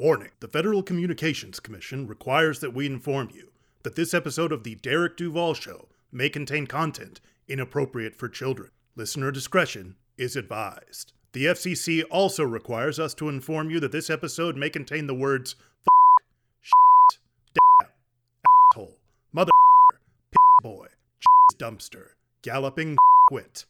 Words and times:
Warning 0.00 0.30
The 0.40 0.48
Federal 0.48 0.82
Communications 0.82 1.60
Commission 1.60 2.06
requires 2.06 2.60
that 2.60 2.72
we 2.72 2.86
inform 2.86 3.28
you 3.34 3.50
that 3.82 3.96
this 3.96 4.14
episode 4.14 4.50
of 4.50 4.64
The 4.64 4.76
Derek 4.76 5.14
Duvall 5.14 5.52
Show 5.52 5.88
may 6.10 6.30
contain 6.30 6.66
content 6.66 7.20
inappropriate 7.48 8.16
for 8.16 8.26
children. 8.26 8.70
Listener 8.96 9.30
discretion 9.30 9.96
is 10.16 10.36
advised. 10.36 11.12
The 11.32 11.44
FCC 11.44 12.02
also 12.10 12.44
requires 12.44 12.98
us 12.98 13.12
to 13.16 13.28
inform 13.28 13.68
you 13.68 13.78
that 13.80 13.92
this 13.92 14.08
episode 14.08 14.56
may 14.56 14.70
contain 14.70 15.06
the 15.06 15.12
words 15.12 15.56
f, 15.86 16.24
shit, 16.62 17.20
damn, 17.52 17.90
asshole, 18.72 18.96
mother, 19.34 19.52
piss 19.92 20.62
boy, 20.62 20.86
cheese 21.18 21.58
dumpster, 21.58 22.06
galloping 22.40 22.96
quit, 23.28 23.66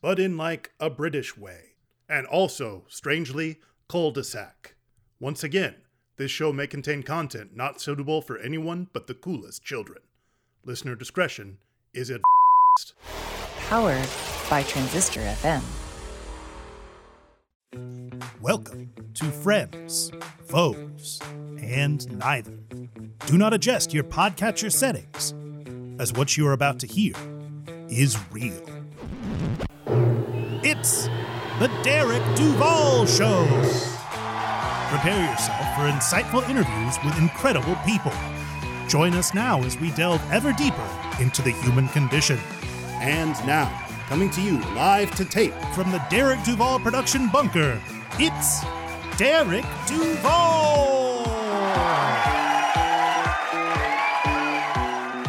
but 0.00 0.18
in 0.18 0.38
like 0.38 0.72
a 0.80 0.88
British 0.88 1.36
way. 1.36 1.74
And 2.08 2.26
also, 2.26 2.84
strangely, 2.88 3.58
cul-de-sac. 3.90 4.76
Once 5.22 5.44
again, 5.44 5.76
this 6.16 6.32
show 6.32 6.52
may 6.52 6.66
contain 6.66 7.00
content 7.00 7.54
not 7.54 7.80
suitable 7.80 8.20
for 8.20 8.38
anyone 8.38 8.88
but 8.92 9.06
the 9.06 9.14
coolest 9.14 9.62
children. 9.62 10.00
Listener 10.64 10.96
discretion 10.96 11.58
is 11.94 12.10
advised. 12.10 12.94
Powered 13.68 14.08
by 14.50 14.64
Transistor 14.64 15.20
FM. 15.20 15.62
Welcome 18.40 18.92
to 19.14 19.26
Friends, 19.26 20.10
Foes, 20.46 21.20
and 21.60 22.18
Neither. 22.18 22.58
Do 23.26 23.38
not 23.38 23.54
adjust 23.54 23.94
your 23.94 24.02
podcatcher 24.02 24.72
settings, 24.72 25.34
as 26.00 26.12
what 26.12 26.36
you 26.36 26.48
are 26.48 26.52
about 26.52 26.80
to 26.80 26.88
hear 26.88 27.14
is 27.88 28.18
real. 28.32 28.60
It's 30.64 31.04
the 31.60 31.70
Derek 31.84 32.24
Duvall 32.34 33.06
Show. 33.06 34.01
Prepare 34.92 35.30
yourself 35.30 35.74
for 35.74 35.88
insightful 35.88 36.46
interviews 36.50 36.98
with 37.02 37.18
incredible 37.18 37.76
people. 37.76 38.12
Join 38.88 39.14
us 39.14 39.32
now 39.32 39.62
as 39.62 39.80
we 39.80 39.90
delve 39.92 40.20
ever 40.30 40.52
deeper 40.52 40.86
into 41.18 41.40
the 41.40 41.50
human 41.50 41.88
condition. 41.88 42.38
And 43.00 43.30
now, 43.46 43.86
coming 44.08 44.28
to 44.32 44.42
you 44.42 44.58
live 44.74 45.10
to 45.14 45.24
tape 45.24 45.54
From 45.74 45.90
the 45.92 46.04
Derek 46.10 46.44
Duvall 46.44 46.78
production 46.78 47.30
bunker, 47.30 47.80
it's 48.18 48.60
Derek 49.16 49.64
Duvall. 49.86 51.24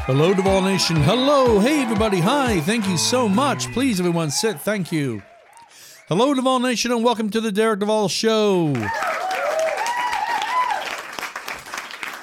Hello, 0.06 0.34
Duvall 0.34 0.62
Nation. 0.62 0.98
Hello. 0.98 1.60
Hey, 1.60 1.84
everybody. 1.84 2.20
Hi. 2.20 2.60
Thank 2.60 2.90
you 2.90 2.98
so 2.98 3.30
much. 3.30 3.72
Please, 3.72 4.02
everyone, 4.02 4.30
sit. 4.30 4.60
Thank 4.60 4.92
you. 4.92 5.24
Hello, 6.10 6.34
Duvall 6.34 6.60
Nation, 6.60 6.92
and 6.92 7.02
welcome 7.02 7.30
to 7.30 7.40
the 7.40 7.54
Derek 7.54 7.80
Duvall 7.80 8.10
Show. 8.10 8.74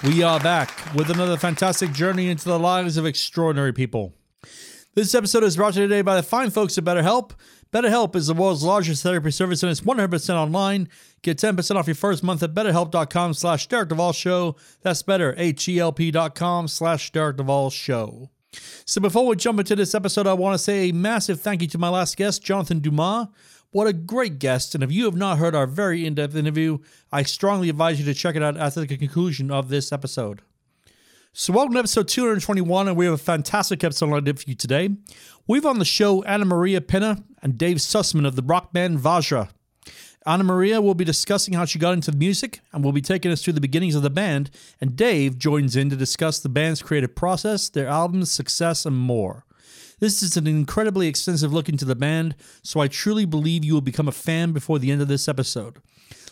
We 0.02 0.22
are 0.22 0.40
back 0.40 0.94
with 0.94 1.10
another 1.10 1.36
fantastic 1.36 1.92
journey 1.92 2.30
into 2.30 2.46
the 2.46 2.58
lives 2.58 2.96
of 2.96 3.04
extraordinary 3.04 3.74
people. 3.74 4.14
This 4.94 5.14
episode 5.14 5.44
is 5.44 5.56
brought 5.56 5.74
to 5.74 5.82
you 5.82 5.88
today 5.88 6.00
by 6.00 6.16
the 6.16 6.22
fine 6.22 6.48
folks 6.48 6.78
at 6.78 6.84
BetterHelp. 6.84 7.32
BetterHelp 7.70 8.16
is 8.16 8.28
the 8.28 8.32
world's 8.32 8.62
largest 8.62 9.02
therapy 9.02 9.30
service 9.30 9.62
and 9.62 9.70
it's 9.70 9.82
100% 9.82 10.34
online. 10.34 10.88
Get 11.20 11.36
10% 11.36 11.76
off 11.76 11.86
your 11.86 11.94
first 11.94 12.22
month 12.22 12.42
at 12.42 12.54
betterhelp.com 12.54 13.34
slash 13.34 13.66
Derek 13.66 13.90
Duvall 13.90 14.14
Show. 14.14 14.56
That's 14.80 15.02
better, 15.02 15.34
H-E-L-P 15.36 16.10
dot 16.12 16.70
slash 16.70 17.12
Derek 17.12 17.36
Duvall 17.36 17.68
Show. 17.68 18.30
So 18.86 19.02
before 19.02 19.26
we 19.26 19.36
jump 19.36 19.60
into 19.60 19.76
this 19.76 19.94
episode, 19.94 20.26
I 20.26 20.32
want 20.32 20.54
to 20.54 20.58
say 20.58 20.88
a 20.88 20.92
massive 20.92 21.42
thank 21.42 21.60
you 21.60 21.68
to 21.68 21.78
my 21.78 21.90
last 21.90 22.16
guest, 22.16 22.42
Jonathan 22.42 22.78
Dumas. 22.78 23.28
What 23.72 23.86
a 23.86 23.92
great 23.92 24.40
guest. 24.40 24.74
And 24.74 24.82
if 24.82 24.90
you 24.90 25.04
have 25.04 25.14
not 25.14 25.38
heard 25.38 25.54
our 25.54 25.66
very 25.66 26.04
in 26.04 26.16
depth 26.16 26.34
interview, 26.34 26.78
I 27.12 27.22
strongly 27.22 27.68
advise 27.68 28.00
you 28.00 28.04
to 28.06 28.14
check 28.14 28.34
it 28.34 28.42
out 28.42 28.56
after 28.56 28.80
the 28.80 28.96
conclusion 28.96 29.52
of 29.52 29.68
this 29.68 29.92
episode. 29.92 30.42
So, 31.32 31.52
welcome 31.52 31.74
to 31.74 31.78
episode 31.78 32.08
221, 32.08 32.88
and 32.88 32.96
we 32.96 33.04
have 33.04 33.14
a 33.14 33.18
fantastic 33.18 33.84
episode 33.84 34.10
lined 34.10 34.28
up 34.28 34.40
for 34.40 34.50
you 34.50 34.56
today. 34.56 34.90
We've 35.46 35.64
on 35.64 35.78
the 35.78 35.84
show 35.84 36.22
Annamaria 36.22 36.84
Pinna 36.84 37.22
and 37.40 37.56
Dave 37.56 37.76
Sussman 37.76 38.26
of 38.26 38.34
the 38.34 38.42
rock 38.42 38.72
band 38.72 38.98
Vajra. 38.98 39.50
Annamaria 40.26 40.82
will 40.82 40.96
be 40.96 41.04
discussing 41.04 41.54
how 41.54 41.64
she 41.64 41.78
got 41.78 41.92
into 41.92 42.10
the 42.10 42.16
music 42.16 42.58
and 42.72 42.82
will 42.82 42.90
be 42.90 43.00
taking 43.00 43.30
us 43.30 43.44
through 43.44 43.52
the 43.52 43.60
beginnings 43.60 43.94
of 43.94 44.02
the 44.02 44.10
band, 44.10 44.50
and 44.80 44.96
Dave 44.96 45.38
joins 45.38 45.76
in 45.76 45.88
to 45.90 45.96
discuss 45.96 46.40
the 46.40 46.48
band's 46.48 46.82
creative 46.82 47.14
process, 47.14 47.68
their 47.68 47.86
albums, 47.86 48.32
success, 48.32 48.84
and 48.84 48.96
more. 48.96 49.44
This 50.00 50.22
is 50.22 50.38
an 50.38 50.46
incredibly 50.46 51.08
extensive 51.08 51.52
look 51.52 51.68
into 51.68 51.84
the 51.84 51.94
band, 51.94 52.34
so 52.62 52.80
I 52.80 52.88
truly 52.88 53.26
believe 53.26 53.66
you 53.66 53.74
will 53.74 53.82
become 53.82 54.08
a 54.08 54.12
fan 54.12 54.52
before 54.52 54.78
the 54.78 54.90
end 54.90 55.02
of 55.02 55.08
this 55.08 55.28
episode. 55.28 55.76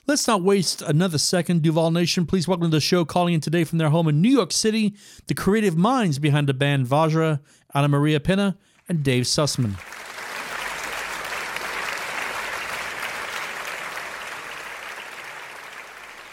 Let's 0.06 0.26
not 0.26 0.40
waste 0.40 0.80
another 0.80 1.18
second. 1.18 1.60
Duvall 1.60 1.90
Nation, 1.90 2.24
please 2.24 2.48
welcome 2.48 2.70
to 2.70 2.76
the 2.76 2.80
show 2.80 3.04
calling 3.04 3.34
in 3.34 3.42
today 3.42 3.64
from 3.64 3.76
their 3.76 3.90
home 3.90 4.08
in 4.08 4.22
New 4.22 4.30
York 4.30 4.52
City, 4.52 4.94
the 5.26 5.34
creative 5.34 5.76
minds 5.76 6.18
behind 6.18 6.46
the 6.46 6.54
band 6.54 6.86
Vajra, 6.86 7.40
Annamaria 7.74 8.24
Pinna, 8.24 8.56
and 8.88 9.02
Dave 9.02 9.24
Sussman. 9.24 9.74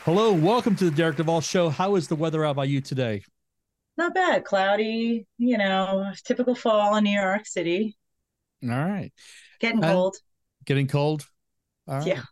Hello, 0.06 0.32
welcome 0.32 0.78
to 0.78 0.86
the 0.86 0.92
Derek 0.92 1.18
Duvall 1.18 1.42
Show. 1.42 1.68
How 1.68 1.96
is 1.96 2.08
the 2.08 2.16
weather 2.16 2.46
out 2.46 2.56
by 2.56 2.64
you 2.64 2.80
today? 2.80 3.24
Not 3.98 4.14
bad. 4.14 4.44
Cloudy, 4.44 5.26
you 5.38 5.58
know, 5.58 6.12
typical 6.26 6.56
fall 6.56 6.96
in 6.98 7.04
New 7.06 7.18
York 7.20 7.46
City. 7.46 7.96
All 8.64 8.70
right. 8.70 9.12
Getting 9.60 9.84
And- 9.84 9.94
cold. 9.94 10.18
Getting 10.66 10.88
cold? 10.88 11.26
All 11.88 11.98
right. 12.00 12.08
Yeah. 12.08 12.24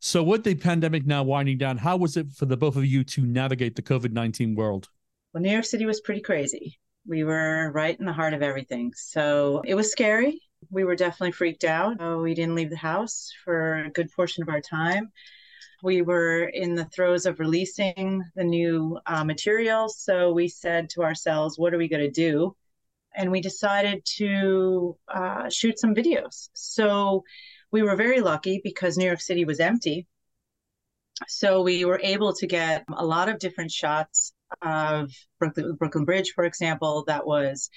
So, 0.00 0.22
with 0.22 0.44
the 0.44 0.54
pandemic 0.54 1.06
now 1.06 1.22
winding 1.22 1.58
down, 1.58 1.78
how 1.78 1.96
was 1.96 2.16
it 2.16 2.32
for 2.32 2.46
the 2.46 2.56
both 2.56 2.76
of 2.76 2.84
you 2.84 3.04
to 3.04 3.22
navigate 3.26 3.76
the 3.76 3.82
COVID 3.82 4.12
19 4.12 4.54
world? 4.54 4.88
Well, 5.32 5.42
New 5.42 5.50
York 5.50 5.64
City 5.64 5.86
was 5.86 6.00
pretty 6.00 6.20
crazy. 6.20 6.78
We 7.06 7.24
were 7.24 7.70
right 7.72 7.98
in 7.98 8.06
the 8.06 8.12
heart 8.12 8.34
of 8.34 8.42
everything. 8.42 8.92
So 8.96 9.62
it 9.64 9.74
was 9.74 9.90
scary. 9.90 10.40
We 10.70 10.84
were 10.84 10.96
definitely 10.96 11.32
freaked 11.32 11.64
out. 11.64 12.00
We 12.22 12.34
didn't 12.34 12.54
leave 12.54 12.70
the 12.70 12.76
house 12.76 13.30
for 13.44 13.84
a 13.84 13.90
good 13.90 14.10
portion 14.12 14.42
of 14.42 14.48
our 14.48 14.60
time. 14.60 15.10
We 15.84 16.00
were 16.00 16.44
in 16.44 16.74
the 16.74 16.86
throes 16.86 17.26
of 17.26 17.38
releasing 17.38 18.22
the 18.34 18.42
new 18.42 18.98
uh, 19.04 19.22
material. 19.22 19.90
So 19.90 20.32
we 20.32 20.48
said 20.48 20.88
to 20.90 21.02
ourselves, 21.02 21.58
what 21.58 21.74
are 21.74 21.78
we 21.78 21.88
going 21.90 22.02
to 22.02 22.10
do? 22.10 22.56
And 23.14 23.30
we 23.30 23.42
decided 23.42 24.02
to 24.16 24.96
uh, 25.14 25.50
shoot 25.50 25.78
some 25.78 25.94
videos. 25.94 26.48
So 26.54 27.22
we 27.70 27.82
were 27.82 27.96
very 27.96 28.22
lucky 28.22 28.62
because 28.64 28.96
New 28.96 29.04
York 29.04 29.20
City 29.20 29.44
was 29.44 29.60
empty. 29.60 30.06
So 31.28 31.60
we 31.60 31.84
were 31.84 32.00
able 32.02 32.32
to 32.36 32.46
get 32.46 32.86
a 32.90 33.04
lot 33.04 33.28
of 33.28 33.38
different 33.38 33.70
shots 33.70 34.32
of 34.62 35.12
Brooklyn, 35.38 35.74
Brooklyn 35.74 36.06
Bridge, 36.06 36.32
for 36.34 36.44
example, 36.44 37.04
that 37.08 37.26
was 37.26 37.68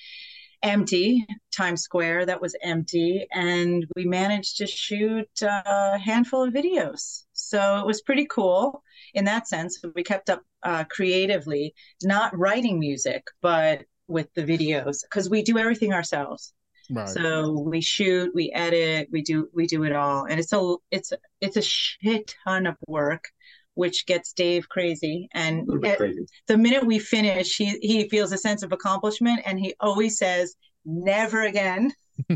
empty, 0.63 1.25
Times 1.53 1.81
Square 1.81 2.27
that 2.27 2.41
was 2.41 2.55
empty, 2.63 3.27
and 3.33 3.85
we 3.97 4.05
managed 4.05 4.57
to 4.57 4.65
shoot 4.65 5.27
a 5.41 5.99
handful 5.99 6.43
of 6.47 6.53
videos. 6.53 7.26
So 7.47 7.79
it 7.79 7.85
was 7.85 8.01
pretty 8.01 8.25
cool 8.25 8.83
in 9.13 9.25
that 9.25 9.47
sense. 9.47 9.79
We 9.95 10.03
kept 10.03 10.29
up 10.29 10.41
uh, 10.63 10.83
creatively, 10.89 11.73
not 12.03 12.37
writing 12.37 12.79
music, 12.79 13.23
but 13.41 13.85
with 14.07 14.33
the 14.35 14.43
videos 14.43 14.97
because 15.03 15.29
we 15.29 15.41
do 15.43 15.57
everything 15.57 15.93
ourselves. 15.93 16.53
Right. 16.89 17.09
So 17.09 17.51
we 17.51 17.81
shoot, 17.81 18.31
we 18.33 18.51
edit, 18.53 19.09
we 19.11 19.21
do 19.21 19.49
we 19.53 19.67
do 19.67 19.83
it 19.83 19.93
all, 19.93 20.25
and 20.25 20.39
it's 20.39 20.53
a 20.53 20.75
it's 20.91 21.11
it's 21.41 21.57
a 21.57 21.61
shit 21.61 22.33
ton 22.45 22.65
of 22.65 22.75
work, 22.87 23.25
which 23.73 24.05
gets 24.05 24.33
Dave 24.33 24.69
crazy. 24.69 25.27
And 25.33 25.69
at- 25.85 25.99
the 26.47 26.57
minute 26.57 26.85
we 26.85 26.99
finish, 26.99 27.57
he 27.57 27.77
he 27.81 28.07
feels 28.09 28.31
a 28.31 28.37
sense 28.37 28.63
of 28.63 28.71
accomplishment, 28.71 29.41
and 29.45 29.59
he 29.59 29.73
always 29.79 30.17
says, 30.17 30.55
"Never 30.87 31.43
again." 31.43 31.93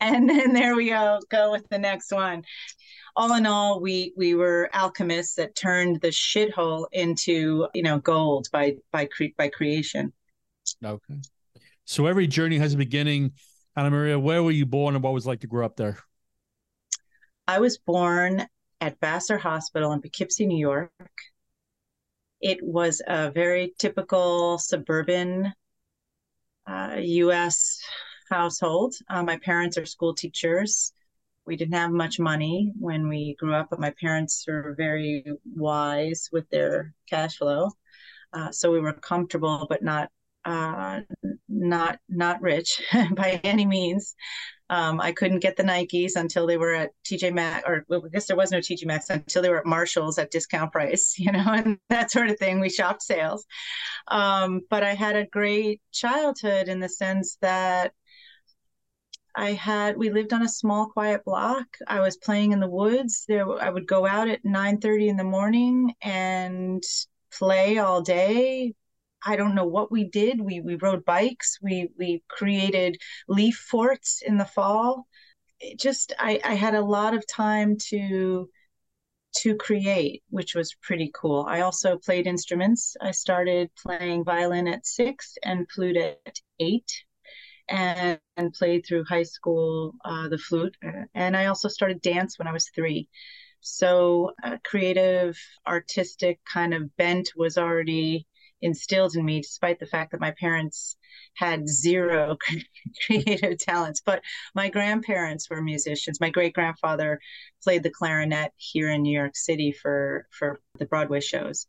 and 0.00 0.28
then 0.28 0.52
there 0.52 0.74
we 0.74 0.88
go, 0.88 1.20
go 1.30 1.52
with 1.52 1.68
the 1.68 1.78
next 1.78 2.10
one. 2.10 2.42
All 3.14 3.34
in 3.34 3.46
all, 3.46 3.80
we 3.80 4.12
we 4.16 4.34
were 4.34 4.68
alchemists 4.72 5.36
that 5.36 5.54
turned 5.54 6.00
the 6.00 6.08
shithole 6.08 6.86
into 6.90 7.68
you 7.74 7.82
know 7.82 7.98
gold 7.98 8.48
by 8.52 8.76
by 8.90 9.04
cre- 9.04 9.36
by 9.38 9.48
creation. 9.48 10.12
okay. 10.84 11.20
So, 11.84 12.06
every 12.06 12.26
journey 12.26 12.58
has 12.58 12.74
a 12.74 12.78
beginning. 12.78 13.32
Annamaria, 13.76 14.20
where 14.20 14.42
were 14.42 14.50
you 14.50 14.66
born 14.66 14.94
and 14.94 15.02
what 15.02 15.12
was 15.12 15.26
it 15.26 15.28
like 15.28 15.40
to 15.40 15.46
grow 15.46 15.66
up 15.66 15.76
there? 15.76 15.98
I 17.46 17.58
was 17.58 17.76
born 17.76 18.46
at 18.80 18.98
Vassar 19.00 19.36
Hospital 19.38 19.92
in 19.92 20.00
Poughkeepsie, 20.00 20.46
New 20.46 20.58
York. 20.58 20.90
It 22.40 22.58
was 22.62 23.02
a 23.06 23.30
very 23.30 23.74
typical 23.78 24.58
suburban 24.58 25.52
uh, 26.66 26.96
U.S. 26.98 27.78
household. 28.30 28.94
Uh, 29.08 29.22
my 29.22 29.36
parents 29.38 29.76
are 29.78 29.86
school 29.86 30.14
teachers. 30.14 30.92
We 31.46 31.56
didn't 31.56 31.74
have 31.74 31.90
much 31.90 32.18
money 32.18 32.72
when 32.78 33.08
we 33.08 33.36
grew 33.38 33.54
up, 33.54 33.68
but 33.70 33.80
my 33.80 33.92
parents 34.00 34.44
were 34.48 34.74
very 34.76 35.24
wise 35.54 36.28
with 36.32 36.48
their 36.50 36.94
cash 37.08 37.36
flow. 37.36 37.70
Uh, 38.32 38.50
so 38.50 38.72
we 38.72 38.80
were 38.80 38.92
comfortable, 38.94 39.66
but 39.68 39.82
not 39.82 40.10
uh, 40.44 41.00
not 41.48 41.98
not 42.08 42.42
rich 42.42 42.82
by 43.16 43.40
any 43.44 43.66
means. 43.66 44.14
Um, 44.70 45.00
I 45.00 45.12
couldn't 45.12 45.40
get 45.40 45.56
the 45.56 45.62
Nikes 45.62 46.16
until 46.16 46.46
they 46.46 46.56
were 46.56 46.74
at 46.74 46.92
TJ 47.04 47.34
Maxx, 47.34 47.64
or 47.68 47.84
well, 47.88 48.02
I 48.04 48.08
guess 48.08 48.26
there 48.26 48.36
was 48.36 48.50
no 48.50 48.58
TJ 48.58 48.86
Maxx 48.86 49.10
until 49.10 49.42
they 49.42 49.50
were 49.50 49.58
at 49.58 49.66
Marshalls 49.66 50.18
at 50.18 50.30
discount 50.30 50.72
price, 50.72 51.14
you 51.18 51.32
know, 51.32 51.44
and 51.46 51.78
that 51.90 52.10
sort 52.10 52.30
of 52.30 52.38
thing. 52.38 52.60
We 52.60 52.70
shopped 52.70 53.02
sales. 53.02 53.46
Um, 54.08 54.62
but 54.70 54.82
I 54.82 54.94
had 54.94 55.16
a 55.16 55.26
great 55.26 55.82
childhood 55.92 56.68
in 56.68 56.80
the 56.80 56.88
sense 56.88 57.36
that 57.42 57.92
I 59.36 59.52
had 59.52 59.96
we 59.96 60.10
lived 60.10 60.32
on 60.32 60.42
a 60.42 60.48
small 60.48 60.86
quiet 60.88 61.24
block. 61.24 61.66
I 61.86 62.00
was 62.00 62.16
playing 62.16 62.52
in 62.52 62.60
the 62.60 62.68
woods. 62.68 63.24
There 63.26 63.60
I 63.60 63.68
would 63.68 63.86
go 63.86 64.06
out 64.06 64.28
at 64.28 64.44
9:30 64.44 65.08
in 65.08 65.16
the 65.16 65.24
morning 65.24 65.94
and 66.00 66.82
play 67.32 67.78
all 67.78 68.00
day. 68.00 68.74
I 69.24 69.36
don't 69.36 69.54
know 69.54 69.66
what 69.66 69.90
we 69.90 70.04
did. 70.04 70.40
We 70.40 70.60
we 70.60 70.76
rode 70.76 71.04
bikes. 71.04 71.58
We 71.62 71.88
we 71.98 72.22
created 72.28 72.98
leaf 73.28 73.56
forts 73.56 74.22
in 74.22 74.38
the 74.38 74.44
fall. 74.44 75.06
It 75.60 75.78
just 75.80 76.12
I 76.18 76.40
I 76.44 76.54
had 76.54 76.74
a 76.74 76.84
lot 76.84 77.14
of 77.14 77.26
time 77.26 77.76
to 77.90 78.48
to 79.38 79.56
create, 79.56 80.22
which 80.30 80.54
was 80.54 80.74
pretty 80.82 81.10
cool. 81.14 81.44
I 81.48 81.60
also 81.60 81.98
played 81.98 82.26
instruments. 82.26 82.96
I 83.00 83.10
started 83.10 83.70
playing 83.74 84.24
violin 84.24 84.68
at 84.68 84.86
6 84.86 85.36
and 85.42 85.66
flute 85.70 85.96
at 85.96 86.38
8 86.60 86.90
and, 87.68 88.20
and 88.36 88.52
played 88.52 88.84
through 88.86 89.04
high 89.04 89.24
school 89.24 89.94
uh, 90.04 90.28
the 90.28 90.38
flute. 90.38 90.76
And 91.14 91.36
I 91.36 91.46
also 91.46 91.68
started 91.68 92.00
dance 92.02 92.38
when 92.38 92.48
I 92.48 92.52
was 92.52 92.70
three. 92.74 93.08
So, 93.60 94.32
a 94.42 94.58
creative, 94.58 95.38
artistic 95.66 96.38
kind 96.44 96.74
of 96.74 96.94
bent 96.96 97.30
was 97.34 97.56
already 97.56 98.26
instilled 98.64 99.14
in 99.14 99.24
me, 99.24 99.40
despite 99.40 99.78
the 99.78 99.86
fact 99.86 100.10
that 100.10 100.20
my 100.20 100.32
parents 100.32 100.96
had 101.34 101.68
zero 101.68 102.36
creative 103.06 103.58
talents. 103.58 104.00
But 104.04 104.22
my 104.54 104.70
grandparents 104.70 105.48
were 105.48 105.62
musicians. 105.62 106.20
My 106.20 106.30
great 106.30 106.54
grandfather 106.54 107.20
played 107.62 107.82
the 107.82 107.90
clarinet 107.90 108.52
here 108.56 108.90
in 108.90 109.02
New 109.02 109.16
York 109.16 109.36
City 109.36 109.70
for, 109.70 110.26
for 110.30 110.60
the 110.78 110.86
Broadway 110.86 111.20
shows. 111.20 111.66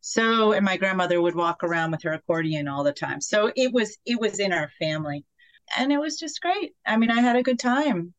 So 0.00 0.52
and 0.52 0.64
my 0.64 0.76
grandmother 0.78 1.20
would 1.20 1.36
walk 1.36 1.62
around 1.62 1.92
with 1.92 2.02
her 2.02 2.12
accordion 2.12 2.66
all 2.66 2.82
the 2.82 2.92
time. 2.92 3.20
So 3.20 3.52
it 3.54 3.72
was 3.72 3.98
it 4.04 4.18
was 4.18 4.40
in 4.40 4.52
our 4.52 4.68
family. 4.80 5.24
And 5.76 5.92
it 5.92 5.98
was 5.98 6.18
just 6.18 6.40
great. 6.40 6.72
I 6.84 6.96
mean 6.96 7.10
i 7.10 7.20
had 7.20 7.36
a 7.36 7.42
good 7.42 7.60
time. 7.60 8.12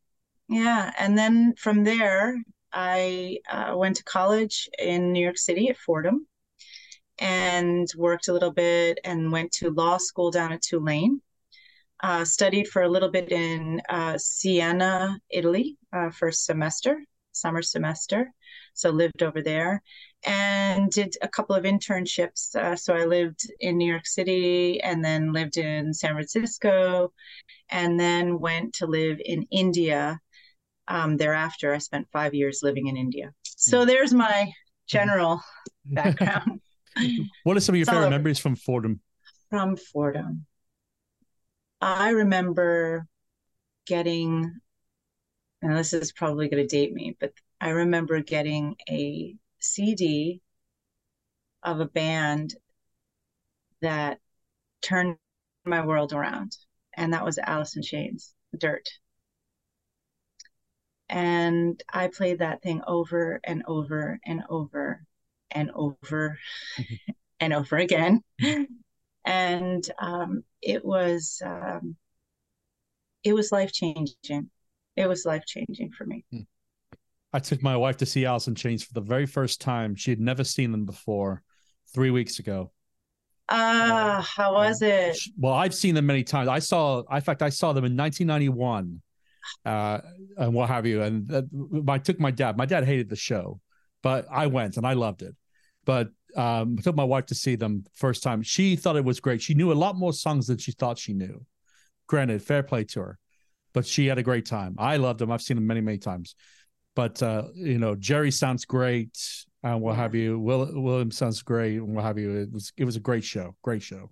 Yeah. 0.48 0.94
And 0.98 1.18
then 1.18 1.56
from 1.58 1.84
there 1.84 2.42
i 2.72 3.38
uh, 3.52 3.74
went 3.76 3.98
to 3.98 4.04
college 4.06 4.70
in 4.80 5.12
new 5.12 5.24
york 5.24 5.38
city 5.38 5.70
at 5.70 5.78
fordham 5.78 6.26
and 7.24 7.88
worked 7.96 8.28
a 8.28 8.34
little 8.34 8.52
bit 8.52 9.00
and 9.04 9.32
went 9.32 9.52
to 9.52 9.70
law 9.72 9.98
school 9.98 10.30
down 10.30 10.52
at 10.52 10.62
tulane 10.62 11.22
uh, 12.02 12.26
studied 12.26 12.68
for 12.68 12.82
a 12.82 12.90
little 12.90 13.10
bit 13.10 13.32
in 13.32 13.82
uh, 13.90 14.18
siena 14.18 15.18
italy 15.30 15.78
uh, 15.94 16.10
first 16.10 16.46
semester 16.46 17.02
summer 17.32 17.62
semester 17.62 18.32
so 18.74 18.90
lived 18.90 19.24
over 19.24 19.42
there 19.42 19.82
and 20.26 20.90
did 20.92 21.16
a 21.22 21.28
couple 21.28 21.56
of 21.56 21.64
internships. 21.64 22.56
Uh, 22.56 22.76
so 22.76 22.94
I 22.94 23.06
lived 23.06 23.42
in 23.60 23.78
New 23.78 23.90
York 23.90 24.06
City 24.06 24.82
and 24.82 25.04
then 25.04 25.34
lived 25.34 25.58
in 25.58 25.94
San 25.94 26.14
Francisco 26.14 27.12
and 27.70 28.00
then 28.00 28.40
went 28.40 28.74
to 28.76 28.88
live 28.88 29.20
in 29.24 29.46
India. 29.52 30.20
Um, 30.88 31.18
thereafter, 31.18 31.74
I 31.74 31.78
spent 31.80 32.08
five 32.12 32.34
years 32.34 32.60
living 32.62 32.88
in 32.88 32.98
India. 32.98 33.34
So 33.44 33.82
hmm. 33.82 33.88
there's 33.88 34.14
my 34.14 34.52
general 34.88 35.42
background. 35.86 36.62
what 37.44 37.58
are 37.58 37.60
some 37.60 37.76
of 37.76 37.78
your 37.78 37.86
favorite 37.86 38.10
memories 38.10 38.40
from 38.40 38.56
Fordham? 38.56 39.00
From 39.50 39.76
Fordham. 39.78 40.46
I 41.82 42.10
remember 42.12 43.08
getting, 43.86 44.52
and 45.62 45.78
this 45.78 45.94
is 45.94 46.12
probably 46.12 46.48
going 46.48 46.66
to 46.66 46.76
date 46.76 46.94
me, 46.94 47.18
but 47.20 47.34
I 47.60 47.70
remember 47.70 48.22
getting 48.22 48.76
a 48.90 49.36
CD 49.60 50.42
of 51.62 51.80
a 51.80 51.86
band 51.86 52.56
that 53.82 54.20
turned 54.82 55.18
my 55.66 55.86
world 55.86 56.14
around, 56.14 56.56
and 56.96 57.14
that 57.14 57.26
was 57.26 57.38
Alice 57.38 57.76
in 57.76 57.84
Chains, 57.84 58.34
Dirt. 58.58 58.88
And 61.10 61.82
I 61.92 62.08
played 62.08 62.40
that 62.40 62.62
thing 62.62 62.82
over 62.88 63.40
and 63.44 63.64
over 63.68 64.20
and 64.26 64.44
over 64.50 65.06
and 65.54 65.72
over 65.76 66.38
and 67.40 67.54
over 67.54 67.78
again. 67.78 68.22
and 69.26 69.90
um, 70.00 70.44
it 70.62 70.84
was 70.84 71.42
um, 71.46 71.96
it 73.24 73.34
was 73.34 73.52
life 73.52 73.72
changing. 73.72 74.50
It 74.96 75.08
was 75.08 75.26
life 75.26 75.46
changing 75.46 75.92
for 75.92 76.06
me. 76.06 76.26
Hmm. 76.32 76.42
I 77.32 77.40
took 77.40 77.64
my 77.64 77.76
wife 77.76 77.98
to 77.98 78.06
see 78.06 78.26
Alice 78.26 78.48
in 78.48 78.54
Chains 78.54 78.84
for 78.84 78.94
the 78.94 79.02
very 79.02 79.26
first 79.26 79.60
time. 79.60 79.96
She 79.96 80.12
had 80.12 80.20
never 80.20 80.44
seen 80.44 80.72
them 80.72 80.86
before 80.86 81.42
three 81.94 82.12
weeks 82.12 82.38
ago. 82.38 82.72
Ah, 83.50 84.18
uh, 84.18 84.22
how 84.22 84.54
was 84.54 84.82
it? 84.82 85.18
Well, 85.38 85.54
I've 85.54 85.74
seen 85.74 85.96
them 85.96 86.06
many 86.06 86.24
times. 86.24 86.48
I 86.48 86.60
saw, 86.60 87.04
in 87.12 87.22
fact, 87.22 87.42
I 87.42 87.50
saw 87.50 87.74
them 87.74 87.86
in 87.86 87.98
1991, 87.98 89.02
uh, 89.66 90.00
and 90.38 90.54
what 90.54 90.70
have 90.70 90.86
you. 90.86 91.02
And 91.02 91.32
uh, 91.32 91.42
I 91.88 91.98
took 91.98 92.20
my 92.20 92.32
dad. 92.32 92.56
My 92.56 92.66
dad 92.66 92.86
hated 92.86 93.10
the 93.10 93.16
show, 93.16 93.60
but 94.02 94.28
I 94.32 94.48
went 94.48 94.78
and 94.78 94.86
I 94.86 94.94
loved 94.94 95.24
it. 95.24 95.36
But 95.86 96.10
um, 96.36 96.78
I 96.80 96.82
took 96.82 96.96
my 96.96 97.04
wife 97.04 97.28
to 97.28 97.36
see 97.36 97.56
them 97.56 97.86
first 97.94 98.24
time. 98.24 98.42
She 98.42 98.76
thought 98.76 98.96
it 98.96 99.06
was 99.06 99.20
great. 99.20 99.42
She 99.42 99.54
knew 99.54 99.72
a 99.72 99.74
lot 99.74 99.96
more 99.96 100.14
songs 100.14 100.48
than 100.48 100.58
she 100.58 100.72
thought 100.72 100.98
she 100.98 101.14
knew. 101.14 101.46
Granted, 102.08 102.42
fair 102.42 102.64
play 102.64 102.84
to 102.86 103.02
her, 103.02 103.20
but 103.74 103.86
she 103.86 104.08
had 104.08 104.18
a 104.18 104.24
great 104.24 104.46
time. 104.46 104.76
I 104.78 104.98
loved 104.98 105.20
them. 105.20 105.32
I've 105.32 105.42
seen 105.42 105.56
them 105.56 105.68
many, 105.68 105.82
many 105.82 105.98
times 105.98 106.36
but 106.96 107.22
uh, 107.24 107.46
you 107.56 107.78
know, 107.78 107.96
Jerry 107.96 108.32
sounds 108.32 108.66
great 108.66 109.18
and 109.64 109.82
what 109.82 109.96
have 109.96 110.16
you. 110.16 110.40
Will 110.40 110.70
William 110.74 111.12
sounds 111.12 111.42
great 111.42 111.78
and 111.78 111.96
what 111.96 112.04
have 112.04 112.18
you. 112.18 112.36
It 112.38 112.52
was 112.52 112.72
it 112.78 112.86
was 112.86 112.96
a 112.96 113.00
great 113.00 113.24
show, 113.24 113.56
great 113.62 113.82
show. 113.82 114.12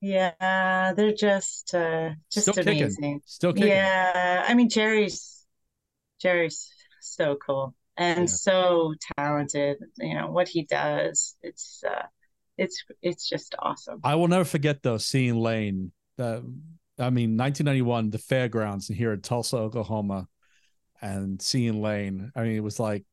Yeah, 0.00 0.92
they're 0.94 1.12
just 1.12 1.74
uh, 1.74 2.10
just 2.30 2.48
Still 2.48 2.62
amazing. 2.62 2.88
Kicking. 2.90 3.20
Still 3.24 3.52
kicking. 3.52 3.68
Yeah, 3.68 4.44
I 4.46 4.54
mean 4.54 4.68
Jerry's 4.68 5.44
Jerry's 6.20 6.70
so 7.00 7.36
cool 7.36 7.74
and 7.98 8.20
yeah. 8.20 8.26
so 8.26 8.94
talented. 9.18 9.78
You 9.98 10.14
know 10.14 10.30
what 10.30 10.48
he 10.48 10.64
does. 10.64 11.36
It's 11.42 11.82
uh, 11.86 12.06
it's 12.56 12.82
it's 13.02 13.28
just 13.28 13.54
awesome. 13.58 14.00
I 14.02 14.14
will 14.14 14.28
never 14.28 14.44
forget 14.44 14.82
though 14.82 14.98
seeing 14.98 15.36
Lane. 15.36 15.92
Uh, 16.18 16.40
I 17.00 17.10
mean, 17.10 17.36
1991, 17.36 18.10
the 18.10 18.18
fairgrounds 18.18 18.88
here 18.88 19.12
in 19.12 19.20
Tulsa, 19.20 19.56
Oklahoma 19.56 20.26
and 21.00 21.40
seeing 21.40 21.80
Lane. 21.80 22.32
I 22.34 22.42
mean, 22.42 22.56
it 22.56 22.62
was 22.62 22.80
like 22.80 23.04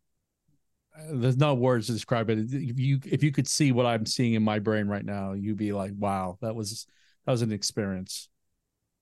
there's 1.12 1.38
no 1.38 1.54
words 1.54 1.88
to 1.88 1.94
describe 1.94 2.30
it. 2.30 2.40
If 2.40 2.80
you 2.80 3.00
if 3.06 3.24
you 3.24 3.32
could 3.32 3.48
see 3.48 3.72
what 3.72 3.86
I'm 3.86 4.06
seeing 4.06 4.34
in 4.34 4.44
my 4.44 4.60
brain 4.60 4.88
right 4.88 5.06
now, 5.06 5.34
you'd 5.34 5.58
be 5.58 5.74
like, 5.74 5.92
"Wow, 5.98 6.38
that 6.42 6.56
was 6.56 6.88
that 7.26 7.32
was 7.32 7.42
an 7.42 7.52
experience." 7.52 8.30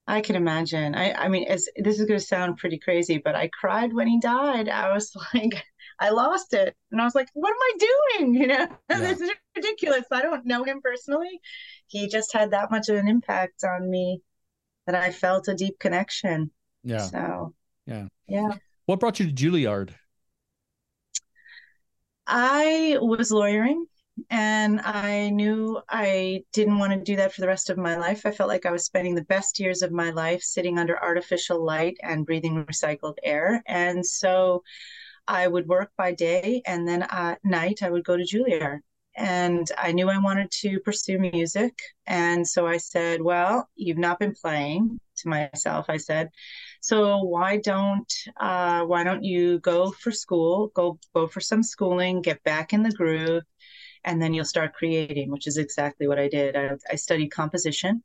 I 0.08 0.22
can 0.22 0.36
imagine. 0.36 0.96
I 0.96 1.14
I 1.14 1.28
mean, 1.30 1.46
as 1.48 1.70
this 1.78 2.00
is 2.00 2.06
going 2.06 2.20
to 2.20 2.26
sound 2.26 2.58
pretty 2.58 2.80
crazy, 2.80 3.20
but 3.20 3.36
I 3.36 3.50
cried 3.50 3.94
when 3.94 4.08
he 4.08 4.20
died. 4.20 4.70
I 4.70 4.94
was 4.94 5.16
like, 5.34 5.64
I 6.04 6.10
lost 6.10 6.54
it, 6.54 6.76
and 6.92 7.00
I 7.00 7.06
was 7.06 7.16
like, 7.16 7.30
"What 7.34 7.52
am 7.52 7.58
I 7.62 7.72
doing?" 7.80 8.36
You 8.44 8.48
know, 8.48 8.68
yeah. 8.90 9.00
this 9.00 9.22
is 9.22 9.32
ridiculous. 9.56 10.04
I 10.12 10.22
don't 10.22 10.46
know 10.46 10.66
him 10.66 10.82
personally. 10.82 11.40
He 11.88 12.10
just 12.10 12.34
had 12.34 12.52
that 12.52 12.72
much 12.72 12.90
of 12.90 12.98
an 12.98 13.08
impact 13.08 13.64
on 13.64 13.90
me 13.90 14.22
that 14.86 14.96
I 14.96 15.12
felt 15.12 15.48
a 15.48 15.56
deep 15.56 15.80
connection. 15.80 16.52
Yeah. 16.84 17.08
So. 17.08 17.54
Yeah. 17.86 18.08
Yeah. 18.28 18.50
What 18.86 19.00
brought 19.00 19.22
you 19.22 19.28
to 19.28 19.34
Juilliard? 19.34 19.92
I 22.28 22.98
was 23.00 23.32
lawyering 23.32 23.86
and 24.30 24.82
I 24.82 25.30
knew 25.30 25.82
I 25.88 26.44
didn't 26.52 26.80
want 26.80 26.92
to 26.94 27.00
do 27.00 27.16
that 27.16 27.34
for 27.34 27.42
the 27.42 27.48
rest 27.48 27.70
of 27.70 27.78
my 27.78 27.96
life. 27.96 28.26
I 28.26 28.32
felt 28.32 28.50
like 28.50 28.66
I 28.66 28.72
was 28.72 28.84
spending 28.84 29.16
the 29.16 29.24
best 29.24 29.60
years 29.60 29.82
of 29.82 29.92
my 29.92 30.12
life 30.12 30.42
sitting 30.42 30.80
under 30.80 31.02
artificial 31.02 31.64
light 31.64 31.98
and 32.04 32.26
breathing 32.26 32.66
recycled 32.66 33.16
air. 33.24 33.64
And 33.68 34.06
so 34.06 34.64
I 35.28 35.48
would 35.48 35.68
work 35.68 35.92
by 35.98 36.14
day 36.14 36.62
and 36.66 36.88
then 36.88 37.04
at 37.04 37.40
night 37.44 37.84
I 37.84 37.90
would 37.90 38.04
go 38.04 38.18
to 38.18 38.24
Juilliard. 38.24 38.80
And 39.16 39.68
I 39.78 39.92
knew 39.92 40.10
I 40.10 40.18
wanted 40.18 40.50
to 40.62 40.80
pursue 40.80 41.20
music. 41.20 41.78
And 42.08 42.48
so 42.48 42.66
I 42.66 42.78
said, 42.78 43.22
Well, 43.22 43.70
you've 43.76 44.00
not 44.00 44.18
been 44.20 44.34
playing 44.34 45.00
to 45.18 45.30
myself. 45.30 45.86
I 45.90 45.98
said, 45.98 46.30
so 46.82 47.20
why 47.24 47.58
don't 47.58 48.12
uh, 48.40 48.84
why 48.84 49.04
don't 49.04 49.24
you 49.24 49.60
go 49.60 49.92
for 49.92 50.12
school, 50.12 50.72
go 50.76 51.00
go 51.14 51.28
for 51.28 51.42
some 51.42 51.64
schooling, 51.64 52.22
get 52.22 52.44
back 52.44 52.74
in 52.74 52.84
the 52.84 52.92
groove, 52.92 53.44
and 54.04 54.22
then 54.22 54.34
you'll 54.34 54.46
start 54.46 54.74
creating, 54.74 55.32
which 55.32 55.48
is 55.48 55.58
exactly 55.58 56.08
what 56.08 56.20
I 56.20 56.28
did. 56.28 56.56
I, 56.56 56.72
I 56.92 56.96
studied 56.96 57.30
composition, 57.30 58.04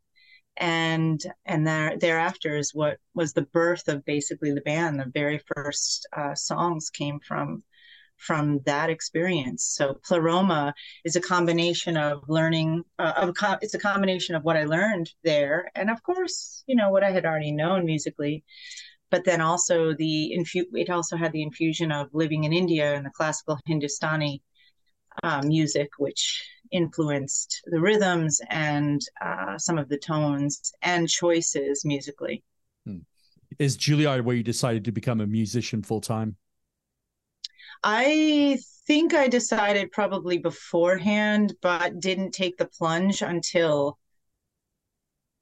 and 0.58 1.24
and 1.46 1.66
there, 1.66 1.96
thereafter 1.98 2.56
is 2.56 2.74
what 2.74 2.98
was 3.14 3.32
the 3.32 3.42
birth 3.42 3.88
of 3.88 4.04
basically 4.04 4.52
the 4.52 4.60
band. 4.60 5.00
The 5.00 5.10
very 5.12 5.40
first 5.54 6.06
uh, 6.16 6.34
songs 6.34 6.90
came 6.90 7.20
from 7.20 7.62
from 8.16 8.60
that 8.66 8.90
experience. 8.90 9.64
So 9.64 9.94
Pleroma 10.04 10.74
is 11.04 11.14
a 11.14 11.20
combination 11.20 11.96
of 11.96 12.24
learning, 12.28 12.82
uh, 12.98 13.12
of 13.16 13.34
co- 13.36 13.58
it's 13.62 13.74
a 13.74 13.78
combination 13.78 14.34
of 14.34 14.42
what 14.42 14.56
I 14.56 14.64
learned 14.64 15.10
there, 15.22 15.70
and 15.76 15.88
of 15.90 16.02
course, 16.02 16.64
you 16.66 16.74
know 16.76 16.90
what 16.90 17.04
I 17.04 17.12
had 17.12 17.24
already 17.24 17.52
known 17.52 17.86
musically, 17.86 18.44
but 19.10 19.24
then 19.24 19.40
also 19.40 19.94
the 19.94 20.34
infu- 20.36 20.66
it 20.74 20.90
also 20.90 21.16
had 21.16 21.32
the 21.32 21.42
infusion 21.42 21.92
of 21.92 22.08
living 22.12 22.44
in 22.44 22.52
India 22.52 22.94
and 22.94 23.06
the 23.06 23.10
classical 23.10 23.58
Hindustani 23.66 24.42
uh, 25.22 25.42
music, 25.44 25.90
which 25.98 26.42
influenced 26.70 27.62
the 27.66 27.80
rhythms 27.80 28.40
and 28.50 29.00
uh, 29.20 29.58
some 29.58 29.78
of 29.78 29.88
the 29.88 29.98
tones 29.98 30.72
and 30.82 31.08
choices 31.08 31.84
musically. 31.84 32.42
Hmm. 32.86 32.98
Is 33.58 33.76
Juilliard 33.76 34.22
where 34.22 34.36
you 34.36 34.42
decided 34.42 34.84
to 34.84 34.92
become 34.92 35.20
a 35.20 35.26
musician 35.26 35.82
full 35.82 36.00
time? 36.00 36.36
I 37.82 38.58
think 38.86 39.14
I 39.14 39.28
decided 39.28 39.92
probably 39.92 40.38
beforehand, 40.38 41.54
but 41.62 42.00
didn't 42.00 42.32
take 42.32 42.56
the 42.56 42.66
plunge 42.66 43.22
until 43.22 43.98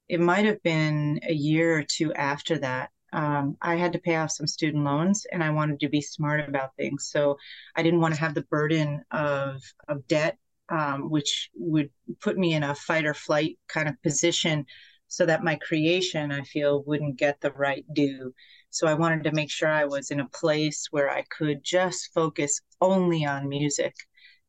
it 0.08 0.20
might 0.20 0.44
have 0.44 0.62
been 0.62 1.20
a 1.22 1.32
year 1.32 1.78
or 1.78 1.82
two 1.82 2.12
after 2.14 2.58
that. 2.58 2.90
Um, 3.12 3.56
I 3.62 3.76
had 3.76 3.92
to 3.94 3.98
pay 3.98 4.16
off 4.16 4.32
some 4.32 4.46
student 4.46 4.84
loans 4.84 5.26
and 5.32 5.42
I 5.42 5.50
wanted 5.50 5.80
to 5.80 5.88
be 5.88 6.00
smart 6.00 6.46
about 6.46 6.76
things. 6.76 7.06
So 7.06 7.38
I 7.74 7.82
didn't 7.82 8.00
want 8.00 8.14
to 8.14 8.20
have 8.20 8.34
the 8.34 8.42
burden 8.42 9.04
of, 9.10 9.62
of 9.88 10.06
debt, 10.06 10.38
um, 10.68 11.10
which 11.10 11.50
would 11.54 11.90
put 12.20 12.36
me 12.36 12.54
in 12.54 12.62
a 12.62 12.74
fight 12.74 13.06
or 13.06 13.14
flight 13.14 13.58
kind 13.68 13.88
of 13.88 14.00
position 14.02 14.66
so 15.08 15.24
that 15.26 15.44
my 15.44 15.56
creation, 15.56 16.32
I 16.32 16.42
feel, 16.42 16.82
wouldn't 16.84 17.16
get 17.16 17.40
the 17.40 17.52
right 17.52 17.84
due. 17.92 18.34
So 18.70 18.86
I 18.86 18.94
wanted 18.94 19.24
to 19.24 19.32
make 19.32 19.50
sure 19.50 19.68
I 19.68 19.84
was 19.84 20.10
in 20.10 20.20
a 20.20 20.28
place 20.28 20.88
where 20.90 21.10
I 21.10 21.24
could 21.30 21.62
just 21.62 22.12
focus 22.12 22.60
only 22.80 23.24
on 23.24 23.48
music. 23.48 23.94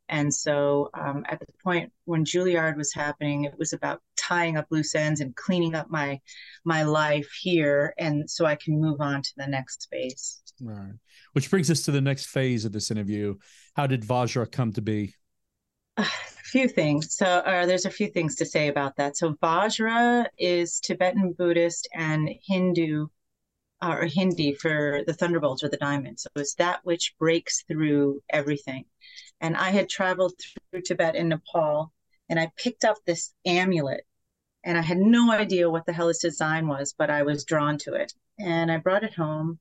And 0.10 0.34
so 0.34 0.90
um, 0.94 1.24
at 1.28 1.40
the 1.40 1.46
point 1.64 1.92
when 2.06 2.26
Juilliard 2.26 2.78
was 2.78 2.94
happening, 2.94 3.44
it 3.44 3.54
was 3.58 3.74
about 3.74 4.02
tying 4.16 4.58
up 4.58 4.68
loose 4.70 4.96
ends 4.96 5.22
and 5.22 5.36
cleaning 5.36 5.76
up 5.76 5.90
my 5.90 6.20
my 6.66 6.84
life 6.84 7.30
here, 7.42 7.94
and 7.98 8.30
so 8.30 8.46
I 8.46 8.56
can 8.56 8.80
move 8.80 9.02
on 9.02 9.22
to 9.22 9.32
the 9.38 9.48
next 9.48 9.84
space. 9.84 10.42
Right. 10.62 10.94
Which 11.34 11.50
brings 11.50 11.70
us 11.70 11.84
to 11.84 11.92
the 11.92 12.02
next 12.02 12.28
phase 12.28 12.66
of 12.66 12.72
this 12.72 12.90
interview. 12.90 13.36
How 13.76 13.88
did 13.88 14.04
Vajra 14.04 14.52
come 14.52 14.74
to 14.74 14.82
be? 14.82 15.14
A 15.98 16.04
few 16.44 16.68
things. 16.68 17.16
So 17.16 17.26
uh, 17.26 17.66
there's 17.66 17.86
a 17.86 17.90
few 17.90 18.08
things 18.08 18.36
to 18.36 18.46
say 18.46 18.70
about 18.70 18.96
that. 18.96 19.18
So 19.18 19.34
Vajra 19.34 20.28
is 20.38 20.80
Tibetan 20.80 21.34
Buddhist 21.34 21.90
and 21.94 22.30
Hindu 22.46 23.08
or 23.82 24.06
Hindi 24.06 24.54
for 24.54 25.04
the 25.06 25.14
thunderbolt 25.14 25.64
or 25.64 25.70
the 25.70 25.78
diamond. 25.78 26.20
So 26.20 26.30
it's 26.36 26.56
that 26.56 26.80
which 26.84 27.16
breaks 27.20 27.64
through 27.64 28.22
everything. 28.30 28.86
And 29.42 29.56
I 29.56 29.70
had 29.70 29.90
traveled 29.90 30.34
through 30.72 30.82
Tibet 30.82 31.16
and 31.16 31.30
Nepal, 31.30 31.94
and 32.30 32.40
I 32.40 32.52
picked 32.58 32.84
up 32.84 32.98
this 33.06 33.34
amulet, 33.46 34.06
and 34.64 34.78
I 34.78 34.82
had 34.82 34.98
no 34.98 35.32
idea 35.32 35.70
what 35.70 35.86
the 35.86 35.94
hell 35.94 36.10
its 36.10 36.20
design 36.20 36.68
was, 36.68 36.94
but 36.98 37.10
I 37.10 37.24
was 37.24 37.46
drawn 37.46 37.78
to 37.80 37.94
it. 37.94 38.14
And 38.40 38.72
I 38.72 38.78
brought 38.78 39.04
it 39.04 39.14
home, 39.14 39.60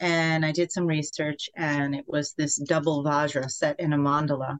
and 0.00 0.44
I 0.46 0.52
did 0.52 0.72
some 0.72 0.86
research, 0.86 1.50
and 1.54 1.94
it 1.94 2.04
was 2.08 2.32
this 2.34 2.56
double 2.56 3.04
vajra 3.04 3.50
set 3.50 3.78
in 3.78 3.92
a 3.92 3.98
mandala. 3.98 4.58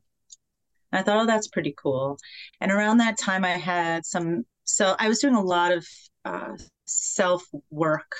And 0.92 1.00
I 1.00 1.02
thought, 1.02 1.22
oh, 1.22 1.26
that's 1.26 1.48
pretty 1.48 1.74
cool. 1.76 2.18
And 2.60 2.70
around 2.70 2.98
that 2.98 3.18
time, 3.18 3.44
I 3.44 3.52
had 3.52 4.04
some, 4.04 4.44
so 4.64 4.94
I 4.98 5.08
was 5.08 5.20
doing 5.20 5.34
a 5.34 5.42
lot 5.42 5.72
of 5.72 5.86
uh, 6.24 6.56
self 6.86 7.44
work 7.70 8.14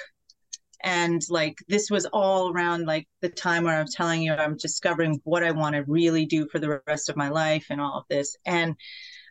and 0.82 1.22
like 1.28 1.58
this 1.68 1.90
was 1.90 2.06
all 2.06 2.52
around 2.52 2.86
like 2.86 3.06
the 3.20 3.28
time 3.28 3.64
where 3.64 3.78
i'm 3.78 3.86
telling 3.86 4.22
you 4.22 4.32
i'm 4.32 4.56
discovering 4.56 5.20
what 5.24 5.44
i 5.44 5.50
want 5.50 5.74
to 5.74 5.84
really 5.86 6.26
do 6.26 6.48
for 6.48 6.58
the 6.58 6.80
rest 6.86 7.08
of 7.08 7.16
my 7.16 7.28
life 7.28 7.66
and 7.70 7.80
all 7.80 7.98
of 7.98 8.04
this. 8.08 8.36
And 8.44 8.74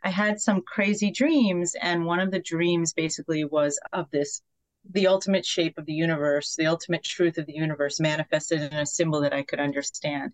i 0.03 0.09
had 0.09 0.39
some 0.39 0.61
crazy 0.61 1.11
dreams 1.11 1.75
and 1.81 2.05
one 2.05 2.19
of 2.19 2.31
the 2.31 2.39
dreams 2.39 2.93
basically 2.93 3.43
was 3.43 3.79
of 3.93 4.09
this 4.11 4.41
the 4.89 5.07
ultimate 5.07 5.45
shape 5.45 5.77
of 5.77 5.85
the 5.85 5.93
universe 5.93 6.55
the 6.55 6.67
ultimate 6.67 7.03
truth 7.03 7.37
of 7.37 7.45
the 7.45 7.53
universe 7.53 7.99
manifested 7.99 8.61
in 8.61 8.73
a 8.73 8.85
symbol 8.85 9.21
that 9.21 9.33
i 9.33 9.43
could 9.43 9.59
understand. 9.59 10.31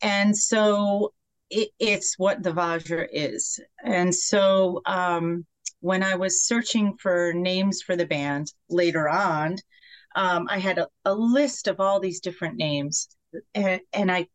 And 0.00 0.36
so 0.36 1.12
it, 1.50 1.68
it's 1.78 2.18
what 2.18 2.42
the 2.42 2.52
vajra 2.52 3.06
is 3.12 3.60
and 3.84 4.14
so 4.14 4.80
um, 4.86 5.44
when 5.80 6.02
i 6.02 6.14
was 6.14 6.44
searching 6.46 6.96
for 6.98 7.32
names 7.34 7.82
for 7.82 7.96
the 7.96 8.06
band 8.06 8.52
later 8.68 9.08
on 9.08 9.56
um, 10.16 10.48
I 10.50 10.58
had 10.58 10.78
a, 10.78 10.88
a, 11.04 11.14
list 11.14 11.68
of 11.68 11.80
all 11.80 12.00
these 12.00 12.20
different 12.20 12.56
names, 12.56 13.08
and, 13.54 13.80
and 13.92 14.10
I, 14.10 14.26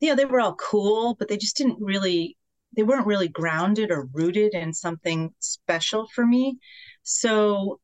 you 0.00 0.08
know, 0.08 0.16
they 0.16 0.24
were 0.24 0.40
all 0.40 0.56
cool, 0.56 1.14
but 1.14 1.28
they 1.28 1.36
just 1.36 1.56
didn't 1.56 1.78
really, 1.80 2.36
they 2.76 2.82
weren't 2.82 3.06
really 3.06 3.28
grounded 3.28 3.90
or 3.90 4.08
rooted 4.12 4.54
in 4.54 4.72
something 4.72 5.32
special 5.38 6.08
for 6.14 6.26
me. 6.26 6.58
So 7.02 7.80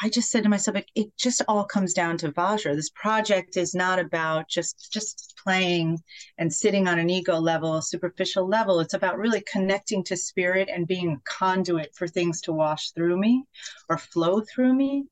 I 0.00 0.08
just 0.08 0.30
said 0.30 0.44
to 0.44 0.48
myself, 0.48 0.76
it, 0.76 0.86
it 0.94 1.16
just 1.16 1.42
all 1.48 1.64
comes 1.64 1.92
down 1.92 2.18
to 2.18 2.30
Vajra. 2.30 2.74
This 2.76 2.90
project 2.90 3.56
is 3.56 3.74
not 3.74 3.98
about 3.98 4.48
just 4.48 4.92
just 4.92 5.34
playing 5.42 5.98
and 6.38 6.52
sitting 6.52 6.86
on 6.86 6.98
an 6.98 7.10
ego 7.10 7.38
level, 7.38 7.82
superficial 7.82 8.46
level. 8.46 8.78
It's 8.78 8.94
about 8.94 9.18
really 9.18 9.42
connecting 9.50 10.04
to 10.04 10.16
spirit 10.16 10.68
and 10.72 10.86
being 10.86 11.12
a 11.12 11.20
conduit 11.24 11.94
for 11.94 12.06
things 12.06 12.40
to 12.42 12.52
wash 12.52 12.92
through 12.92 13.18
me 13.18 13.44
or 13.88 13.98
flow 13.98 14.40
through 14.40 14.74
me. 14.74 15.06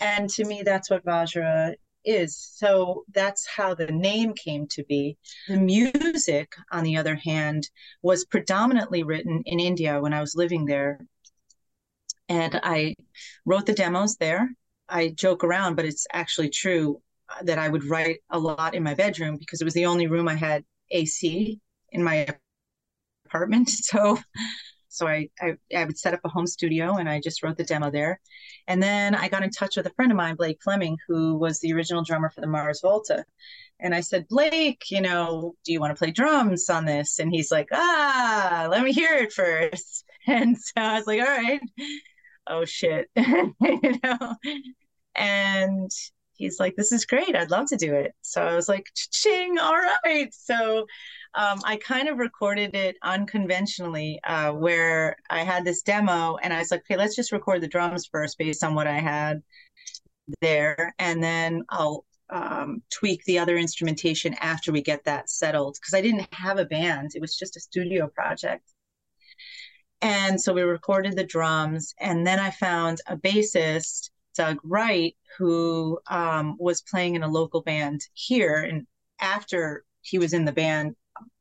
And 0.00 0.28
to 0.30 0.44
me, 0.44 0.62
that's 0.64 0.90
what 0.90 1.04
Vajra 1.04 1.74
is. 2.04 2.36
So 2.36 3.04
that's 3.12 3.46
how 3.46 3.74
the 3.74 3.86
name 3.86 4.32
came 4.34 4.66
to 4.68 4.84
be. 4.84 5.18
The 5.48 5.56
music, 5.56 6.54
on 6.70 6.84
the 6.84 6.96
other 6.96 7.16
hand, 7.16 7.68
was 8.02 8.24
predominantly 8.24 9.02
written 9.02 9.42
in 9.44 9.60
India 9.60 10.00
when 10.00 10.14
I 10.14 10.20
was 10.20 10.34
living 10.34 10.64
there. 10.64 11.00
And 12.28 12.60
I 12.62 12.96
wrote 13.44 13.66
the 13.66 13.72
demos 13.74 14.16
there. 14.16 14.50
I 14.88 15.08
joke 15.08 15.44
around, 15.44 15.76
but 15.76 15.84
it's 15.84 16.06
actually 16.12 16.50
true 16.50 17.00
that 17.42 17.58
I 17.58 17.68
would 17.68 17.84
write 17.84 18.18
a 18.30 18.38
lot 18.38 18.74
in 18.74 18.82
my 18.82 18.94
bedroom 18.94 19.36
because 19.36 19.60
it 19.60 19.64
was 19.64 19.74
the 19.74 19.86
only 19.86 20.06
room 20.06 20.28
I 20.28 20.34
had 20.34 20.64
AC 20.90 21.60
in 21.92 22.02
my 22.02 22.26
apartment. 23.26 23.70
So 23.82 24.18
so 24.88 25.06
I, 25.06 25.28
I, 25.40 25.56
I 25.76 25.84
would 25.84 25.98
set 25.98 26.14
up 26.14 26.20
a 26.24 26.28
home 26.30 26.46
studio 26.46 26.96
and 26.96 27.08
I 27.08 27.20
just 27.20 27.42
wrote 27.42 27.58
the 27.58 27.64
demo 27.64 27.90
there. 27.90 28.20
And 28.66 28.82
then 28.82 29.14
I 29.14 29.28
got 29.28 29.42
in 29.42 29.50
touch 29.50 29.76
with 29.76 29.86
a 29.86 29.90
friend 29.90 30.10
of 30.10 30.16
mine, 30.16 30.36
Blake 30.36 30.58
Fleming, 30.64 30.96
who 31.06 31.36
was 31.36 31.60
the 31.60 31.74
original 31.74 32.02
drummer 32.02 32.30
for 32.30 32.40
the 32.40 32.46
Mars 32.46 32.80
Volta. 32.82 33.24
And 33.80 33.94
I 33.94 34.00
said, 34.00 34.26
Blake, 34.28 34.84
you 34.90 35.02
know, 35.02 35.54
do 35.64 35.72
you 35.72 35.80
want 35.80 35.96
to 35.96 35.98
play 35.98 36.12
drums 36.12 36.70
on 36.70 36.86
this? 36.86 37.18
And 37.18 37.30
he's 37.30 37.52
like, 37.52 37.68
ah, 37.72 38.68
let 38.70 38.84
me 38.84 38.92
hear 38.92 39.14
it 39.14 39.32
first. 39.32 40.04
And 40.28 40.58
so 40.58 40.72
I 40.76 40.94
was 40.98 41.06
like, 41.06 41.20
all 41.20 41.26
right. 41.26 41.60
Oh 42.46 42.64
shit. 42.64 43.08
you 43.16 44.00
know? 44.02 44.34
And 45.14 45.90
he's 46.34 46.60
like, 46.60 46.76
this 46.76 46.92
is 46.92 47.06
great. 47.06 47.34
I'd 47.34 47.50
love 47.50 47.66
to 47.68 47.76
do 47.76 47.94
it. 47.94 48.12
So 48.22 48.42
I 48.42 48.54
was 48.54 48.68
like, 48.68 48.86
ching, 48.94 49.58
all 49.58 49.76
right. 50.04 50.32
So 50.32 50.86
um, 51.34 51.60
I 51.64 51.76
kind 51.76 52.08
of 52.08 52.18
recorded 52.18 52.74
it 52.74 52.96
unconventionally, 53.02 54.20
uh, 54.24 54.52
where 54.52 55.16
I 55.30 55.42
had 55.42 55.64
this 55.64 55.82
demo 55.82 56.36
and 56.36 56.52
I 56.52 56.58
was 56.58 56.70
like, 56.70 56.80
okay, 56.80 56.96
let's 56.96 57.16
just 57.16 57.32
record 57.32 57.62
the 57.62 57.68
drums 57.68 58.06
first 58.10 58.38
based 58.38 58.62
on 58.62 58.74
what 58.74 58.86
I 58.86 58.98
had 58.98 59.42
there. 60.40 60.94
And 60.98 61.22
then 61.22 61.62
I'll 61.70 62.04
um, 62.30 62.82
tweak 62.92 63.24
the 63.24 63.38
other 63.38 63.56
instrumentation 63.56 64.34
after 64.34 64.72
we 64.72 64.82
get 64.82 65.04
that 65.04 65.30
settled 65.30 65.76
because 65.80 65.94
I 65.94 66.00
didn't 66.02 66.26
have 66.34 66.58
a 66.58 66.64
band, 66.64 67.12
it 67.14 67.20
was 67.20 67.36
just 67.36 67.56
a 67.56 67.60
studio 67.60 68.08
project. 68.08 68.64
And 70.06 70.40
so 70.40 70.52
we 70.52 70.62
recorded 70.62 71.16
the 71.16 71.24
drums, 71.24 71.92
and 71.98 72.24
then 72.24 72.38
I 72.38 72.50
found 72.50 73.00
a 73.08 73.16
bassist, 73.16 74.10
Doug 74.36 74.60
Wright, 74.62 75.16
who 75.36 75.98
um, 76.06 76.56
was 76.60 76.80
playing 76.80 77.16
in 77.16 77.24
a 77.24 77.28
local 77.28 77.60
band 77.60 78.02
here. 78.14 78.62
And 78.62 78.86
after 79.20 79.84
he 80.02 80.20
was 80.20 80.32
in 80.32 80.44
the 80.44 80.52
band, 80.52 80.94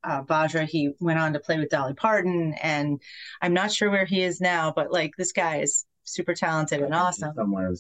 uh, 0.04 0.24
Vajra. 0.24 0.66
He 0.66 0.94
went 1.00 1.20
on 1.20 1.34
to 1.34 1.40
play 1.40 1.60
with 1.60 1.70
Dolly 1.70 1.94
Parton, 1.94 2.56
and 2.60 3.00
I'm 3.40 3.54
not 3.54 3.72
sure 3.72 3.92
where 3.92 4.06
he 4.06 4.24
is 4.24 4.42
now, 4.42 4.74
but 4.76 4.92
like 4.92 5.12
this 5.16 5.32
guy 5.32 5.58
is 5.58 5.86
super 6.04 6.34
talented 6.34 6.82
and 6.82 6.96
awesome. 6.96 7.36
Somewhere 7.36 7.68
in 7.68 7.76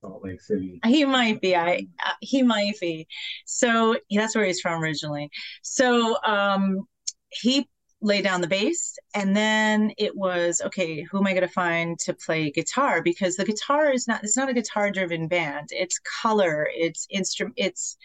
Salt 0.00 0.24
Lake 0.24 0.40
City. 0.40 0.80
He 0.86 1.04
might 1.04 1.42
be. 1.42 1.54
I 1.54 1.88
uh, 2.06 2.12
he 2.20 2.42
might 2.42 2.80
be. 2.80 3.06
So 3.44 3.98
that's 4.10 4.34
where 4.34 4.46
he's 4.46 4.60
from 4.60 4.82
originally. 4.82 5.30
So 5.60 6.16
um, 6.24 6.86
he 7.28 7.68
lay 8.02 8.20
down 8.20 8.40
the 8.40 8.48
bass 8.48 8.98
and 9.14 9.34
then 9.36 9.92
it 9.96 10.14
was 10.16 10.60
okay 10.60 11.02
who 11.02 11.18
am 11.18 11.26
i 11.26 11.30
going 11.32 11.42
to 11.42 11.48
find 11.48 11.98
to 12.00 12.12
play 12.12 12.50
guitar? 12.50 13.00
Because 13.00 13.36
the 13.36 13.44
guitar 13.44 13.92
is 13.92 14.08
not 14.08 14.24
it's 14.24 14.36
not 14.36 14.48
a 14.48 14.54
guitar 14.54 14.90
driven 14.90 15.28
band. 15.28 15.68
It's 15.70 16.00
color 16.22 16.68
it's 16.72 17.06
instrument 17.10 17.54
it's 17.56 17.96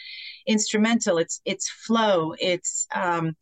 instrumental 0.46 1.18
it's 1.18 1.42
it's 1.46 1.70
flow 1.70 2.34
it's 2.39 2.88
um 2.94 3.36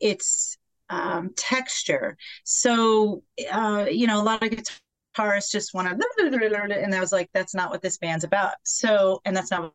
it's 0.00 0.56
um 0.88 1.30
texture. 1.36 2.16
So 2.44 3.22
uh 3.52 3.86
you 3.90 4.06
know 4.06 4.20
a 4.20 4.24
lot 4.24 4.42
of 4.42 4.50
guitarists 4.50 5.50
just 5.52 5.74
want 5.74 5.88
to 5.88 6.72
and 6.82 6.94
i 6.94 7.00
was 7.00 7.12
like 7.12 7.28
that's 7.34 7.54
not 7.54 7.70
what 7.70 7.82
this 7.82 7.98
band's 7.98 8.24
about. 8.24 8.54
So 8.64 9.20
and 9.24 9.36
that's 9.36 9.50
not 9.50 9.62
what 9.62 9.72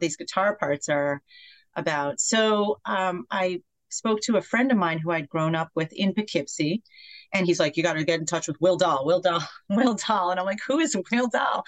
these 0.00 0.16
guitar 0.16 0.56
parts 0.56 0.88
are 0.90 1.22
about. 1.74 2.20
So 2.20 2.80
um 2.84 3.26
i 3.30 3.62
spoke 3.92 4.20
to 4.22 4.36
a 4.36 4.42
friend 4.42 4.70
of 4.70 4.78
mine 4.78 4.98
who 4.98 5.10
I'd 5.10 5.28
grown 5.28 5.54
up 5.54 5.70
with 5.74 5.92
in 5.92 6.14
Poughkeepsie. 6.14 6.82
And 7.32 7.46
he's 7.46 7.60
like, 7.60 7.76
You 7.76 7.82
got 7.82 7.94
to 7.94 8.04
get 8.04 8.20
in 8.20 8.26
touch 8.26 8.48
with 8.48 8.60
Will 8.60 8.76
Dahl, 8.76 9.04
Will 9.06 9.20
Dahl, 9.20 9.42
Will 9.70 9.94
Dahl. 9.94 10.30
And 10.30 10.40
I'm 10.40 10.46
like, 10.46 10.60
Who 10.66 10.78
is 10.80 10.96
Will 11.10 11.28
Dahl? 11.28 11.64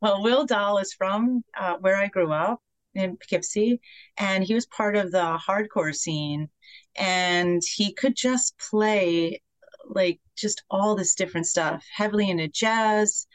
Well, 0.00 0.22
Will 0.22 0.46
Dahl 0.46 0.78
is 0.78 0.92
from 0.92 1.42
uh, 1.58 1.76
where 1.80 1.96
I 1.96 2.08
grew 2.08 2.32
up 2.32 2.60
in 2.94 3.16
Poughkeepsie, 3.16 3.80
and 4.16 4.42
he 4.42 4.54
was 4.54 4.66
part 4.66 4.96
of 4.96 5.12
the 5.12 5.38
hardcore 5.46 5.94
scene. 5.94 6.48
And 6.96 7.62
he 7.76 7.92
could 7.92 8.16
just 8.16 8.58
play 8.58 9.42
like 9.88 10.20
just 10.36 10.64
all 10.70 10.94
this 10.94 11.14
different 11.14 11.46
stuff, 11.46 11.84
heavily 11.94 12.30
into 12.30 12.48
jazz. 12.48 13.26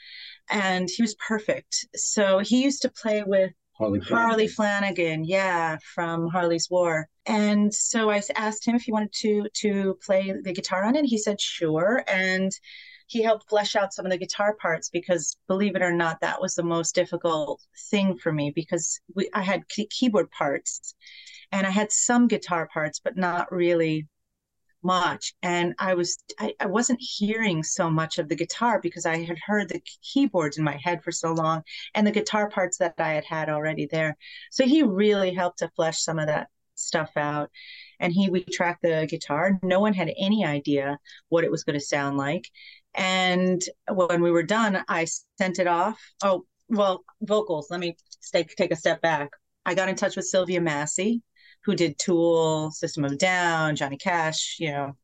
And 0.50 0.90
he 0.90 1.02
was 1.02 1.16
perfect. 1.16 1.86
So 1.96 2.40
he 2.40 2.64
used 2.64 2.82
to 2.82 2.92
play 2.92 3.24
with 3.24 3.54
Harley 3.82 4.00
Flanagan. 4.00 4.30
Harley 4.30 4.48
Flanagan, 4.48 5.24
yeah, 5.24 5.78
from 5.94 6.28
Harley's 6.28 6.70
War. 6.70 7.08
And 7.26 7.74
so 7.74 8.12
I 8.12 8.22
asked 8.36 8.66
him 8.66 8.76
if 8.76 8.84
he 8.84 8.92
wanted 8.92 9.12
to 9.14 9.48
to 9.54 9.98
play 10.06 10.34
the 10.44 10.54
guitar 10.54 10.84
on 10.84 10.96
it. 10.96 11.06
He 11.06 11.18
said 11.18 11.42
sure, 11.42 12.04
and 12.08 12.52
he 13.08 13.24
helped 13.24 13.50
flesh 13.50 13.76
out 13.76 13.94
some 13.94 14.06
of 14.06 14.12
the 14.12 14.18
guitar 14.18 14.56
parts 14.62 14.90
because, 14.90 15.36
believe 15.48 15.76
it 15.76 15.82
or 15.82 15.92
not, 15.92 16.22
that 16.22 16.40
was 16.40 16.54
the 16.56 16.64
most 16.64 16.94
difficult 16.94 17.62
thing 17.90 18.18
for 18.18 18.32
me 18.32 18.52
because 18.56 19.00
we, 19.16 19.30
I 19.34 19.42
had 19.42 19.68
key- 19.68 19.88
keyboard 19.88 20.30
parts, 20.30 20.94
and 21.52 21.66
I 21.66 21.72
had 21.72 21.92
some 21.92 22.28
guitar 22.28 22.70
parts, 22.72 23.02
but 23.04 23.18
not 23.18 23.52
really 23.52 24.08
much 24.84 25.34
and 25.44 25.74
i 25.80 25.94
was 25.94 26.18
I, 26.40 26.54
I 26.60 26.66
wasn't 26.68 27.00
hearing 27.02 27.64
so 27.64 27.90
much 27.90 28.18
of 28.18 28.30
the 28.30 28.36
guitar 28.36 28.80
because 28.82 29.06
i 29.06 29.24
had 29.24 29.38
heard 29.46 29.70
the 29.70 29.82
keyboards 30.02 30.58
in 30.58 30.64
my 30.64 30.80
head 30.84 31.04
for 31.04 31.12
so 31.12 31.34
long 31.34 31.64
and 31.94 32.06
the 32.06 32.12
guitar 32.12 32.50
parts 32.50 32.78
that 32.78 32.96
i 32.98 33.14
had 33.14 33.26
had 33.26 33.50
already 33.50 33.86
there. 33.86 34.18
So 34.52 34.66
he 34.66 34.84
really 34.84 35.34
helped 35.34 35.60
to 35.60 35.72
flesh 35.76 36.02
some 36.02 36.20
of 36.20 36.28
that 36.28 36.48
stuff 36.76 37.12
out 37.16 37.50
and 38.00 38.12
he 38.12 38.30
we 38.30 38.44
tracked 38.44 38.82
the 38.82 39.08
guitar. 39.10 39.60
No 39.64 39.80
one 39.80 39.94
had 39.94 40.12
any 40.18 40.46
idea 40.46 40.98
what 41.30 41.44
it 41.44 41.52
was 41.52 41.64
going 41.64 41.80
to 41.80 41.86
sound 41.86 42.18
like 42.18 42.50
and 42.96 43.62
when 43.90 44.22
we 44.22 44.32
were 44.32 44.44
done 44.44 44.84
i 44.88 45.08
sent 45.38 45.60
it 45.60 45.68
off. 45.68 46.00
Oh 46.24 46.46
well 46.70 47.04
vocals 47.22 47.68
let 47.70 47.80
me 47.80 47.96
take, 48.34 48.56
take 48.56 48.72
a 48.72 48.76
step 48.76 49.02
back. 49.02 49.30
I 49.66 49.76
got 49.76 49.90
in 49.90 49.96
touch 49.96 50.16
with 50.16 50.26
sylvia 50.26 50.62
massy 50.62 51.22
who 51.64 51.76
did 51.76 51.98
Tool, 52.00 52.72
System 52.72 53.06
of 53.06 53.18
Down, 53.18 53.76
Johnny 53.76 53.98
Cash, 53.98 54.58
you 54.60 54.72
know. 54.72 54.96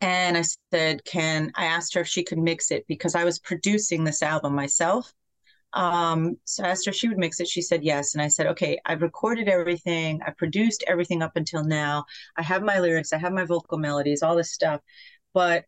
And 0.00 0.38
I 0.38 0.44
said, 0.72 1.04
can 1.04 1.50
I 1.56 1.66
asked 1.66 1.94
her 1.94 2.02
if 2.02 2.08
she 2.08 2.22
could 2.22 2.38
mix 2.38 2.70
it 2.70 2.84
because 2.86 3.14
I 3.14 3.24
was 3.24 3.40
producing 3.40 4.04
this 4.04 4.22
album 4.22 4.54
myself. 4.54 5.12
Um, 5.72 6.36
so 6.44 6.64
I 6.64 6.68
asked 6.68 6.86
her 6.86 6.90
if 6.90 6.96
she 6.96 7.08
would 7.08 7.18
mix 7.18 7.40
it. 7.40 7.48
She 7.48 7.62
said 7.62 7.82
yes. 7.82 8.14
And 8.14 8.22
I 8.22 8.28
said, 8.28 8.46
okay, 8.48 8.78
I've 8.86 9.02
recorded 9.02 9.48
everything, 9.48 10.20
I 10.24 10.30
produced 10.30 10.84
everything 10.86 11.22
up 11.22 11.32
until 11.36 11.64
now. 11.64 12.04
I 12.36 12.42
have 12.42 12.62
my 12.62 12.78
lyrics, 12.78 13.12
I 13.12 13.18
have 13.18 13.32
my 13.32 13.44
vocal 13.44 13.78
melodies, 13.78 14.22
all 14.22 14.36
this 14.36 14.52
stuff, 14.52 14.80
but 15.34 15.64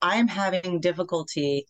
I'm 0.00 0.28
having 0.28 0.80
difficulty 0.80 1.66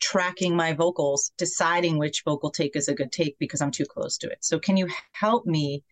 tracking 0.00 0.54
my 0.54 0.72
vocals, 0.72 1.32
deciding 1.38 1.98
which 1.98 2.22
vocal 2.24 2.50
take 2.50 2.76
is 2.76 2.88
a 2.88 2.94
good 2.94 3.12
take 3.12 3.36
because 3.38 3.60
I'm 3.60 3.70
too 3.70 3.84
close 3.84 4.16
to 4.18 4.28
it. 4.30 4.38
So 4.40 4.58
can 4.58 4.76
you 4.76 4.88
help 5.12 5.46
me 5.46 5.82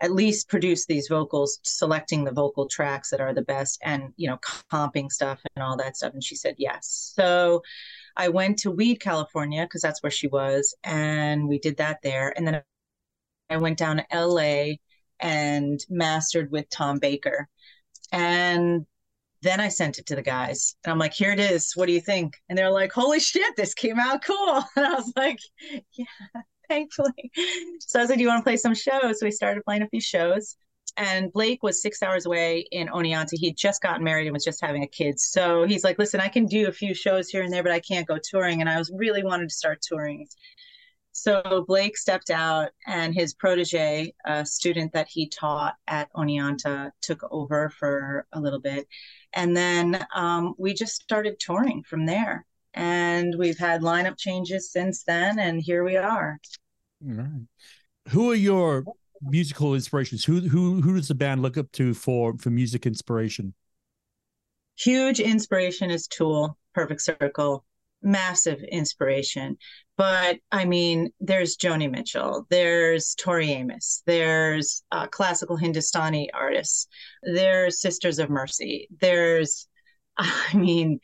at 0.00 0.12
least 0.12 0.48
produce 0.48 0.86
these 0.86 1.08
vocals, 1.08 1.58
selecting 1.62 2.24
the 2.24 2.32
vocal 2.32 2.66
tracks 2.66 3.10
that 3.10 3.20
are 3.20 3.34
the 3.34 3.42
best 3.42 3.78
and, 3.82 4.12
you 4.16 4.28
know, 4.28 4.38
comping 4.72 5.10
stuff 5.10 5.40
and 5.54 5.62
all 5.62 5.76
that 5.76 5.96
stuff. 5.96 6.14
And 6.14 6.24
she 6.24 6.36
said 6.36 6.54
yes. 6.58 7.12
So 7.14 7.62
I 8.16 8.28
went 8.28 8.58
to 8.60 8.70
Weed, 8.70 8.96
California, 8.96 9.62
because 9.64 9.82
that's 9.82 10.02
where 10.02 10.10
she 10.10 10.26
was. 10.26 10.74
And 10.84 11.48
we 11.48 11.58
did 11.58 11.76
that 11.76 11.98
there. 12.02 12.32
And 12.36 12.46
then 12.46 12.62
I 13.50 13.56
went 13.58 13.78
down 13.78 13.98
to 13.98 14.06
LA 14.12 14.76
and 15.20 15.80
mastered 15.90 16.50
with 16.50 16.70
Tom 16.70 16.98
Baker. 16.98 17.48
And 18.12 18.86
then 19.42 19.60
I 19.60 19.68
sent 19.68 19.98
it 19.98 20.06
to 20.06 20.16
the 20.16 20.22
guys 20.22 20.76
and 20.84 20.92
I'm 20.92 20.98
like, 20.98 21.14
here 21.14 21.32
it 21.32 21.40
is. 21.40 21.72
What 21.74 21.86
do 21.86 21.92
you 21.92 22.00
think? 22.00 22.34
And 22.48 22.58
they're 22.58 22.70
like, 22.70 22.92
holy 22.92 23.20
shit, 23.20 23.56
this 23.56 23.74
came 23.74 23.98
out 23.98 24.24
cool. 24.24 24.64
And 24.76 24.86
I 24.86 24.94
was 24.94 25.12
like, 25.16 25.38
yeah, 25.92 26.42
thankfully. 26.70 27.30
So 27.80 27.98
I 27.98 28.02
was 28.02 28.08
like, 28.08 28.18
Do 28.18 28.22
you 28.22 28.28
want 28.28 28.40
to 28.40 28.44
play 28.44 28.56
some 28.56 28.74
shows? 28.74 29.20
So 29.20 29.26
we 29.26 29.30
started 29.30 29.64
playing 29.64 29.82
a 29.82 29.88
few 29.88 30.00
shows. 30.00 30.56
And 30.96 31.32
Blake 31.32 31.62
was 31.62 31.82
six 31.82 32.02
hours 32.02 32.26
away 32.26 32.66
in 32.72 32.88
Oneonta. 32.88 33.32
He'd 33.32 33.56
just 33.56 33.80
gotten 33.80 34.04
married 34.04 34.26
and 34.26 34.34
was 34.34 34.44
just 34.44 34.60
having 34.60 34.82
a 34.82 34.88
kid. 34.88 35.20
So 35.20 35.64
he's 35.64 35.84
like, 35.84 35.98
Listen, 35.98 36.20
I 36.20 36.28
can 36.28 36.46
do 36.46 36.68
a 36.68 36.72
few 36.72 36.94
shows 36.94 37.28
here 37.28 37.42
and 37.42 37.52
there, 37.52 37.62
but 37.62 37.72
I 37.72 37.80
can't 37.80 38.06
go 38.06 38.18
touring. 38.22 38.60
And 38.60 38.70
I 38.70 38.78
was 38.78 38.90
really 38.94 39.22
wanted 39.22 39.48
to 39.48 39.54
start 39.54 39.82
touring. 39.82 40.26
So 41.12 41.64
Blake 41.66 41.98
stepped 41.98 42.30
out, 42.30 42.70
and 42.86 43.12
his 43.12 43.34
protege, 43.34 44.14
a 44.24 44.46
student 44.46 44.92
that 44.92 45.08
he 45.08 45.28
taught 45.28 45.74
at 45.88 46.10
Oneonta, 46.12 46.92
took 47.02 47.20
over 47.32 47.68
for 47.68 48.26
a 48.32 48.40
little 48.40 48.60
bit. 48.60 48.86
And 49.32 49.56
then 49.56 50.06
um, 50.14 50.54
we 50.56 50.72
just 50.72 51.02
started 51.02 51.40
touring 51.40 51.82
from 51.82 52.06
there. 52.06 52.46
And 52.74 53.34
we've 53.38 53.58
had 53.58 53.82
lineup 53.82 54.18
changes 54.18 54.70
since 54.70 55.02
then, 55.04 55.38
and 55.38 55.60
here 55.60 55.84
we 55.84 55.96
are. 55.96 56.38
All 57.04 57.14
right. 57.14 57.46
Who 58.08 58.30
are 58.30 58.36
your 58.36 58.84
musical 59.22 59.74
inspirations? 59.74 60.24
Who 60.24 60.40
who 60.40 60.80
who 60.80 60.96
does 60.96 61.08
the 61.08 61.14
band 61.14 61.42
look 61.42 61.56
up 61.56 61.70
to 61.72 61.94
for 61.94 62.36
for 62.38 62.50
music 62.50 62.86
inspiration? 62.86 63.54
Huge 64.78 65.20
inspiration 65.20 65.90
is 65.90 66.06
Tool, 66.06 66.56
Perfect 66.74 67.02
Circle, 67.02 67.64
massive 68.02 68.62
inspiration. 68.62 69.58
But 69.96 70.38
I 70.50 70.64
mean, 70.64 71.10
there's 71.20 71.56
Joni 71.56 71.90
Mitchell, 71.90 72.46
there's 72.48 73.14
Tori 73.14 73.50
Amos, 73.50 74.02
there's 74.06 74.82
uh, 74.90 75.06
classical 75.08 75.56
Hindustani 75.56 76.30
artists, 76.32 76.86
there's 77.22 77.80
Sisters 77.80 78.18
of 78.18 78.30
Mercy, 78.30 78.88
there's, 79.00 79.68
I 80.16 80.54
mean, 80.54 81.00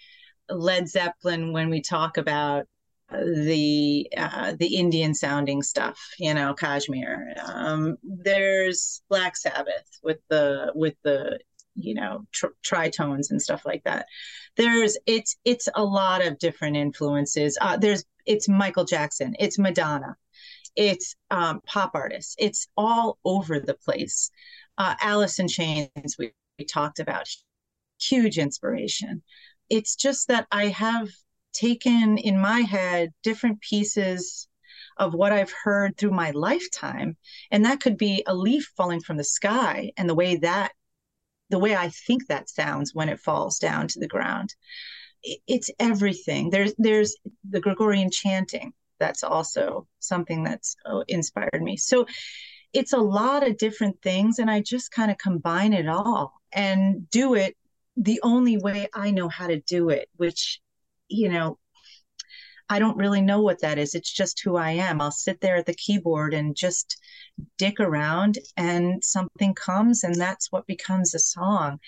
Led 0.48 0.88
Zeppelin 0.88 1.52
when 1.52 1.70
we 1.70 1.80
talk 1.80 2.16
about 2.16 2.66
the 3.10 4.08
uh, 4.16 4.54
the 4.58 4.76
Indian 4.76 5.14
sounding 5.14 5.62
stuff, 5.62 5.98
you 6.18 6.34
know, 6.34 6.54
Kashmir. 6.54 7.34
Um, 7.44 7.96
there's 8.02 9.02
Black 9.08 9.36
Sabbath 9.36 9.86
with 10.02 10.18
the 10.28 10.72
with 10.74 10.94
the 11.04 11.38
you 11.74 11.94
know 11.94 12.26
tr- 12.32 12.46
tritones 12.64 13.30
and 13.30 13.40
stuff 13.40 13.62
like 13.64 13.84
that. 13.84 14.06
There's 14.56 14.98
it's 15.06 15.36
it's 15.44 15.68
a 15.74 15.84
lot 15.84 16.26
of 16.26 16.38
different 16.38 16.76
influences. 16.76 17.56
Uh, 17.60 17.76
there's 17.76 18.04
it's 18.24 18.48
Michael 18.48 18.84
Jackson, 18.84 19.36
it's 19.38 19.58
Madonna, 19.58 20.16
it's 20.74 21.14
um, 21.30 21.60
pop 21.66 21.92
artists. 21.94 22.34
It's 22.38 22.68
all 22.76 23.18
over 23.24 23.60
the 23.60 23.74
place. 23.74 24.30
Uh, 24.78 24.94
Alice 25.00 25.38
in 25.38 25.48
Chains 25.48 26.16
we, 26.18 26.32
we 26.58 26.64
talked 26.64 26.98
about, 26.98 27.28
huge 28.00 28.38
inspiration. 28.38 29.22
It's 29.68 29.96
just 29.96 30.28
that 30.28 30.46
I 30.50 30.66
have 30.68 31.08
taken 31.52 32.18
in 32.18 32.38
my 32.38 32.60
head 32.60 33.12
different 33.22 33.60
pieces 33.60 34.48
of 34.98 35.14
what 35.14 35.32
I've 35.32 35.52
heard 35.52 35.96
through 35.96 36.12
my 36.12 36.30
lifetime. 36.30 37.16
And 37.50 37.64
that 37.64 37.80
could 37.80 37.96
be 37.96 38.22
a 38.26 38.34
leaf 38.34 38.72
falling 38.76 39.00
from 39.00 39.16
the 39.16 39.24
sky 39.24 39.92
and 39.96 40.08
the 40.08 40.14
way 40.14 40.36
that, 40.36 40.72
the 41.50 41.58
way 41.58 41.76
I 41.76 41.88
think 41.88 42.26
that 42.26 42.48
sounds 42.48 42.94
when 42.94 43.08
it 43.08 43.20
falls 43.20 43.58
down 43.58 43.88
to 43.88 44.00
the 44.00 44.08
ground. 44.08 44.54
It's 45.46 45.70
everything. 45.78 46.50
There's, 46.50 46.74
there's 46.78 47.16
the 47.48 47.60
Gregorian 47.60 48.10
chanting. 48.10 48.72
That's 48.98 49.22
also 49.22 49.86
something 49.98 50.44
that's 50.44 50.76
oh, 50.86 51.04
inspired 51.08 51.62
me. 51.62 51.76
So 51.76 52.06
it's 52.72 52.92
a 52.92 52.98
lot 52.98 53.46
of 53.46 53.58
different 53.58 54.00
things. 54.02 54.38
And 54.38 54.50
I 54.50 54.60
just 54.60 54.90
kind 54.90 55.10
of 55.10 55.18
combine 55.18 55.72
it 55.72 55.88
all 55.88 56.32
and 56.52 57.08
do 57.10 57.34
it 57.34 57.56
the 57.96 58.20
only 58.22 58.56
way 58.58 58.88
I 58.94 59.10
know 59.10 59.28
how 59.28 59.46
to 59.46 59.60
do 59.60 59.88
it, 59.90 60.08
which 60.16 60.60
you 61.08 61.28
know, 61.28 61.58
I 62.68 62.78
don't 62.78 62.96
really 62.96 63.22
know 63.22 63.42
what 63.42 63.60
that 63.60 63.78
is. 63.78 63.94
It's 63.94 64.12
just 64.12 64.40
who 64.42 64.56
I 64.56 64.72
am. 64.72 65.00
I'll 65.00 65.12
sit 65.12 65.40
there 65.40 65.56
at 65.56 65.66
the 65.66 65.74
keyboard 65.74 66.34
and 66.34 66.56
just 66.56 66.98
dick 67.58 67.78
around, 67.80 68.38
and 68.56 69.02
something 69.04 69.54
comes, 69.54 70.02
and 70.04 70.14
that's 70.14 70.50
what 70.50 70.66
becomes 70.66 71.14
a 71.14 71.18
song. 71.18 71.78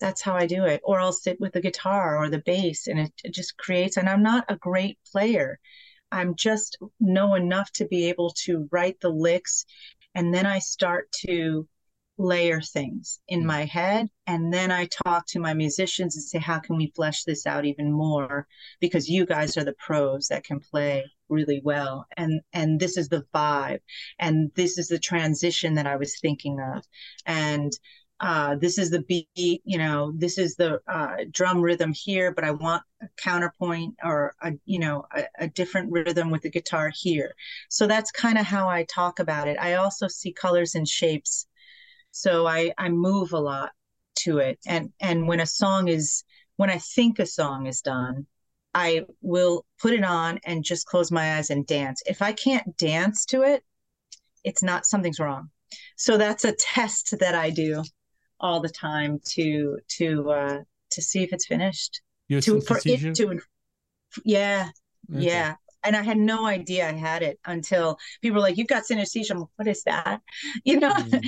That's 0.00 0.22
how 0.22 0.34
I 0.34 0.46
do 0.46 0.64
it. 0.64 0.80
Or 0.84 1.00
I'll 1.00 1.12
sit 1.12 1.40
with 1.40 1.52
the 1.52 1.60
guitar 1.60 2.16
or 2.16 2.28
the 2.28 2.42
bass, 2.44 2.86
and 2.86 3.00
it, 3.00 3.12
it 3.24 3.34
just 3.34 3.56
creates. 3.56 3.96
And 3.96 4.08
I'm 4.08 4.22
not 4.22 4.44
a 4.48 4.56
great 4.56 4.98
player. 5.10 5.58
I'm 6.12 6.36
just 6.36 6.78
know 7.00 7.34
enough 7.34 7.72
to 7.72 7.86
be 7.86 8.08
able 8.08 8.30
to 8.44 8.68
write 8.70 9.00
the 9.00 9.10
licks, 9.10 9.64
and 10.14 10.32
then 10.32 10.46
I 10.46 10.60
start 10.60 11.10
to 11.26 11.66
layer 12.16 12.60
things 12.60 13.18
in 13.26 13.42
mm. 13.42 13.46
my 13.46 13.64
head 13.64 14.08
and 14.26 14.52
then 14.52 14.70
i 14.70 14.86
talk 15.04 15.26
to 15.26 15.40
my 15.40 15.52
musicians 15.52 16.14
and 16.14 16.24
say 16.24 16.38
how 16.38 16.58
can 16.58 16.76
we 16.76 16.92
flesh 16.94 17.24
this 17.24 17.46
out 17.46 17.64
even 17.64 17.92
more 17.92 18.46
because 18.80 19.08
you 19.08 19.26
guys 19.26 19.56
are 19.56 19.64
the 19.64 19.74
pros 19.84 20.28
that 20.28 20.44
can 20.44 20.60
play 20.60 21.04
really 21.28 21.60
well 21.64 22.06
and 22.16 22.40
and 22.52 22.78
this 22.78 22.96
is 22.96 23.08
the 23.08 23.24
vibe 23.34 23.80
and 24.20 24.52
this 24.54 24.78
is 24.78 24.88
the 24.88 24.98
transition 24.98 25.74
that 25.74 25.86
i 25.86 25.96
was 25.96 26.20
thinking 26.20 26.60
of 26.60 26.84
and 27.26 27.72
uh, 28.20 28.54
this 28.54 28.78
is 28.78 28.90
the 28.90 29.02
beat, 29.02 29.28
you 29.64 29.76
know, 29.76 30.12
this 30.16 30.38
is 30.38 30.54
the 30.54 30.80
uh, 30.86 31.16
drum 31.32 31.60
rhythm 31.60 31.92
here, 31.92 32.32
but 32.32 32.44
I 32.44 32.52
want 32.52 32.82
a 33.02 33.08
counterpoint 33.16 33.96
or 34.04 34.34
a, 34.40 34.52
you 34.64 34.78
know, 34.78 35.04
a, 35.14 35.24
a 35.40 35.48
different 35.48 35.90
rhythm 35.90 36.30
with 36.30 36.42
the 36.42 36.50
guitar 36.50 36.92
here. 36.94 37.34
So 37.68 37.86
that's 37.86 38.12
kind 38.12 38.38
of 38.38 38.46
how 38.46 38.68
I 38.68 38.84
talk 38.84 39.18
about 39.18 39.48
it. 39.48 39.58
I 39.60 39.74
also 39.74 40.06
see 40.06 40.32
colors 40.32 40.76
and 40.76 40.88
shapes 40.88 41.48
So 42.14 42.46
I 42.46 42.72
I 42.78 42.90
move 42.90 43.32
a 43.32 43.40
lot 43.40 43.72
to 44.20 44.38
it. 44.38 44.60
And 44.66 44.92
and 45.00 45.26
when 45.26 45.40
a 45.40 45.46
song 45.46 45.88
is 45.88 46.22
when 46.56 46.70
I 46.70 46.78
think 46.78 47.18
a 47.18 47.26
song 47.26 47.66
is 47.66 47.80
done, 47.80 48.26
I 48.72 49.02
will 49.20 49.66
put 49.80 49.92
it 49.92 50.04
on 50.04 50.38
and 50.44 50.62
just 50.62 50.86
close 50.86 51.10
my 51.10 51.36
eyes 51.36 51.50
and 51.50 51.66
dance. 51.66 52.02
If 52.06 52.22
I 52.22 52.32
can't 52.32 52.76
dance 52.76 53.24
to 53.26 53.42
it, 53.42 53.64
it's 54.44 54.62
not 54.62 54.86
something's 54.86 55.18
wrong. 55.18 55.50
So 55.96 56.16
that's 56.16 56.44
a 56.44 56.52
test 56.52 57.18
that 57.18 57.34
I 57.34 57.50
do 57.50 57.82
all 58.38 58.60
the 58.60 58.68
time 58.68 59.20
to 59.30 59.78
to 59.98 60.30
uh 60.30 60.58
to 60.92 61.02
see 61.02 61.24
if 61.24 61.32
it's 61.32 61.46
finished. 61.46 62.00
You 62.28 62.40
To 62.42 62.60
for 62.60 62.78
it 62.84 63.14
to 63.16 63.40
yeah, 64.24 64.70
Okay. 65.12 65.24
yeah. 65.24 65.56
And 65.82 65.96
I 65.96 66.02
had 66.02 66.16
no 66.16 66.46
idea 66.46 66.88
I 66.88 66.92
had 66.92 67.22
it 67.24 67.40
until 67.44 67.98
people 68.22 68.36
were 68.36 68.40
like, 68.40 68.56
You've 68.56 68.68
got 68.68 68.84
synesthesia. 68.84 69.32
I'm 69.32 69.40
like, 69.40 69.48
what 69.56 69.68
is 69.68 69.82
that? 69.84 70.20
You 70.64 70.78
know? 70.78 70.94
Mm. 70.94 71.22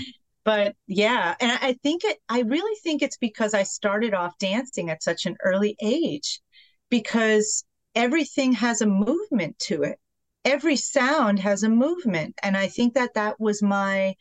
But 0.47 0.77
yeah 0.87 1.35
and 1.41 1.51
I, 1.61 1.75
think 1.83 2.05
it 2.05 2.19
i 2.31 2.41
really 2.41 2.79
think 2.83 3.03
it's 3.03 3.19
because 3.19 3.53
i 3.53 3.65
started 3.65 4.15
off 4.15 4.39
dancing 4.39 4.89
at 4.89 5.03
such 5.03 5.27
an 5.27 5.37
early 5.45 5.77
age 5.83 6.41
because 6.89 7.65
everything 7.95 8.53
has 8.53 8.81
a 8.81 8.87
movement 8.87 9.59
to 9.59 9.83
it 9.83 9.99
every 10.47 10.77
sound 10.77 11.41
has 11.41 11.65
a 11.65 11.69
movement 11.69 12.35
and 12.43 12.57
i 12.57 12.69
think 12.69 12.95
that 12.95 13.13
that 13.15 13.39
was 13.39 13.63
my 13.63 14.15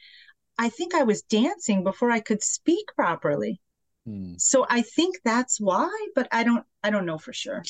i 0.57 0.67
think 0.67 0.95
i 0.95 1.03
was 1.03 1.21
dancing 1.21 1.83
before 1.83 2.11
i 2.11 2.19
could 2.19 2.43
speak 2.43 2.85
properly 2.95 3.61
Hmm. 4.05 4.33
so 4.37 4.67
i 4.69 4.83
think 4.83 5.15
that's 5.23 5.59
why 5.59 5.89
but 6.13 6.27
i 6.31 6.43
don't 6.43 6.63
i 6.83 6.89
don't 6.91 7.07
know 7.07 7.17
for 7.17 7.33
sure 7.33 7.63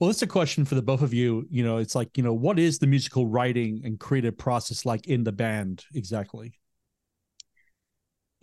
Well, 0.00 0.08
this 0.08 0.16
is 0.16 0.22
a 0.22 0.26
question 0.26 0.64
for 0.64 0.74
the 0.74 0.82
both 0.82 1.02
of 1.02 1.14
you. 1.14 1.46
You 1.48 1.62
know, 1.62 1.76
it's 1.76 1.94
like, 1.94 2.18
you 2.18 2.24
know, 2.24 2.34
what 2.34 2.58
is 2.58 2.80
the 2.80 2.86
musical 2.88 3.28
writing 3.28 3.80
and 3.84 3.98
creative 3.98 4.36
process 4.36 4.84
like 4.84 5.06
in 5.06 5.22
the 5.22 5.30
band 5.30 5.84
exactly? 5.94 6.58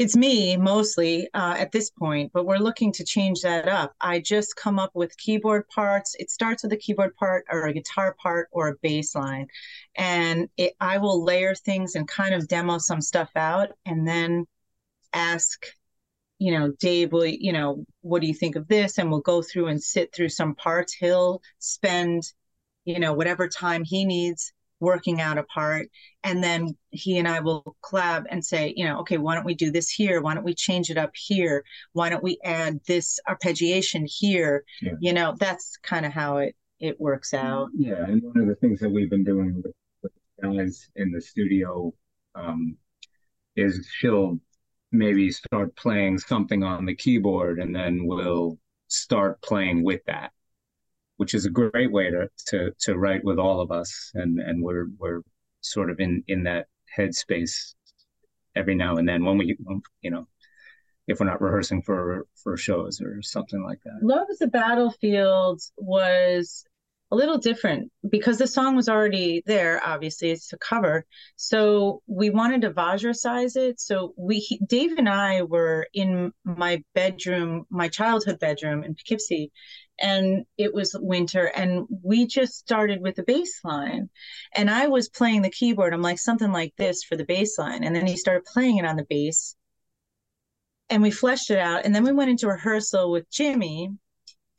It's 0.02 0.18
me 0.18 0.58
mostly 0.58 1.30
uh, 1.36 1.54
at 1.60 1.72
this 1.72 1.92
point, 1.92 2.32
but 2.34 2.48
we're 2.48 2.58
looking 2.58 2.92
to 2.92 3.06
change 3.06 3.42
that 3.42 3.68
up. 3.68 3.94
I 4.02 4.20
just 4.20 4.56
come 4.56 4.80
up 4.80 4.90
with 4.96 5.16
keyboard 5.16 5.68
parts. 5.68 6.16
It 6.18 6.32
starts 6.32 6.64
with 6.64 6.74
a 6.74 6.78
keyboard 6.78 7.16
part 7.18 7.46
or 7.52 7.68
a 7.68 7.74
guitar 7.74 8.16
part 8.20 8.50
or 8.52 8.70
a 8.70 8.76
bass 8.82 9.14
line. 9.14 9.46
And 9.96 10.50
it, 10.58 10.74
I 10.80 10.98
will 10.98 11.24
layer 11.24 11.54
things 11.54 11.94
and 11.94 12.08
kind 12.08 12.34
of 12.34 12.48
demo 12.48 12.80
some 12.80 13.00
stuff 13.00 13.30
out 13.36 13.74
and 13.86 14.08
then 14.08 14.48
ask, 15.14 15.68
you 16.40 16.52
know, 16.58 16.74
Dave, 16.80 17.12
will, 17.12 17.28
you 17.28 17.54
know, 17.54 17.86
what 18.02 18.24
do 18.24 18.28
you 18.28 18.34
think 18.34 18.56
of 18.56 18.68
this? 18.68 18.98
And 18.98 19.12
we'll 19.12 19.20
go 19.20 19.44
through 19.44 19.68
and 19.68 19.84
sit 19.84 20.16
through 20.16 20.30
some 20.30 20.56
parts. 20.56 20.94
He'll 20.94 21.44
spend, 21.60 22.24
you 22.86 22.98
know, 22.98 23.14
whatever 23.14 23.48
time 23.48 23.84
he 23.84 24.06
needs 24.06 24.52
working 24.82 25.22
out 25.22 25.38
a 25.38 25.44
part 25.44 25.88
and 26.24 26.44
then 26.44 26.76
he 26.89 27.17
and 27.17 27.28
I 27.28 27.39
will 27.39 27.78
collab 27.84 28.26
and 28.30 28.44
say, 28.44 28.74
you 28.76 28.86
know, 28.86 29.00
okay, 29.00 29.17
why 29.17 29.36
don't 29.36 29.46
we 29.46 29.56
do 29.56 29.72
this 29.72 29.89
here? 29.89 30.22
Why 30.22 30.34
don't 30.34 30.44
we 30.44 30.54
change 30.54 30.89
it 30.89 30.98
up 30.98 31.12
here? 31.15 31.63
Why 31.94 32.10
don't 32.10 32.24
we 32.24 32.38
add 32.44 32.82
this 32.86 33.20
arpeggiation 33.30 34.06
here? 34.06 34.65
Yeah. 34.82 34.94
You 35.00 35.13
know, 35.13 35.36
that's 35.39 35.78
kind 35.78 36.06
of 36.06 36.12
how 36.12 36.38
it 36.38 36.56
it 36.82 37.00
works 37.00 37.34
out. 37.34 37.70
Yeah, 37.78 38.04
and 38.04 38.22
one 38.24 38.39
of 38.39 38.48
the 38.48 38.56
things 38.56 38.80
that 38.80 38.89
we've 38.89 39.10
been 39.10 39.24
doing 39.24 39.62
with, 39.63 39.74
with 40.02 40.12
guys 40.41 40.89
in 40.96 41.12
the 41.12 41.22
studio 41.22 41.94
um, 42.34 42.76
is 43.56 43.88
she'll 44.00 44.39
maybe 44.91 45.32
start 45.32 45.76
playing 45.76 46.17
something 46.17 46.63
on 46.63 46.86
the 46.86 46.96
keyboard, 46.96 47.60
and 47.60 47.74
then 47.74 48.06
we'll 48.06 48.58
start 48.88 49.41
playing 49.41 49.84
with 49.84 50.02
that, 50.08 50.32
which 51.22 51.36
is 51.36 51.46
a 51.46 51.52
great 51.52 51.92
way 51.92 52.10
to 52.10 52.28
to 52.48 52.72
to 52.80 52.98
write 52.98 53.24
with 53.24 53.38
all 53.38 53.62
of 53.62 53.72
us, 53.72 54.10
and 54.16 54.40
and 54.40 54.64
we're 54.64 54.88
we're 54.98 55.22
sort 55.62 55.92
of 55.92 56.00
in 56.00 56.24
in 56.28 56.42
that 56.46 56.66
headspace 56.98 57.76
every 58.56 58.74
now 58.74 58.98
and 58.98 59.08
then 59.08 59.24
when 59.24 59.38
we 59.38 59.56
you 60.02 60.10
know 60.10 60.28
if 61.08 61.20
we're 61.20 61.28
not 61.28 61.40
rehearsing 61.40 61.84
for 61.84 62.26
for 62.42 62.58
shows 62.58 63.00
or 63.02 63.22
something 63.22 63.62
like 63.64 63.78
that. 63.86 64.00
Love 64.02 64.26
is 64.32 64.42
a 64.42 64.48
Battlefield 64.48 65.62
was 65.78 66.66
a 67.12 67.15
little 67.15 67.38
different 67.38 67.91
because 68.10 68.38
the 68.38 68.47
song 68.47 68.76
was 68.76 68.88
already 68.88 69.43
there. 69.45 69.82
Obviously, 69.86 70.32
it's 70.32 70.54
a 70.54 70.58
cover, 70.58 71.06
so 71.36 72.02
we 72.08 72.30
wanted 72.30 72.62
to 72.62 72.71
Vajra-size 72.71 73.56
it. 73.58 73.80
So 73.80 74.13
we, 74.17 74.39
he, 74.39 74.60
Dave 74.65 74.97
and 74.97 75.10
I, 75.10 75.41
were 75.41 75.88
in 75.93 76.32
my 76.45 76.84
bedroom, 76.95 77.65
my 77.69 77.89
childhood 77.89 78.39
bedroom 78.39 78.84
in 78.84 78.95
Poughkeepsie, 78.95 79.52
and 80.00 80.45
it 80.58 80.74
was 80.74 80.95
winter, 81.00 81.45
and 81.45 81.86
we 82.02 82.26
just 82.26 82.58
started 82.58 83.02
with 83.02 83.15
the 83.15 83.24
bass 83.24 83.60
line, 83.63 84.10
and 84.56 84.69
I 84.69 84.88
was 84.88 85.10
playing 85.10 85.41
the 85.41 85.52
keyboard. 85.52 85.93
I'm 85.93 86.02
like 86.02 86.19
something 86.19 86.52
like 86.52 86.74
this 86.78 87.04
for 87.04 87.15
the 87.17 87.26
bass 87.26 87.58
line, 87.58 87.84
and 87.84 87.95
then 87.95 88.08
he 88.08 88.17
started 88.17 88.45
playing 88.45 88.78
it 88.78 88.86
on 88.86 88.95
the 88.95 89.06
bass, 89.10 89.56
and 90.89 91.04
we 91.04 91.12
fleshed 91.12 91.52
it 91.52 91.60
out, 91.60 91.86
and 91.86 91.93
then 91.93 92.04
we 92.04 92.13
went 92.13 92.32
into 92.32 92.47
rehearsal 92.47 93.12
with 93.12 93.30
Jimmy, 93.30 93.91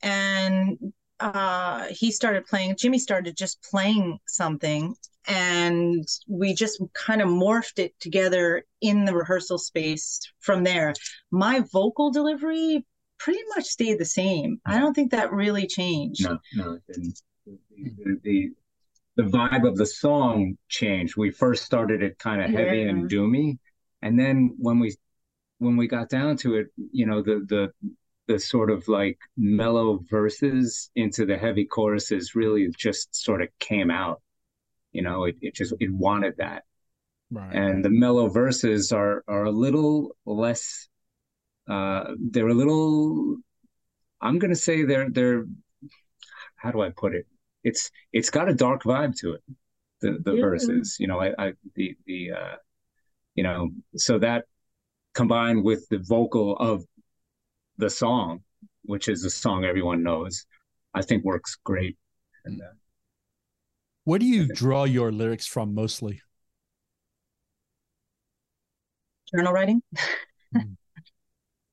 and 0.01 0.77
uh 1.23 1.85
he 1.89 2.11
started 2.11 2.45
playing 2.45 2.75
jimmy 2.77 2.99
started 2.99 3.35
just 3.37 3.61
playing 3.71 4.17
something 4.27 4.93
and 5.27 6.05
we 6.27 6.53
just 6.53 6.81
kind 6.93 7.21
of 7.21 7.29
morphed 7.29 7.79
it 7.79 7.97
together 8.01 8.65
in 8.81 9.05
the 9.05 9.13
rehearsal 9.15 9.57
space 9.57 10.19
from 10.39 10.63
there 10.63 10.93
my 11.31 11.61
vocal 11.71 12.11
delivery 12.11 12.85
pretty 13.19 13.39
much 13.55 13.63
stayed 13.65 13.97
the 13.99 14.05
same 14.05 14.57
i 14.65 14.77
don't 14.79 14.93
think 14.93 15.11
that 15.11 15.31
really 15.31 15.65
changed 15.65 16.23
No, 16.27 16.37
no, 16.53 16.73
it 16.73 16.81
didn't. 16.91 17.21
The, 17.45 18.19
the, 18.23 18.49
the 19.15 19.23
vibe 19.23 19.67
of 19.67 19.77
the 19.77 19.85
song 19.85 20.57
changed. 20.69 21.15
We 21.17 21.31
first 21.31 21.63
started 21.65 22.01
it 22.01 22.17
kind 22.19 22.41
of 22.41 22.49
heavy 22.49 22.79
Yeah. 22.79 22.89
and 22.89 23.09
doomy, 23.09 23.57
and 24.01 24.19
then 24.19 24.55
when 24.57 24.79
we 24.79 24.95
when 25.59 25.77
we 25.77 25.87
got 25.87 26.09
down 26.09 26.35
to 26.37 26.55
it, 26.55 26.67
you 26.91 27.05
know, 27.05 27.21
the 27.21 27.45
the 27.47 27.71
the 28.27 28.39
sort 28.39 28.71
of 28.71 28.87
like 28.87 29.17
mellow 29.37 29.99
verses 30.09 30.89
into 30.95 31.25
the 31.25 31.37
heavy 31.37 31.65
choruses 31.65 32.35
really 32.35 32.69
just 32.77 33.15
sort 33.15 33.41
of 33.41 33.49
came 33.59 33.91
out. 33.91 34.21
You 34.91 35.01
know, 35.01 35.25
it, 35.25 35.35
it 35.41 35.55
just 35.55 35.73
it 35.79 35.91
wanted 35.91 36.35
that. 36.37 36.63
Right. 37.31 37.55
and 37.55 37.83
the 37.83 37.89
mellow 37.89 38.27
verses 38.29 38.91
are 38.91 39.23
are 39.27 39.45
a 39.45 39.51
little 39.51 40.15
less 40.25 40.87
uh 41.67 42.03
they're 42.31 42.47
a 42.49 42.53
little 42.53 43.37
i'm 44.21 44.37
gonna 44.37 44.55
say 44.55 44.83
they're 44.83 45.09
they're 45.09 45.45
how 46.55 46.69
do 46.71 46.81
i 46.81 46.89
put 46.89 47.15
it 47.15 47.25
it's 47.63 47.89
it's 48.11 48.29
got 48.29 48.49
a 48.49 48.53
dark 48.53 48.83
vibe 48.83 49.15
to 49.21 49.33
it 49.33 49.41
the 50.01 50.19
the 50.23 50.33
Yeah. 50.33 50.41
verses 50.41 50.97
you 50.99 51.07
know 51.07 51.19
i 51.19 51.29
i 51.39 51.53
the 51.75 51.95
the 52.05 52.31
uh 52.31 52.55
you 53.33 53.43
know 53.43 53.69
so 53.95 54.19
that 54.19 54.45
combined 55.15 55.63
with 55.63 55.87
the 55.89 55.97
vocal 55.97 56.55
of 56.57 56.83
the 57.77 57.89
song 57.89 58.41
which 58.83 59.07
is 59.07 59.23
a 59.25 59.29
song 59.29 59.65
everyone 59.65 60.03
knows 60.03 60.45
i 60.93 61.01
think 61.01 61.23
works 61.23 61.57
great 61.63 61.97
and 62.45 62.61
uh, 62.61 62.65
Where 64.05 64.19
do 64.19 64.25
you 64.25 64.47
draw 64.47 64.83
your 64.83 65.11
lyrics 65.11 65.45
from 65.47 65.73
mostly? 65.73 66.21
journal 69.33 69.53
writing? 69.53 69.81
Mm. 70.53 70.75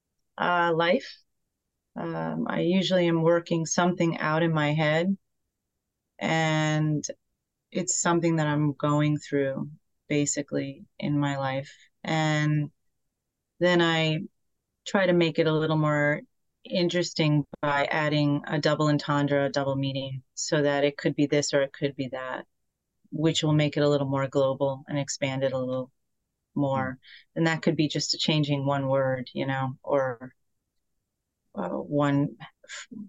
uh 0.38 0.72
life. 0.74 1.18
Um 1.96 2.46
i 2.48 2.60
usually 2.60 3.08
am 3.08 3.22
working 3.22 3.66
something 3.66 4.18
out 4.18 4.42
in 4.42 4.52
my 4.52 4.72
head 4.72 5.16
and 6.18 7.04
it's 7.72 8.00
something 8.00 8.36
that 8.36 8.46
i'm 8.46 8.72
going 8.74 9.18
through 9.18 9.70
basically 10.08 10.84
in 10.98 11.18
my 11.18 11.36
life. 11.38 11.72
And 12.04 12.70
then 13.60 13.82
i 13.82 14.20
try 14.90 15.06
to 15.06 15.12
make 15.12 15.38
it 15.38 15.46
a 15.46 15.52
little 15.52 15.76
more 15.76 16.20
interesting 16.64 17.44
by 17.62 17.84
adding 17.90 18.42
a 18.48 18.58
double 18.58 18.88
entendre 18.88 19.46
a 19.46 19.48
double 19.48 19.76
meaning 19.76 20.22
so 20.34 20.62
that 20.62 20.84
it 20.84 20.96
could 20.96 21.14
be 21.14 21.26
this 21.26 21.54
or 21.54 21.62
it 21.62 21.72
could 21.72 21.94
be 21.94 22.08
that 22.08 22.44
which 23.12 23.42
will 23.42 23.52
make 23.52 23.76
it 23.76 23.82
a 23.82 23.88
little 23.88 24.08
more 24.08 24.26
global 24.26 24.84
and 24.88 24.98
expand 24.98 25.44
it 25.44 25.52
a 25.52 25.58
little 25.58 25.90
more. 26.54 26.98
And 27.36 27.46
that 27.46 27.62
could 27.62 27.76
be 27.76 27.88
just 27.88 28.14
a 28.14 28.18
changing 28.18 28.66
one 28.66 28.88
word 28.88 29.30
you 29.32 29.46
know 29.46 29.76
or 29.82 30.34
uh, 31.54 31.68
one 31.68 32.36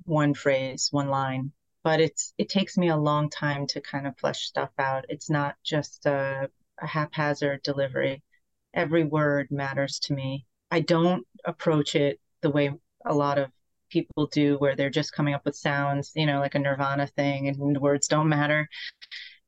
one 0.04 0.34
phrase 0.36 0.90
one 0.92 1.10
line. 1.10 1.52
But 1.84 2.00
it's 2.00 2.34
it 2.38 2.50
takes 2.50 2.78
me 2.78 2.90
a 2.90 2.96
long 2.96 3.30
time 3.32 3.66
to 3.68 3.82
kind 3.82 4.06
of 4.06 4.18
flesh 4.20 4.46
stuff 4.46 4.70
out. 4.78 5.06
It's 5.10 5.32
not 5.32 5.56
just 5.64 6.06
a, 6.06 6.50
a 6.80 6.88
haphazard 6.88 7.64
delivery. 7.64 8.22
Every 8.74 9.04
word 9.04 9.48
matters 9.52 10.00
to 10.02 10.14
me 10.14 10.46
i 10.72 10.80
don't 10.80 11.26
approach 11.46 11.96
it 11.96 12.20
the 12.42 12.50
way 12.50 12.72
a 13.06 13.14
lot 13.14 13.38
of 13.38 13.50
people 13.90 14.28
do 14.28 14.56
where 14.58 14.76
they're 14.76 14.90
just 14.90 15.14
coming 15.14 15.34
up 15.34 15.44
with 15.46 15.56
sounds 15.56 16.12
you 16.16 16.26
know 16.26 16.40
like 16.40 16.56
a 16.56 16.60
nirvana 16.60 17.06
thing 17.06 17.48
and 17.48 17.78
words 17.80 18.08
don't 18.08 18.30
matter 18.30 18.68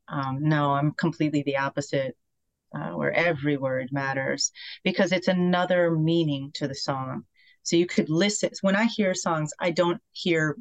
um, 0.09 0.37
no 0.41 0.71
i'm 0.71 0.91
completely 0.91 1.43
the 1.43 1.57
opposite 1.57 2.15
uh, 2.73 2.91
where 2.91 3.13
every 3.13 3.57
word 3.57 3.89
matters 3.91 4.51
because 4.83 5.11
it's 5.11 5.27
another 5.27 5.91
meaning 5.91 6.51
to 6.55 6.67
the 6.67 6.75
song. 6.75 7.23
So 7.63 7.75
you 7.75 7.85
could 7.85 8.09
listen. 8.09 8.49
When 8.61 8.75
I 8.75 8.85
hear 8.85 9.13
songs, 9.13 9.51
I 9.59 9.71
don't 9.71 10.01
hear 10.11 10.57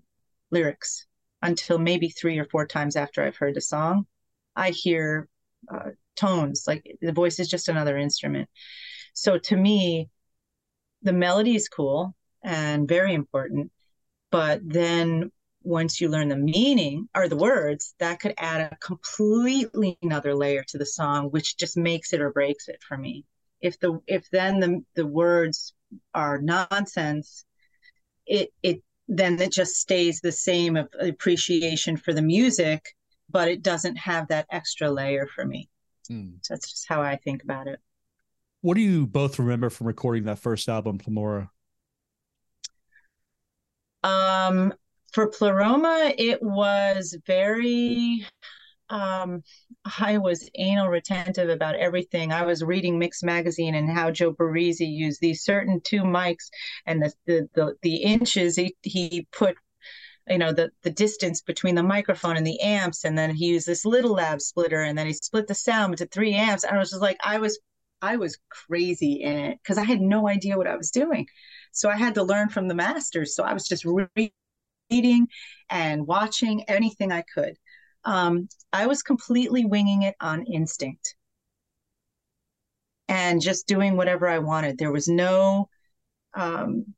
lyrics 0.51 1.07
until 1.41 1.79
maybe 1.79 2.09
three 2.09 2.39
or 2.39 2.45
four 2.45 2.67
times 2.67 2.97
after 2.97 3.23
I've 3.23 3.37
heard 3.37 3.55
the 3.55 3.61
song. 3.61 4.07
I 4.55 4.71
hear 4.71 5.29
uh, 5.73 5.91
tones, 6.15 6.65
like 6.67 6.85
the 7.01 7.13
voice 7.13 7.41
is 7.41 7.49
just 7.49 7.69
another 7.69 7.97
instrument. 7.97 8.49
So 9.15 9.39
to 9.39 9.57
me, 9.57 10.11
the 11.03 11.13
melody 11.13 11.55
is 11.55 11.69
cool 11.69 12.15
and 12.43 12.89
very 12.89 13.15
important. 13.15 13.71
But 14.31 14.61
then 14.65 15.31
once 15.63 16.01
you 16.01 16.09
learn 16.09 16.29
the 16.29 16.37
meaning 16.37 17.09
or 17.15 17.29
the 17.29 17.37
words, 17.37 17.95
that 17.99 18.21
could 18.21 18.35
add 18.39 18.61
a 18.61 18.77
completely 18.77 19.99
another 20.03 20.35
layer 20.35 20.65
to 20.69 20.79
the 20.79 20.87
song, 20.87 21.31
which 21.31 21.57
just 21.57 21.77
makes 21.77 22.13
it 22.13 22.21
or 22.21 22.31
breaks 22.33 22.69
it 22.69 22.83
for 22.87 22.97
me. 22.97 23.25
If 23.61 23.79
the 23.79 24.01
if 24.07 24.29
then 24.31 24.61
the 24.61 24.85
the 24.97 25.07
words 25.07 25.75
are 26.15 26.41
nonsense, 26.41 27.45
it 28.27 28.53
it 28.63 28.83
then 29.09 29.41
it 29.41 29.53
just 29.53 29.77
stays 29.77 30.21
the 30.21 30.33
same 30.33 30.77
of 30.77 30.89
appreciation 30.99 31.97
for 31.97 32.13
the 32.13 32.23
music, 32.23 32.95
but 33.29 33.49
it 33.49 33.63
doesn't 33.63 33.97
have 33.97 34.29
that 34.29 34.47
extra 34.51 34.91
layer 34.91 35.27
for 35.27 35.45
me. 35.45 35.69
Mm. 36.11 36.39
So 36.43 36.55
that's 36.55 36.71
just 36.71 36.89
how 36.89 37.03
I 37.03 37.17
think 37.17 37.43
about 37.43 37.67
it. 37.69 37.79
What 38.63 38.77
do 38.77 38.81
you 38.81 39.07
both 39.09 39.41
remember 39.41 39.71
from 39.71 39.89
recording 39.89 40.25
that 40.25 40.39
first 40.39 40.69
album, 40.69 40.99
Pleroma? 40.99 41.51
Um, 44.05 44.73
for 45.13 45.27
Pleroma, 45.29 46.13
it 46.17 46.41
was 46.41 47.17
very 47.27 48.25
um, 48.89 49.43
I 50.01 50.19
was 50.19 50.49
anal 50.55 50.89
retentive 50.89 51.49
about 51.49 51.75
everything. 51.75 52.31
I 52.31 52.45
was 52.45 52.63
reading 52.63 52.99
Mix 52.99 53.23
magazine 53.23 53.75
and 53.75 53.91
how 53.91 54.11
Joe 54.11 54.33
Barresi 54.33 54.87
used 54.87 55.21
these 55.21 55.43
certain 55.43 55.81
two 55.81 56.03
mics 56.03 56.49
and 56.87 57.03
the 57.03 57.13
the 57.27 57.49
the, 57.55 57.75
the 57.83 57.97
inches 57.97 58.55
he, 58.55 58.77
he 58.83 59.27
put 59.33 59.57
you 60.29 60.39
know 60.39 60.53
the 60.53 60.71
the 60.83 60.91
distance 60.91 61.41
between 61.41 61.75
the 61.75 61.83
microphone 61.83 62.37
and 62.37 62.47
the 62.47 62.61
amps 62.61 63.05
and 63.05 63.19
then 63.19 63.35
he 63.35 63.47
used 63.47 63.67
this 63.67 63.85
little 63.85 64.13
lab 64.13 64.41
splitter 64.41 64.83
and 64.83 64.97
then 64.97 65.07
he 65.07 65.13
split 65.15 65.49
the 65.49 65.55
sound 65.55 65.95
into 65.95 66.07
three 66.07 66.35
amps 66.35 66.63
and 66.63 66.77
I 66.77 66.79
was 66.79 66.91
just 66.91 67.03
like 67.03 67.17
I 67.25 67.39
was 67.39 67.59
I 68.03 68.17
was 68.17 68.39
crazy 68.51 69.23
in 69.23 69.37
it 69.37 69.59
because 69.63 69.79
I 69.79 69.85
had 69.85 70.01
no 70.01 70.29
idea 70.29 70.59
what 70.59 70.67
I 70.67 70.77
was 70.77 70.91
doing. 70.91 71.27
So 71.73 71.89
I 71.89 71.97
had 71.97 72.15
to 72.17 72.25
learn 72.25 72.49
from 72.51 72.69
the 72.69 72.75
masters. 72.75 73.35
So 73.35 73.45
I 73.45 73.55
was 73.55 73.67
just 73.67 73.87
reading 74.91 75.29
and 75.71 76.07
watching 76.07 76.65
anything 76.65 77.13
I 77.13 77.25
could 77.35 77.57
um, 78.05 78.49
I 78.73 78.87
was 78.87 79.03
completely 79.03 79.65
winging 79.65 80.03
it 80.03 80.17
on 80.21 80.45
instinct 80.45 81.15
and 83.09 83.41
just 83.41 83.67
doing 83.67 83.97
whatever 83.97 84.29
I 84.29 84.39
wanted. 84.39 84.79
There 84.79 84.93
was 84.93 85.09
no, 85.09 85.69
um, 86.35 86.95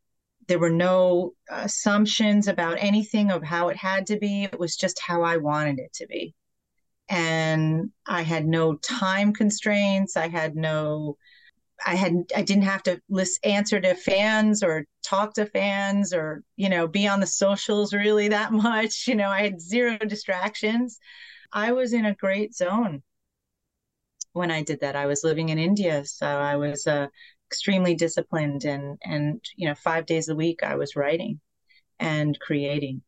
there 0.49 0.59
were 0.59 0.71
no 0.71 1.35
assumptions 1.51 2.49
about 2.49 2.79
anything 2.81 3.31
of 3.31 3.43
how 3.43 3.69
it 3.69 3.77
had 3.77 4.07
to 4.09 4.19
be. 4.19 4.45
It 4.45 4.59
was 4.59 4.77
just 4.77 5.01
how 5.01 5.23
I 5.23 5.39
wanted 5.39 5.79
it 5.79 5.93
to 5.95 6.07
be. 6.07 6.35
And 7.09 7.91
I 8.07 8.23
had 8.23 8.47
no 8.47 8.77
time 8.77 9.33
constraints. 9.35 10.17
I 10.17 10.29
had 10.29 10.57
no 10.57 11.17
I 11.87 11.95
had 11.97 12.15
I 12.35 12.43
didn't 12.43 12.65
have 12.65 12.83
to 12.85 13.01
list 13.09 13.45
answer 13.45 13.81
to 13.81 13.95
fans 13.95 14.63
or 14.63 14.87
talk 15.03 15.35
to 15.35 15.47
fans 15.47 16.13
or 16.13 16.43
you 16.57 16.69
know 16.69 16.89
be 16.89 17.07
on 17.09 17.21
the 17.21 17.27
socials 17.27 17.93
really 17.93 18.29
that 18.29 18.53
much. 18.69 19.07
You 19.09 19.17
know, 19.17 19.29
I 19.29 19.43
had 19.43 19.61
zero 19.61 19.99
distractions. 19.99 20.99
I 21.53 21.73
was 21.73 21.93
in 21.93 22.05
a 22.07 22.15
great 22.15 22.55
zone 22.55 23.03
when 24.33 24.51
I 24.51 24.63
did 24.63 24.81
that. 24.81 24.97
I 24.97 25.07
was 25.07 25.25
living 25.25 25.49
in 25.51 25.59
India, 25.59 26.05
so 26.05 26.27
I 26.27 26.57
was 26.57 26.87
uh, 26.87 27.09
extremely 27.51 27.95
disciplined 27.95 28.65
and 28.65 28.99
and 29.05 29.45
you 29.57 29.69
know 29.69 29.75
five 29.75 30.07
days 30.07 30.29
a 30.29 30.37
week 30.37 30.63
I 30.63 30.77
was 30.77 30.97
writing 30.97 31.41
and 32.01 32.39
creating, 32.41 33.03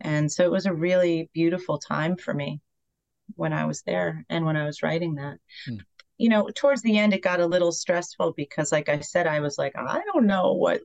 and 0.00 0.30
so 0.32 0.44
it 0.44 0.50
was 0.50 0.66
a 0.66 0.74
really 0.74 1.30
beautiful 1.34 1.78
time 1.78 2.16
for 2.16 2.34
me 2.34 2.60
when 3.36 3.52
I 3.52 3.66
was 3.66 3.82
there 3.82 4.24
and 4.28 4.44
when 4.44 4.56
I 4.56 4.64
was 4.64 4.82
writing 4.82 5.16
that. 5.16 5.38
Hmm 5.66 5.76
you 6.18 6.28
know, 6.28 6.48
towards 6.54 6.82
the 6.82 6.98
end, 6.98 7.14
it 7.14 7.22
got 7.22 7.40
a 7.40 7.46
little 7.46 7.70
stressful 7.70 8.32
because, 8.36 8.72
like 8.72 8.88
I 8.88 9.00
said, 9.00 9.26
I 9.26 9.38
was 9.40 9.56
like, 9.56 9.74
I 9.76 10.02
don't 10.12 10.26
know 10.26 10.52
what 10.52 10.80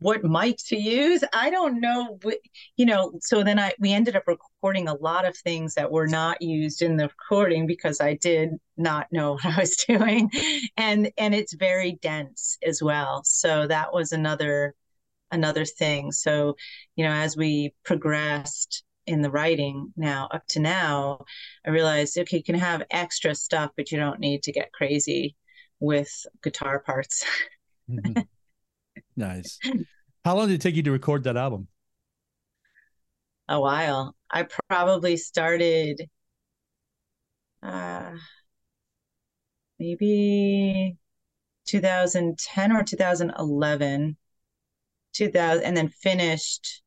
what 0.00 0.24
mic 0.24 0.58
to 0.66 0.76
use. 0.76 1.22
I 1.32 1.50
don't 1.50 1.80
know, 1.80 2.18
what, 2.22 2.38
you 2.76 2.84
know. 2.84 3.12
So 3.20 3.42
then 3.42 3.58
I 3.58 3.72
we 3.78 3.92
ended 3.92 4.16
up 4.16 4.24
recording 4.26 4.88
a 4.88 4.94
lot 4.94 5.24
of 5.24 5.36
things 5.36 5.74
that 5.74 5.90
were 5.90 6.08
not 6.08 6.42
used 6.42 6.82
in 6.82 6.96
the 6.96 7.04
recording 7.04 7.66
because 7.66 8.00
I 8.00 8.14
did 8.14 8.50
not 8.76 9.06
know 9.12 9.32
what 9.34 9.46
I 9.46 9.60
was 9.60 9.76
doing, 9.76 10.30
and 10.76 11.10
and 11.16 11.34
it's 11.34 11.54
very 11.54 11.92
dense 12.02 12.58
as 12.66 12.82
well. 12.82 13.22
So 13.24 13.66
that 13.68 13.94
was 13.94 14.12
another 14.12 14.74
another 15.30 15.64
thing. 15.64 16.12
So 16.12 16.56
you 16.96 17.04
know, 17.04 17.12
as 17.12 17.36
we 17.36 17.72
progressed 17.84 18.84
in 19.06 19.22
the 19.22 19.30
writing 19.30 19.92
now 19.96 20.28
up 20.32 20.46
to 20.48 20.60
now 20.60 21.24
i 21.66 21.70
realized 21.70 22.16
okay 22.18 22.38
you 22.38 22.42
can 22.42 22.54
have 22.54 22.82
extra 22.90 23.34
stuff 23.34 23.70
but 23.76 23.92
you 23.92 23.98
don't 23.98 24.20
need 24.20 24.42
to 24.42 24.52
get 24.52 24.72
crazy 24.72 25.36
with 25.84 26.26
guitar 26.42 26.80
parts. 26.80 27.24
Mm-hmm. 27.90 28.22
nice. 29.16 29.58
How 30.24 30.36
long 30.36 30.48
did 30.48 30.54
it 30.54 30.60
take 30.60 30.74
you 30.74 30.82
to 30.84 30.92
record 30.92 31.24
that 31.24 31.36
album? 31.36 31.68
A 33.48 33.60
while. 33.60 34.16
I 34.30 34.46
probably 34.68 35.16
started 35.16 36.08
uh 37.62 38.12
maybe 39.78 40.96
2010 41.66 42.72
or 42.72 42.82
2011 42.82 44.16
2000 45.14 45.64
and 45.64 45.76
then 45.76 45.88
finished 45.88 46.82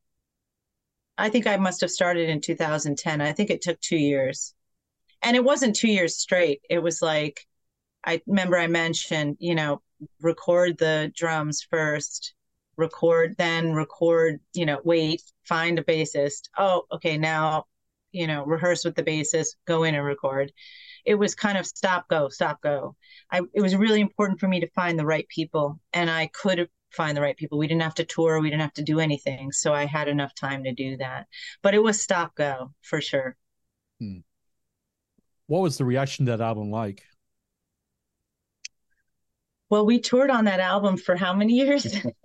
I 1.18 1.28
think 1.28 1.46
I 1.46 1.56
must 1.56 1.80
have 1.80 1.90
started 1.90 2.28
in 2.28 2.40
2010. 2.40 3.20
I 3.20 3.32
think 3.32 3.50
it 3.50 3.60
took 3.60 3.80
two 3.80 3.96
years. 3.96 4.54
And 5.20 5.36
it 5.36 5.44
wasn't 5.44 5.74
two 5.74 5.88
years 5.88 6.16
straight. 6.16 6.60
It 6.70 6.78
was 6.78 7.02
like, 7.02 7.44
I 8.06 8.22
remember 8.26 8.56
I 8.56 8.68
mentioned, 8.68 9.36
you 9.40 9.56
know, 9.56 9.82
record 10.20 10.78
the 10.78 11.12
drums 11.16 11.66
first, 11.68 12.34
record, 12.76 13.34
then 13.36 13.74
record, 13.74 14.38
you 14.54 14.64
know, 14.64 14.80
wait, 14.84 15.20
find 15.44 15.78
a 15.80 15.82
bassist. 15.82 16.48
Oh, 16.56 16.84
okay, 16.92 17.18
now, 17.18 17.64
you 18.12 18.28
know, 18.28 18.44
rehearse 18.44 18.84
with 18.84 18.94
the 18.94 19.02
bassist, 19.02 19.56
go 19.66 19.82
in 19.82 19.96
and 19.96 20.04
record. 20.04 20.52
It 21.04 21.16
was 21.16 21.34
kind 21.34 21.58
of 21.58 21.66
stop, 21.66 22.08
go, 22.08 22.28
stop, 22.28 22.60
go. 22.62 22.94
I, 23.32 23.40
it 23.52 23.60
was 23.60 23.74
really 23.74 24.00
important 24.00 24.38
for 24.38 24.46
me 24.46 24.60
to 24.60 24.70
find 24.70 24.96
the 24.96 25.06
right 25.06 25.26
people. 25.28 25.80
And 25.92 26.08
I 26.08 26.28
could 26.28 26.68
find 26.90 27.16
the 27.16 27.20
right 27.20 27.36
people. 27.36 27.58
We 27.58 27.66
didn't 27.66 27.82
have 27.82 27.94
to 27.94 28.04
tour, 28.04 28.40
we 28.40 28.50
didn't 28.50 28.62
have 28.62 28.74
to 28.74 28.82
do 28.82 29.00
anything. 29.00 29.52
So 29.52 29.72
I 29.72 29.86
had 29.86 30.08
enough 30.08 30.34
time 30.34 30.64
to 30.64 30.72
do 30.72 30.96
that. 30.98 31.26
But 31.62 31.74
it 31.74 31.82
was 31.82 32.00
stop 32.00 32.34
go 32.34 32.72
for 32.82 33.00
sure. 33.00 33.36
Hmm. 34.00 34.18
What 35.46 35.62
was 35.62 35.78
the 35.78 35.84
reaction 35.84 36.26
to 36.26 36.32
that 36.32 36.40
album 36.42 36.70
like? 36.70 37.02
Well, 39.70 39.84
we 39.84 40.00
toured 40.00 40.30
on 40.30 40.46
that 40.46 40.60
album 40.60 40.96
for 40.96 41.16
how 41.16 41.34
many 41.34 41.54
years? 41.54 41.94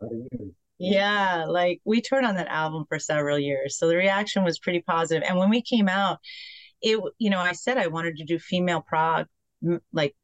yeah, 0.78 1.44
like 1.46 1.80
we 1.84 2.00
toured 2.00 2.24
on 2.24 2.36
that 2.36 2.48
album 2.48 2.84
for 2.88 2.98
several 2.98 3.38
years. 3.38 3.76
So 3.76 3.88
the 3.88 3.96
reaction 3.96 4.44
was 4.44 4.58
pretty 4.58 4.80
positive. 4.80 5.22
And 5.26 5.38
when 5.38 5.50
we 5.50 5.62
came 5.62 5.88
out, 5.88 6.18
it 6.80 7.00
you 7.18 7.30
know, 7.30 7.40
I 7.40 7.52
said 7.52 7.76
I 7.76 7.88
wanted 7.88 8.16
to 8.16 8.24
do 8.24 8.38
female 8.38 8.80
prog 8.80 9.26
like 9.92 10.14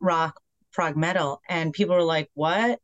rock 0.00 0.40
prog 0.72 0.96
metal, 0.96 1.40
and 1.48 1.72
people 1.72 1.94
were 1.96 2.02
like, 2.02 2.30
"What?" 2.34 2.80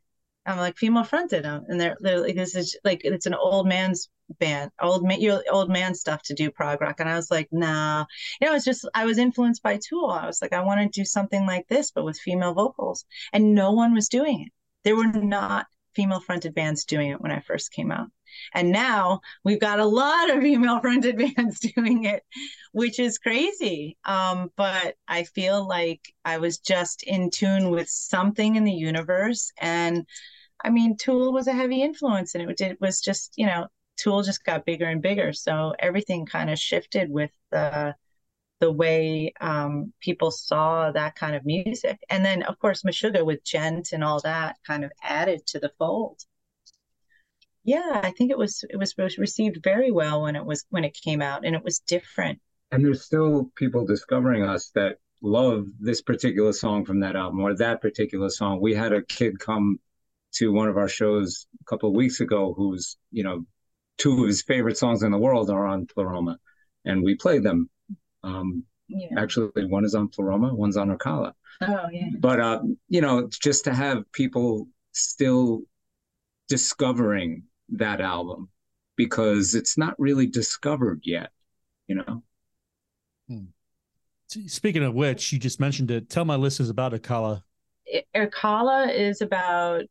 I'm 0.47 0.59
like 0.59 0.79
female 0.79 1.05
fronted, 1.05 1.45
and 1.45 1.81
they're, 1.81 1.97
they're 2.01 2.21
like, 2.21 2.37
"This 2.37 2.55
is 2.55 2.77
like 2.85 3.03
it's 3.05 3.27
an 3.27 3.35
old 3.35 3.67
man's 3.69 4.09
band, 4.39 4.71
old 4.81 5.05
man, 5.07 5.21
your 5.21 5.43
old 5.51 5.71
man 5.71 5.95
stuff 5.95 6.23
to 6.25 6.35
do 6.35 6.51
prog 6.51 6.81
rock." 6.81 7.01
And 7.01 7.09
I 7.09 7.17
was 7.17 7.31
like, 7.31 7.49
"Nah," 7.53 8.07
you 8.41 8.49
know, 8.49 8.55
it's 8.55 8.65
just 8.65 8.89
I 8.95 9.05
was 9.05 9.19
influenced 9.19 9.63
by 9.63 9.79
Tool. 9.79 10.11
I 10.11 10.27
was 10.27 10.41
like, 10.43 10.53
I 10.53 10.63
want 10.63 10.81
to 10.81 11.01
do 11.01 11.05
something 11.05 11.47
like 11.47 11.69
this, 11.69 11.91
but 11.91 12.05
with 12.05 12.19
female 12.19 12.55
vocals, 12.55 13.05
and 13.33 13.55
no 13.55 13.73
one 13.73 13.95
was 13.95 14.09
doing 14.09 14.43
it. 14.43 14.53
There 14.85 14.97
were 14.97 15.07
not 15.07 15.67
female 15.99 16.21
fronted 16.21 16.55
bands 16.55 16.85
doing 16.85 17.11
it 17.11 17.21
when 17.21 17.33
I 17.33 17.41
first 17.41 17.73
came 17.73 17.91
out. 17.91 18.07
And 18.55 18.71
now 18.71 19.21
we've 19.43 19.59
got 19.59 19.81
a 19.81 19.85
lot 19.85 20.31
of 20.31 20.41
female 20.41 20.79
fronted 20.81 21.19
bands 21.19 21.59
doing 21.59 22.05
it, 22.05 22.23
which 22.71 23.01
is 23.01 23.19
crazy. 23.19 23.97
Um, 24.05 24.53
but 24.57 24.95
I 25.09 25.25
feel 25.25 25.67
like 25.67 26.15
I 26.25 26.39
was 26.39 26.59
just 26.59 27.03
in 27.03 27.31
tune 27.31 27.71
with 27.71 27.89
something 27.89 28.55
in 28.55 28.63
the 28.63 28.71
universe. 28.73 29.51
And 29.61 30.07
I 30.63 30.71
mean, 30.71 30.97
Tool 30.97 31.33
was 31.33 31.49
a 31.49 31.53
heavy 31.53 31.83
influence, 31.83 32.37
and 32.37 32.49
it, 32.49 32.61
it 32.61 32.81
was 32.81 33.01
just, 33.01 33.33
you 33.37 33.47
know, 33.47 33.67
Tool 33.97 34.23
just 34.23 34.45
got 34.45 34.65
bigger 34.65 34.87
and 34.87 35.03
bigger. 35.03 35.33
So 35.33 35.75
everything 35.81 36.27
kind 36.27 36.49
of 36.49 36.61
shifted 36.61 37.11
with 37.11 37.33
the 37.51 37.97
the 38.61 38.73
way 38.73 39.33
um, 39.41 39.93
people 40.01 40.31
saw 40.31 40.91
that 40.93 41.15
kind 41.15 41.37
of 41.37 41.45
music. 41.45 41.99
And 42.11 42.25
then, 42.25 42.43
of 42.43 42.59
course, 42.59 42.83
Meshuggah 42.83 43.25
with 43.25 43.45
Djent 43.45 43.93
and 43.93 44.03
all 44.03 44.21
that 44.21 44.57
kind 44.67 44.85
of 44.85 44.93
added 45.03 45.47
to 45.49 45.59
the 45.59 45.73
fold 45.79 46.25
yeah, 47.69 48.01
I 48.03 48.13
think 48.13 48.31
it 48.31 48.39
was 48.39 48.65
it 48.71 48.79
was 48.79 49.19
received 49.19 49.63
very 49.63 49.91
well 49.91 50.23
when 50.23 50.37
it 50.37 50.45
was 50.47 50.65
when 50.71 50.85
it 50.85 50.95
came 50.95 51.21
out, 51.21 51.45
and 51.45 51.55
it 51.55 51.63
was 51.63 51.81
different. 51.81 52.41
And 52.73 52.83
there's 52.83 53.05
still 53.05 53.51
people 53.57 53.85
discovering 53.85 54.43
us 54.43 54.71
that 54.75 54.97
love 55.21 55.67
this 55.79 56.01
particular 56.01 56.55
song 56.55 56.87
from 56.87 57.01
that 57.01 57.15
album 57.15 57.41
or 57.41 57.55
that 57.57 57.83
particular 57.83 58.31
song. 58.31 58.61
We 58.63 58.75
had 58.75 58.95
a 58.95 59.03
kid 59.03 59.39
come 59.39 59.81
to 60.37 60.51
one 60.51 60.69
of 60.69 60.79
our 60.79 60.89
shows 60.89 61.47
a 61.61 61.65
couple 61.65 61.91
of 61.91 61.95
weeks 61.95 62.21
ago 62.21 62.55
who's 62.57 62.97
you 63.11 63.23
know 63.23 63.45
two 63.99 64.23
of 64.23 64.29
his 64.29 64.43
favorite 64.43 64.79
songs 64.79 65.03
in 65.03 65.11
the 65.13 65.19
world 65.19 65.51
are 65.51 65.67
on 65.67 65.87
Pleroma, 65.87 66.39
and 66.87 67.05
we 67.05 67.17
played 67.17 67.43
them. 67.43 67.69
Um, 68.23 68.65
Yeah. 68.89 69.21
Actually, 69.21 69.67
one 69.67 69.85
is 69.85 69.95
on 69.95 70.09
Pleroma, 70.09 70.55
one's 70.55 70.77
on 70.77 70.97
Ocala. 70.97 71.33
Oh 71.61 71.87
yeah. 71.93 72.09
But 72.19 72.41
uh, 72.41 72.61
you 72.89 73.01
know, 73.01 73.29
just 73.29 73.65
to 73.65 73.75
have 73.75 74.11
people 74.13 74.69
still 74.93 75.63
discovering 76.49 77.45
that 77.71 78.01
album 78.01 78.49
because 78.97 79.55
it's 79.55 79.77
not 79.77 79.95
really 79.99 80.27
discovered 80.27 81.01
yet, 81.05 81.31
you 81.87 81.97
know. 81.97 82.23
Speaking 84.47 84.83
of 84.85 84.95
which, 84.95 85.33
you 85.33 85.39
just 85.39 85.61
mentioned 85.61 85.91
it. 85.91 86.11
Tell 86.11 86.25
my 86.25 86.37
listeners 86.37 86.69
about 86.69 86.93
Akala. 86.93 87.43
Erkala 88.15 88.95
is 88.95 89.23
about 89.23 89.85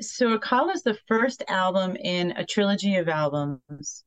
so 0.00 0.36
Erkala 0.36 0.74
is 0.74 0.82
the 0.82 0.98
first 1.06 1.44
album 1.48 1.96
in 1.96 2.32
a 2.32 2.44
trilogy 2.44 2.96
of 2.96 3.08
albums 3.08 4.04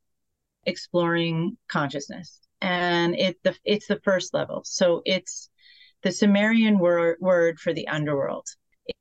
exploring 0.65 1.57
consciousness, 1.69 2.41
and 2.61 3.15
it 3.15 3.37
the 3.43 3.55
it's 3.65 3.87
the 3.87 3.99
first 4.03 4.33
level. 4.33 4.61
So 4.65 5.01
it's 5.05 5.49
the 6.03 6.11
Sumerian 6.11 6.79
word 6.79 7.17
word 7.19 7.59
for 7.59 7.73
the 7.73 7.87
underworld. 7.87 8.47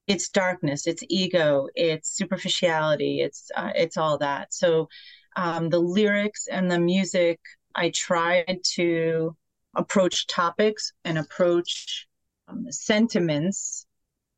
It's 0.07 0.29
darkness, 0.29 0.87
it's 0.87 1.03
ego, 1.09 1.69
it's 1.75 2.17
superficiality, 2.17 3.21
it's 3.21 3.51
uh, 3.57 3.73
it's 3.75 3.97
all 3.97 4.19
that. 4.19 4.55
So 4.55 4.89
um, 5.37 5.69
the 5.71 5.81
lyrics 5.81 6.47
and 6.51 6.71
the 6.71 6.79
music, 6.79 7.41
I 7.75 7.91
tried 7.91 8.61
to 8.75 9.37
approach 9.77 10.27
topics 10.27 10.93
and 11.05 11.19
approach 11.19 12.07
um, 12.49 12.67
sentiments 12.71 13.87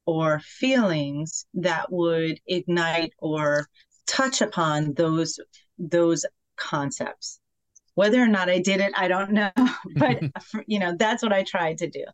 or 0.07 0.40
feelings 0.40 1.46
that 1.55 1.92
would 1.92 2.40
ignite 2.46 3.12
or 3.18 3.66
touch 4.07 4.40
upon 4.40 4.94
those 4.94 5.38
those 5.79 6.24
concepts 6.57 7.40
whether 7.96 8.22
or 8.22 8.28
not 8.28 8.48
i 8.48 8.59
did 8.61 8.80
it 8.80 8.92
i 8.96 9.09
don't 9.09 9.32
know 9.32 9.50
but 9.96 10.22
you 10.66 10.78
know 10.78 10.94
that's 10.96 11.22
what 11.22 11.32
i 11.32 11.42
tried 11.42 11.78
to 11.78 11.90
do 11.90 12.04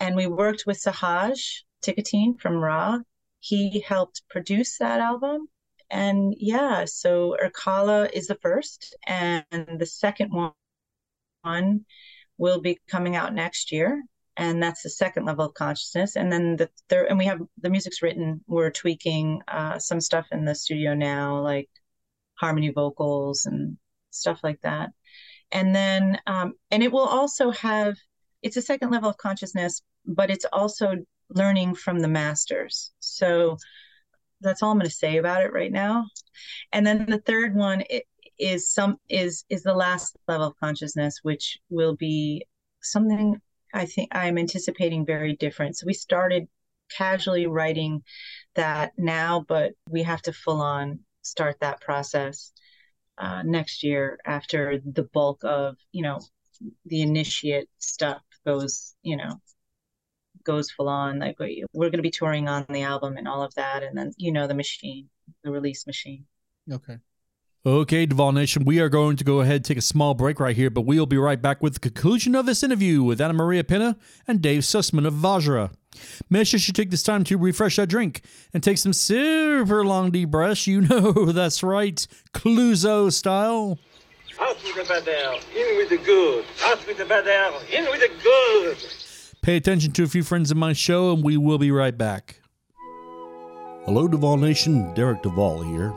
and 0.00 0.14
we 0.16 0.26
worked 0.26 0.64
with 0.66 0.80
sahaj 0.80 1.40
Ticotin 1.82 2.38
from 2.40 2.56
Ra. 2.56 2.98
He 3.40 3.80
helped 3.80 4.22
produce 4.28 4.78
that 4.78 5.00
album. 5.00 5.48
And 5.90 6.34
yeah, 6.38 6.84
so 6.86 7.36
Irkalla 7.42 8.10
is 8.12 8.26
the 8.26 8.34
first, 8.36 8.96
and 9.06 9.44
the 9.78 9.86
second 9.86 10.32
one 11.42 11.84
will 12.36 12.60
be 12.60 12.78
coming 12.88 13.16
out 13.16 13.34
next 13.34 13.72
year 13.72 14.02
and 14.36 14.62
that's 14.62 14.82
the 14.82 14.90
second 14.90 15.24
level 15.24 15.46
of 15.46 15.54
consciousness 15.54 16.14
and 16.14 16.30
then 16.30 16.56
the 16.56 16.70
third 16.88 17.08
and 17.08 17.18
we 17.18 17.24
have 17.24 17.40
the 17.60 17.70
music's 17.70 18.02
written 18.02 18.40
we're 18.46 18.70
tweaking 18.70 19.42
uh, 19.48 19.78
some 19.78 20.00
stuff 20.00 20.26
in 20.30 20.44
the 20.44 20.54
studio 20.54 20.94
now 20.94 21.40
like 21.40 21.68
harmony 22.34 22.70
vocals 22.70 23.46
and 23.46 23.76
stuff 24.18 24.40
like 24.42 24.60
that. 24.62 24.90
And 25.50 25.74
then 25.74 26.18
um, 26.26 26.54
and 26.70 26.82
it 26.82 26.92
will 26.92 27.06
also 27.06 27.50
have 27.50 27.96
it's 28.42 28.56
a 28.56 28.62
second 28.62 28.90
level 28.90 29.10
of 29.10 29.16
consciousness 29.16 29.82
but 30.06 30.30
it's 30.30 30.46
also 30.52 30.94
learning 31.30 31.74
from 31.74 32.00
the 32.00 32.08
masters. 32.08 32.92
So 33.00 33.58
that's 34.40 34.62
all 34.62 34.70
i'm 34.70 34.78
going 34.78 34.88
to 34.88 34.94
say 34.94 35.16
about 35.18 35.42
it 35.42 35.52
right 35.52 35.72
now. 35.72 36.06
And 36.72 36.86
then 36.86 37.06
the 37.06 37.18
third 37.18 37.54
one 37.54 37.82
is 38.38 38.72
some 38.72 38.98
is 39.08 39.44
is 39.48 39.62
the 39.62 39.74
last 39.74 40.16
level 40.28 40.46
of 40.48 40.60
consciousness 40.60 41.18
which 41.22 41.58
will 41.70 41.96
be 41.96 42.44
something 42.82 43.40
I 43.74 43.84
think 43.84 44.08
I'm 44.12 44.38
anticipating 44.38 45.04
very 45.04 45.36
different. 45.36 45.76
So 45.76 45.86
we 45.86 45.92
started 45.92 46.48
casually 46.90 47.46
writing 47.46 48.02
that 48.54 48.92
now, 48.96 49.44
but 49.46 49.72
we 49.90 50.02
have 50.04 50.22
to 50.22 50.32
full 50.32 50.62
on 50.62 51.00
start 51.22 51.56
that 51.60 51.80
process 51.80 52.52
uh, 53.18 53.42
next 53.42 53.82
year 53.82 54.18
after 54.24 54.80
the 54.84 55.08
bulk 55.12 55.42
of, 55.44 55.76
you 55.92 56.02
know, 56.02 56.20
the 56.86 57.02
initiate 57.02 57.68
stuff 57.78 58.22
goes, 58.46 58.94
you 59.02 59.16
know, 59.16 59.40
goes 60.44 60.70
full 60.70 60.88
on. 60.88 61.18
Like 61.18 61.36
we're 61.38 61.90
going 61.90 61.98
to 61.98 62.02
be 62.02 62.10
touring 62.10 62.48
on 62.48 62.66
the 62.68 62.82
album 62.82 63.16
and 63.16 63.28
all 63.28 63.42
of 63.42 63.54
that. 63.54 63.82
And 63.82 63.96
then, 63.96 64.12
you 64.16 64.32
know, 64.32 64.46
the 64.46 64.54
machine, 64.54 65.08
the 65.44 65.50
release 65.50 65.86
machine. 65.86 66.26
Okay. 66.70 66.98
Okay, 67.68 68.06
Duvall 68.06 68.32
Nation, 68.32 68.64
we 68.64 68.80
are 68.80 68.88
going 68.88 69.18
to 69.18 69.24
go 69.24 69.42
ahead 69.42 69.56
and 69.56 69.64
take 69.66 69.76
a 69.76 69.82
small 69.82 70.14
break 70.14 70.40
right 70.40 70.56
here, 70.56 70.70
but 70.70 70.86
we'll 70.86 71.04
be 71.04 71.18
right 71.18 71.40
back 71.40 71.62
with 71.62 71.74
the 71.74 71.80
conclusion 71.80 72.34
of 72.34 72.46
this 72.46 72.62
interview 72.62 73.02
with 73.02 73.20
Annamaria 73.20 73.68
Pinna 73.68 73.98
and 74.26 74.40
Dave 74.40 74.62
Sussman 74.62 75.06
of 75.06 75.12
Vajra. 75.12 75.70
Make 76.30 76.46
sure 76.46 76.58
you 76.58 76.72
take 76.72 76.88
this 76.88 77.02
time 77.02 77.24
to 77.24 77.36
refresh 77.36 77.76
that 77.76 77.90
drink 77.90 78.22
and 78.54 78.62
take 78.62 78.78
some 78.78 78.94
super 78.94 79.84
long 79.84 80.10
deep 80.10 80.30
breaths. 80.30 80.66
You 80.66 80.80
know 80.88 81.12
that's 81.30 81.62
right, 81.62 82.06
Cluzo 82.32 83.12
style. 83.12 83.78
Out 84.40 84.56
with 84.64 84.74
the 84.74 84.84
bad 84.84 85.06
air, 85.06 85.34
in 85.54 85.76
with 85.76 85.90
the 85.90 85.98
good. 85.98 86.46
Out 86.64 86.86
with 86.86 86.96
the 86.96 87.04
bad 87.04 87.28
air, 87.28 87.50
in 87.70 87.84
with 87.90 88.00
the 88.00 88.10
good. 88.22 88.78
Pay 89.42 89.56
attention 89.56 89.92
to 89.92 90.04
a 90.04 90.08
few 90.08 90.22
friends 90.22 90.50
of 90.50 90.56
my 90.56 90.72
show, 90.72 91.12
and 91.12 91.22
we 91.22 91.36
will 91.36 91.58
be 91.58 91.70
right 91.70 91.98
back. 91.98 92.40
Hello, 93.84 94.08
Duvall 94.08 94.38
Nation. 94.38 94.94
Derek 94.94 95.22
Duvall 95.22 95.64
here. 95.64 95.92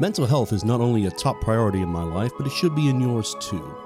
Mental 0.00 0.24
health 0.24 0.54
is 0.54 0.64
not 0.64 0.80
only 0.80 1.04
a 1.04 1.10
top 1.10 1.42
priority 1.42 1.82
in 1.82 1.88
my 1.90 2.02
life, 2.02 2.32
but 2.38 2.46
it 2.46 2.52
should 2.54 2.74
be 2.74 2.88
in 2.88 3.02
yours 3.02 3.36
too. 3.38 3.76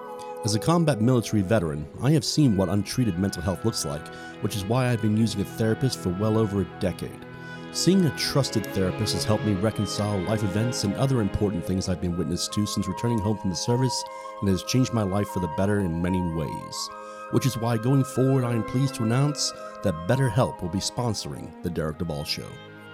As 0.44 0.54
a 0.54 0.60
combat 0.60 1.00
military 1.00 1.42
veteran, 1.42 1.88
I 2.00 2.12
have 2.12 2.24
seen 2.24 2.56
what 2.56 2.68
untreated 2.68 3.18
mental 3.18 3.42
health 3.42 3.64
looks 3.64 3.84
like, 3.84 4.06
which 4.40 4.54
is 4.54 4.64
why 4.64 4.86
I've 4.86 5.02
been 5.02 5.16
using 5.16 5.40
a 5.40 5.44
therapist 5.44 5.98
for 5.98 6.10
well 6.10 6.38
over 6.38 6.60
a 6.60 6.78
decade. 6.78 7.26
Seeing 7.72 8.04
a 8.04 8.16
trusted 8.16 8.64
therapist 8.66 9.14
has 9.14 9.24
helped 9.24 9.44
me 9.44 9.54
reconcile 9.54 10.20
life 10.20 10.44
events 10.44 10.84
and 10.84 10.94
other 10.94 11.20
important 11.20 11.66
things 11.66 11.88
I've 11.88 12.00
been 12.00 12.16
witness 12.16 12.46
to 12.46 12.64
since 12.64 12.86
returning 12.86 13.18
home 13.18 13.38
from 13.38 13.50
the 13.50 13.56
service 13.56 14.04
and 14.40 14.48
has 14.48 14.62
changed 14.62 14.92
my 14.92 15.02
life 15.02 15.26
for 15.30 15.40
the 15.40 15.52
better 15.56 15.80
in 15.80 16.00
many 16.00 16.20
ways. 16.20 16.90
Which 17.32 17.44
is 17.44 17.58
why 17.58 17.76
going 17.76 18.04
forward, 18.04 18.44
I 18.44 18.52
am 18.52 18.62
pleased 18.62 18.94
to 18.96 19.02
announce 19.02 19.52
that 19.82 20.06
BetterHelp 20.06 20.62
will 20.62 20.68
be 20.68 20.78
sponsoring 20.78 21.50
The 21.64 21.70
Derek 21.70 21.98
Duvall 21.98 22.22
Show. 22.22 22.46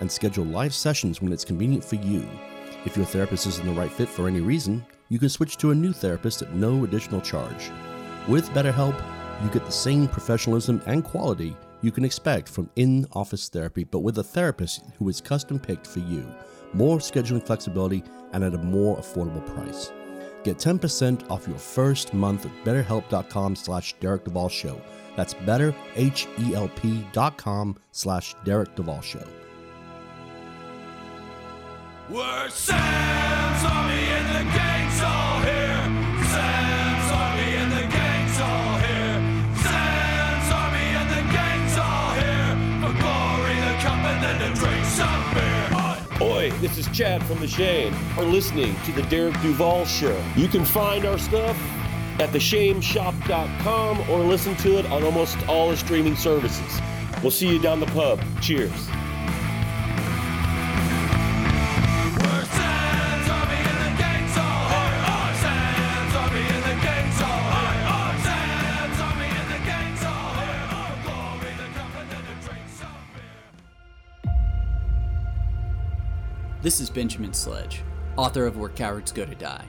and 0.00 0.10
schedule 0.10 0.44
live 0.44 0.74
sessions 0.74 1.20
when 1.20 1.32
it's 1.32 1.44
convenient 1.44 1.84
for 1.84 1.96
you. 1.96 2.28
If 2.84 2.96
your 2.96 3.06
therapist 3.06 3.46
isn't 3.46 3.66
the 3.66 3.72
right 3.72 3.90
fit 3.90 4.08
for 4.08 4.28
any 4.28 4.40
reason, 4.40 4.84
you 5.08 5.18
can 5.18 5.28
switch 5.28 5.56
to 5.58 5.70
a 5.70 5.74
new 5.74 5.92
therapist 5.92 6.42
at 6.42 6.54
no 6.54 6.84
additional 6.84 7.20
charge. 7.20 7.70
With 8.28 8.48
BetterHelp, 8.50 8.94
you 9.42 9.50
get 9.50 9.66
the 9.66 9.72
same 9.72 10.08
professionalism 10.08 10.80
and 10.86 11.04
quality 11.04 11.56
you 11.82 11.92
can 11.92 12.04
expect 12.04 12.48
from 12.48 12.70
in 12.76 13.06
office 13.12 13.48
therapy, 13.48 13.84
but 13.84 14.00
with 14.00 14.18
a 14.18 14.24
therapist 14.24 14.82
who 14.98 15.08
is 15.08 15.20
custom 15.20 15.58
picked 15.58 15.86
for 15.86 16.00
you, 16.00 16.26
more 16.72 16.98
scheduling 16.98 17.46
flexibility, 17.46 18.02
and 18.32 18.42
at 18.42 18.54
a 18.54 18.58
more 18.58 18.96
affordable 18.96 19.44
price. 19.46 19.92
Get 20.42 20.58
10% 20.58 21.30
off 21.30 21.46
your 21.46 21.58
first 21.58 22.12
month 22.14 22.46
at 22.46 22.64
betterhelp.com 22.64 23.56
slash 23.56 23.94
Derek 24.00 24.24
Duvall 24.24 24.48
Show. 24.48 24.80
That's 25.16 25.34
betterhelp.com 25.34 27.76
slash 27.92 28.34
Derek 28.44 28.74
Duvall 28.74 29.00
Show. 29.00 29.24
We're 32.08 32.48
Sam's 32.50 33.64
Army 33.64 33.94
and 33.94 34.28
the 34.36 34.44
gang's 34.54 35.02
all 35.02 35.40
here. 35.40 35.82
Sam's 36.30 37.10
Army 37.10 37.56
and 37.56 37.72
the 37.72 37.82
gang's 37.92 38.40
all 38.40 38.78
here. 38.78 39.18
Sam's 39.64 40.52
Army 40.52 40.86
and 40.94 41.10
the 41.10 41.32
gang's 41.34 41.76
all 41.76 42.14
here. 42.14 42.54
For 42.78 42.94
glory, 43.02 43.56
the 43.58 43.74
cup, 43.82 43.98
and 44.06 44.22
then 44.22 44.54
to 44.54 44.60
drink 44.60 44.84
some 44.84 45.34
beer. 45.34 46.22
Oi, 46.22 46.50
this 46.60 46.78
is 46.78 46.86
Chad 46.96 47.24
from 47.24 47.40
The 47.40 47.48
Shame. 47.48 47.92
We're 48.16 48.26
listening 48.26 48.76
to 48.84 48.92
The 48.92 49.02
Derek 49.02 49.34
Duvall 49.42 49.84
Show. 49.84 50.22
You 50.36 50.46
can 50.46 50.64
find 50.64 51.06
our 51.06 51.18
stuff 51.18 51.60
at 52.20 52.30
theshameshop.com 52.30 54.10
or 54.10 54.20
listen 54.20 54.54
to 54.58 54.78
it 54.78 54.86
on 54.86 55.02
almost 55.02 55.36
all 55.48 55.70
the 55.70 55.76
streaming 55.76 56.14
services. 56.14 56.80
We'll 57.20 57.32
see 57.32 57.48
you 57.48 57.58
down 57.58 57.80
the 57.80 57.86
pub. 57.86 58.20
Cheers. 58.40 58.88
This 76.66 76.80
is 76.80 76.90
Benjamin 76.90 77.32
Sledge, 77.32 77.84
author 78.16 78.44
of 78.44 78.56
Where 78.56 78.68
Cowards 78.68 79.12
Go 79.12 79.24
to 79.24 79.36
Die. 79.36 79.64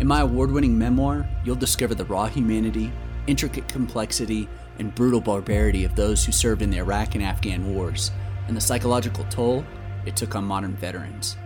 In 0.00 0.06
my 0.06 0.22
award 0.22 0.50
winning 0.50 0.78
memoir, 0.78 1.28
you'll 1.44 1.54
discover 1.54 1.94
the 1.94 2.06
raw 2.06 2.24
humanity, 2.24 2.90
intricate 3.26 3.68
complexity, 3.68 4.48
and 4.78 4.94
brutal 4.94 5.20
barbarity 5.20 5.84
of 5.84 5.94
those 5.94 6.24
who 6.24 6.32
served 6.32 6.62
in 6.62 6.70
the 6.70 6.78
Iraq 6.78 7.14
and 7.14 7.22
Afghan 7.22 7.74
wars, 7.74 8.10
and 8.48 8.56
the 8.56 8.60
psychological 8.62 9.26
toll 9.28 9.66
it 10.06 10.16
took 10.16 10.34
on 10.34 10.44
modern 10.44 10.74
veterans. 10.76 11.36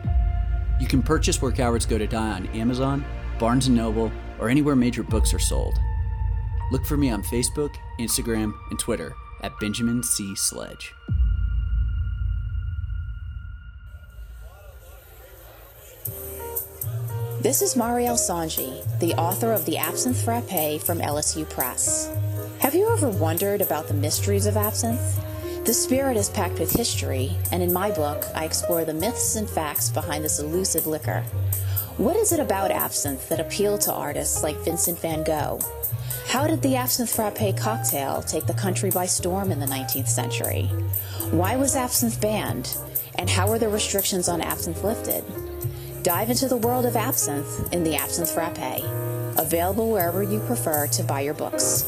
You 0.79 0.87
can 0.87 1.03
purchase 1.03 1.43
Where 1.43 1.51
Cowards 1.51 1.85
Go 1.85 1.99
to 1.99 2.07
Die 2.07 2.17
on 2.17 2.47
Amazon, 2.51 3.05
Barnes 3.41 3.69
& 3.69 3.69
Noble, 3.69 4.13
or 4.39 4.49
anywhere 4.49 4.77
major 4.77 5.03
books 5.03 5.35
are 5.35 5.41
sold. 5.41 5.77
Look 6.71 6.87
for 6.87 6.97
me 6.97 7.11
on 7.11 7.25
Facebook, 7.25 7.75
Instagram, 7.99 8.53
and 8.71 8.79
Twitter 8.79 9.13
at 9.43 9.59
Benjamin 9.59 10.05
C. 10.05 10.37
Sledge. 10.37 10.95
This 17.47 17.63
is 17.63 17.77
Marielle 17.77 18.19
Sanji, 18.19 18.83
the 18.99 19.15
author 19.15 19.53
of 19.53 19.65
The 19.65 19.79
Absinthe 19.79 20.21
Frappe 20.21 20.81
from 20.81 20.99
LSU 20.99 21.49
Press. 21.49 22.11
Have 22.59 22.75
you 22.75 22.93
ever 22.93 23.09
wondered 23.09 23.61
about 23.61 23.87
the 23.87 23.95
mysteries 23.95 24.47
of 24.47 24.57
absinthe? 24.57 25.65
The 25.65 25.73
spirit 25.73 26.17
is 26.17 26.29
packed 26.29 26.59
with 26.59 26.73
history, 26.73 27.31
and 27.53 27.63
in 27.63 27.73
my 27.73 27.93
book, 27.93 28.25
I 28.35 28.45
explore 28.45 28.85
the 28.85 28.95
myths 28.95 29.37
and 29.37 29.49
facts 29.49 29.91
behind 29.91 30.25
this 30.25 30.41
elusive 30.41 30.89
liquor. 30.89 31.23
What 31.99 32.17
is 32.17 32.33
it 32.33 32.41
about 32.41 32.73
absinthe 32.73 33.29
that 33.29 33.39
appealed 33.39 33.83
to 33.83 33.93
artists 33.93 34.43
like 34.43 34.65
Vincent 34.65 34.99
van 34.99 35.23
Gogh? 35.23 35.61
How 36.27 36.49
did 36.49 36.63
the 36.63 36.75
absinthe 36.75 37.11
frappe 37.11 37.57
cocktail 37.57 38.23
take 38.23 38.47
the 38.47 38.55
country 38.55 38.91
by 38.91 39.07
storm 39.07 39.53
in 39.53 39.61
the 39.61 39.67
19th 39.67 40.09
century? 40.09 40.65
Why 41.31 41.55
was 41.55 41.77
absinthe 41.77 42.21
banned? 42.21 42.77
And 43.15 43.31
how 43.31 43.49
were 43.49 43.61
the 43.61 43.69
restrictions 43.69 44.29
on 44.29 44.41
absinthe 44.41 44.83
lifted? 44.83 45.23
Dive 46.07 46.31
into 46.31 46.47
the 46.47 46.57
world 46.57 46.87
of 46.87 46.95
absinthe 46.95 47.73
in 47.73 47.83
the 47.83 47.97
Absinthe 47.97 48.31
Frappe. 48.31 48.81
Available 49.41 49.91
wherever 49.91 50.23
you 50.23 50.39
prefer 50.39 50.87
to 50.87 51.03
buy 51.03 51.23
your 51.23 51.35
books. 51.35 51.83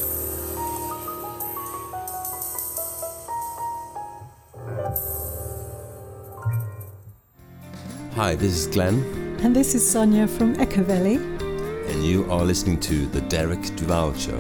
Hi, 8.17 8.35
this 8.35 8.53
is 8.55 8.67
Glenn, 8.67 9.05
And 9.45 9.55
this 9.55 9.77
is 9.77 9.89
Sonia 9.89 10.27
from 10.27 10.59
Echo 10.59 10.83
Valley. 10.83 11.15
and 11.15 12.05
you 12.05 12.29
are 12.29 12.45
listening 12.45 12.81
to 12.81 13.07
The 13.07 13.21
Derek 13.21 13.63
Duvall 13.77 14.15
Show. 14.15 14.37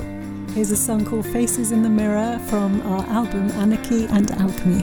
Here's 0.54 0.72
a 0.72 0.76
song 0.76 1.04
called 1.04 1.24
Faces 1.26 1.70
in 1.70 1.82
the 1.84 1.88
Mirror 1.88 2.40
from 2.50 2.82
our 2.82 3.06
album 3.06 3.48
Anarchy 3.52 4.06
and 4.06 4.28
Alchemy. 4.32 4.82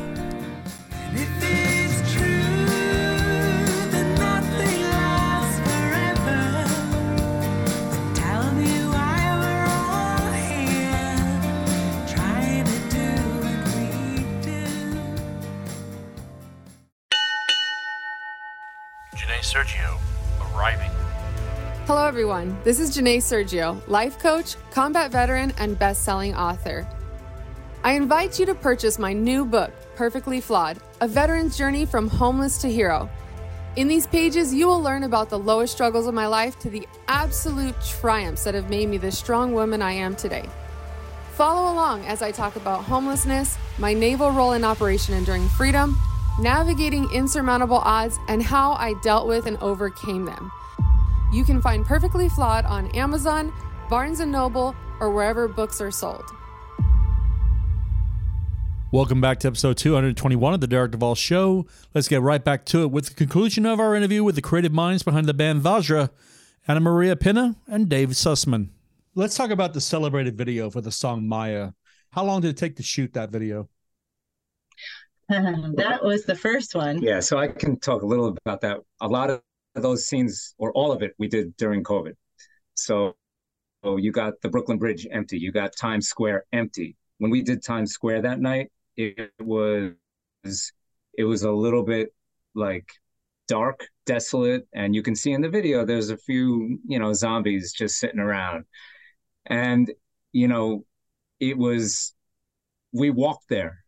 Everyone. 22.15 22.57
This 22.63 22.79
is 22.79 22.95
Janae 22.95 23.17
Sergio, 23.17 23.85
life 23.89 24.17
coach, 24.19 24.55
combat 24.71 25.11
veteran, 25.11 25.51
and 25.57 25.77
best 25.77 26.05
selling 26.05 26.33
author. 26.33 26.87
I 27.83 27.91
invite 27.91 28.39
you 28.39 28.45
to 28.45 28.55
purchase 28.55 28.97
my 28.97 29.11
new 29.11 29.43
book, 29.43 29.73
Perfectly 29.97 30.39
Flawed 30.39 30.77
A 31.01 31.09
Veteran's 31.09 31.57
Journey 31.57 31.85
from 31.85 32.07
Homeless 32.07 32.57
to 32.59 32.71
Hero. 32.71 33.09
In 33.75 33.89
these 33.89 34.07
pages, 34.07 34.53
you 34.53 34.65
will 34.65 34.79
learn 34.81 35.03
about 35.03 35.29
the 35.29 35.37
lowest 35.37 35.73
struggles 35.73 36.07
of 36.07 36.13
my 36.13 36.25
life 36.25 36.57
to 36.59 36.69
the 36.69 36.87
absolute 37.09 37.75
triumphs 37.81 38.45
that 38.45 38.53
have 38.53 38.69
made 38.69 38.87
me 38.87 38.95
the 38.97 39.11
strong 39.11 39.53
woman 39.53 39.81
I 39.81 39.91
am 39.91 40.15
today. 40.15 40.47
Follow 41.33 41.73
along 41.73 42.05
as 42.05 42.21
I 42.21 42.31
talk 42.31 42.55
about 42.55 42.85
homelessness, 42.85 43.57
my 43.77 43.93
naval 43.93 44.31
role 44.31 44.53
in 44.53 44.63
Operation 44.63 45.15
Enduring 45.15 45.49
Freedom, 45.49 45.97
navigating 46.39 47.11
insurmountable 47.11 47.81
odds, 47.83 48.17
and 48.29 48.41
how 48.41 48.71
I 48.71 48.93
dealt 49.03 49.27
with 49.27 49.47
and 49.47 49.57
overcame 49.57 50.23
them. 50.23 50.49
You 51.35 51.43
can 51.43 51.61
find 51.61 51.85
Perfectly 51.85 52.29
Flawed 52.29 52.63
on 52.63 52.87
Amazon, 52.95 53.51
Barnes 53.89 54.19
& 54.19 54.25
Noble, 54.25 54.73
or 55.01 55.11
wherever 55.11 55.49
books 55.49 55.81
are 55.81 55.91
sold. 55.91 56.23
Welcome 58.93 59.19
back 59.19 59.41
to 59.41 59.49
episode 59.49 59.75
221 59.75 60.53
of 60.53 60.61
the 60.61 60.67
Derek 60.67 60.93
Duvall 60.93 61.13
Show. 61.13 61.67
Let's 61.93 62.07
get 62.07 62.21
right 62.21 62.41
back 62.41 62.63
to 62.67 62.83
it 62.83 62.91
with 62.91 63.07
the 63.07 63.15
conclusion 63.15 63.65
of 63.65 63.81
our 63.81 63.97
interview 63.97 64.23
with 64.23 64.35
the 64.35 64.41
creative 64.41 64.71
minds 64.71 65.03
behind 65.03 65.27
the 65.27 65.33
band 65.33 65.61
Vajra, 65.61 66.09
Annamaria 66.69 67.19
Pinna 67.19 67.57
and 67.67 67.89
Dave 67.89 68.11
Sussman. 68.11 68.69
Let's 69.13 69.35
talk 69.35 69.49
about 69.49 69.73
the 69.73 69.81
celebrated 69.81 70.37
video 70.37 70.69
for 70.69 70.79
the 70.79 70.89
song 70.89 71.27
Maya. 71.27 71.71
How 72.11 72.23
long 72.23 72.39
did 72.39 72.51
it 72.51 72.57
take 72.57 72.77
to 72.77 72.83
shoot 72.83 73.11
that 73.11 73.29
video? 73.29 73.67
that 75.27 75.99
was 76.01 76.23
the 76.23 76.35
first 76.35 76.75
one. 76.75 77.01
Yeah, 77.01 77.19
so 77.19 77.37
I 77.37 77.49
can 77.49 77.77
talk 77.77 78.03
a 78.03 78.05
little 78.05 78.37
about 78.45 78.61
that. 78.61 78.79
A 79.01 79.07
lot 79.09 79.29
of 79.29 79.41
those 79.81 80.07
scenes, 80.07 80.55
or 80.57 80.71
all 80.73 80.91
of 80.91 81.01
it, 81.01 81.13
we 81.17 81.27
did 81.27 81.55
during 81.57 81.83
COVID. 81.83 82.13
So, 82.73 83.15
so 83.83 83.97
you 83.97 84.11
got 84.11 84.33
the 84.41 84.49
Brooklyn 84.49 84.77
Bridge 84.77 85.07
empty, 85.11 85.37
you 85.37 85.51
got 85.51 85.75
Times 85.75 86.07
Square 86.07 86.45
empty. 86.53 86.95
When 87.19 87.31
we 87.31 87.41
did 87.41 87.63
Times 87.63 87.91
Square 87.91 88.23
that 88.23 88.39
night, 88.39 88.71
it 88.97 89.31
was 89.39 89.93
it 91.17 91.23
was 91.23 91.43
a 91.43 91.51
little 91.51 91.83
bit 91.83 92.09
like 92.55 92.87
dark, 93.47 93.87
desolate, 94.05 94.67
and 94.73 94.95
you 94.95 95.01
can 95.01 95.15
see 95.15 95.31
in 95.31 95.41
the 95.41 95.49
video 95.49 95.85
there's 95.85 96.09
a 96.09 96.17
few 96.17 96.79
you 96.87 96.99
know 96.99 97.13
zombies 97.13 97.73
just 97.73 97.99
sitting 97.99 98.19
around, 98.19 98.65
and 99.45 99.91
you 100.31 100.47
know 100.47 100.85
it 101.39 101.57
was 101.57 102.13
we 102.91 103.09
walked 103.09 103.49
there 103.49 103.84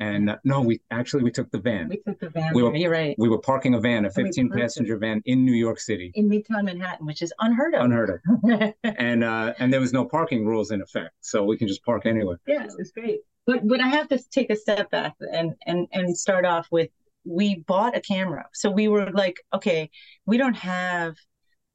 and 0.00 0.30
uh, 0.30 0.36
no 0.44 0.60
we 0.60 0.80
actually 0.90 1.22
we 1.22 1.30
took 1.30 1.50
the 1.52 1.58
van 1.58 1.88
We 1.88 1.98
took 2.06 2.18
the 2.18 2.30
van. 2.30 2.52
we 2.54 2.62
were 2.62 2.74
You're 2.74 2.90
right. 2.90 3.14
we 3.18 3.28
were 3.28 3.38
parking 3.38 3.74
a 3.74 3.80
van 3.80 4.04
a 4.04 4.08
And 4.08 4.16
we 4.16 4.22
15 4.24 4.48
parked 4.48 4.58
it. 4.58 4.62
passenger 4.62 4.96
van 4.98 5.22
in 5.24 5.44
new 5.44 5.52
york 5.52 5.78
city 5.78 6.10
In 6.14 6.28
Midtown 6.28 6.64
Manhattan, 6.64 7.06
which 7.06 7.22
is 7.22 7.32
unheard 7.38 7.74
of. 7.74 7.84
unheard 7.84 8.10
of 8.10 8.74
and 8.84 9.22
uh 9.22 9.54
and 9.58 9.72
there 9.72 9.80
was 9.80 9.92
no 9.92 10.04
parking 10.04 10.44
rules 10.46 10.70
in 10.72 10.82
effect 10.82 11.14
so 11.20 11.44
we 11.44 11.56
can 11.56 11.68
just 11.68 11.84
park 11.84 12.06
anywhere 12.06 12.40
Yeah, 12.46 12.64
it 12.64 12.72
was 12.78 12.90
great. 12.92 13.20
But 13.46 13.66
but 13.68 13.80
I 13.80 13.88
have 13.88 14.08
to 14.08 14.18
take 14.30 14.50
a 14.50 14.56
step 14.56 14.90
back 14.90 15.14
and 15.20 15.54
and 15.66 15.86
and 15.92 16.16
start 16.16 16.44
off 16.44 16.66
with 16.72 16.90
we 17.26 17.56
bought 17.56 17.96
a 17.96 18.00
camera. 18.00 18.44
So 18.52 18.70
we 18.70 18.88
were 18.88 19.10
like, 19.10 19.36
okay, 19.54 19.90
we 20.26 20.36
don't 20.36 20.56
have, 20.56 21.14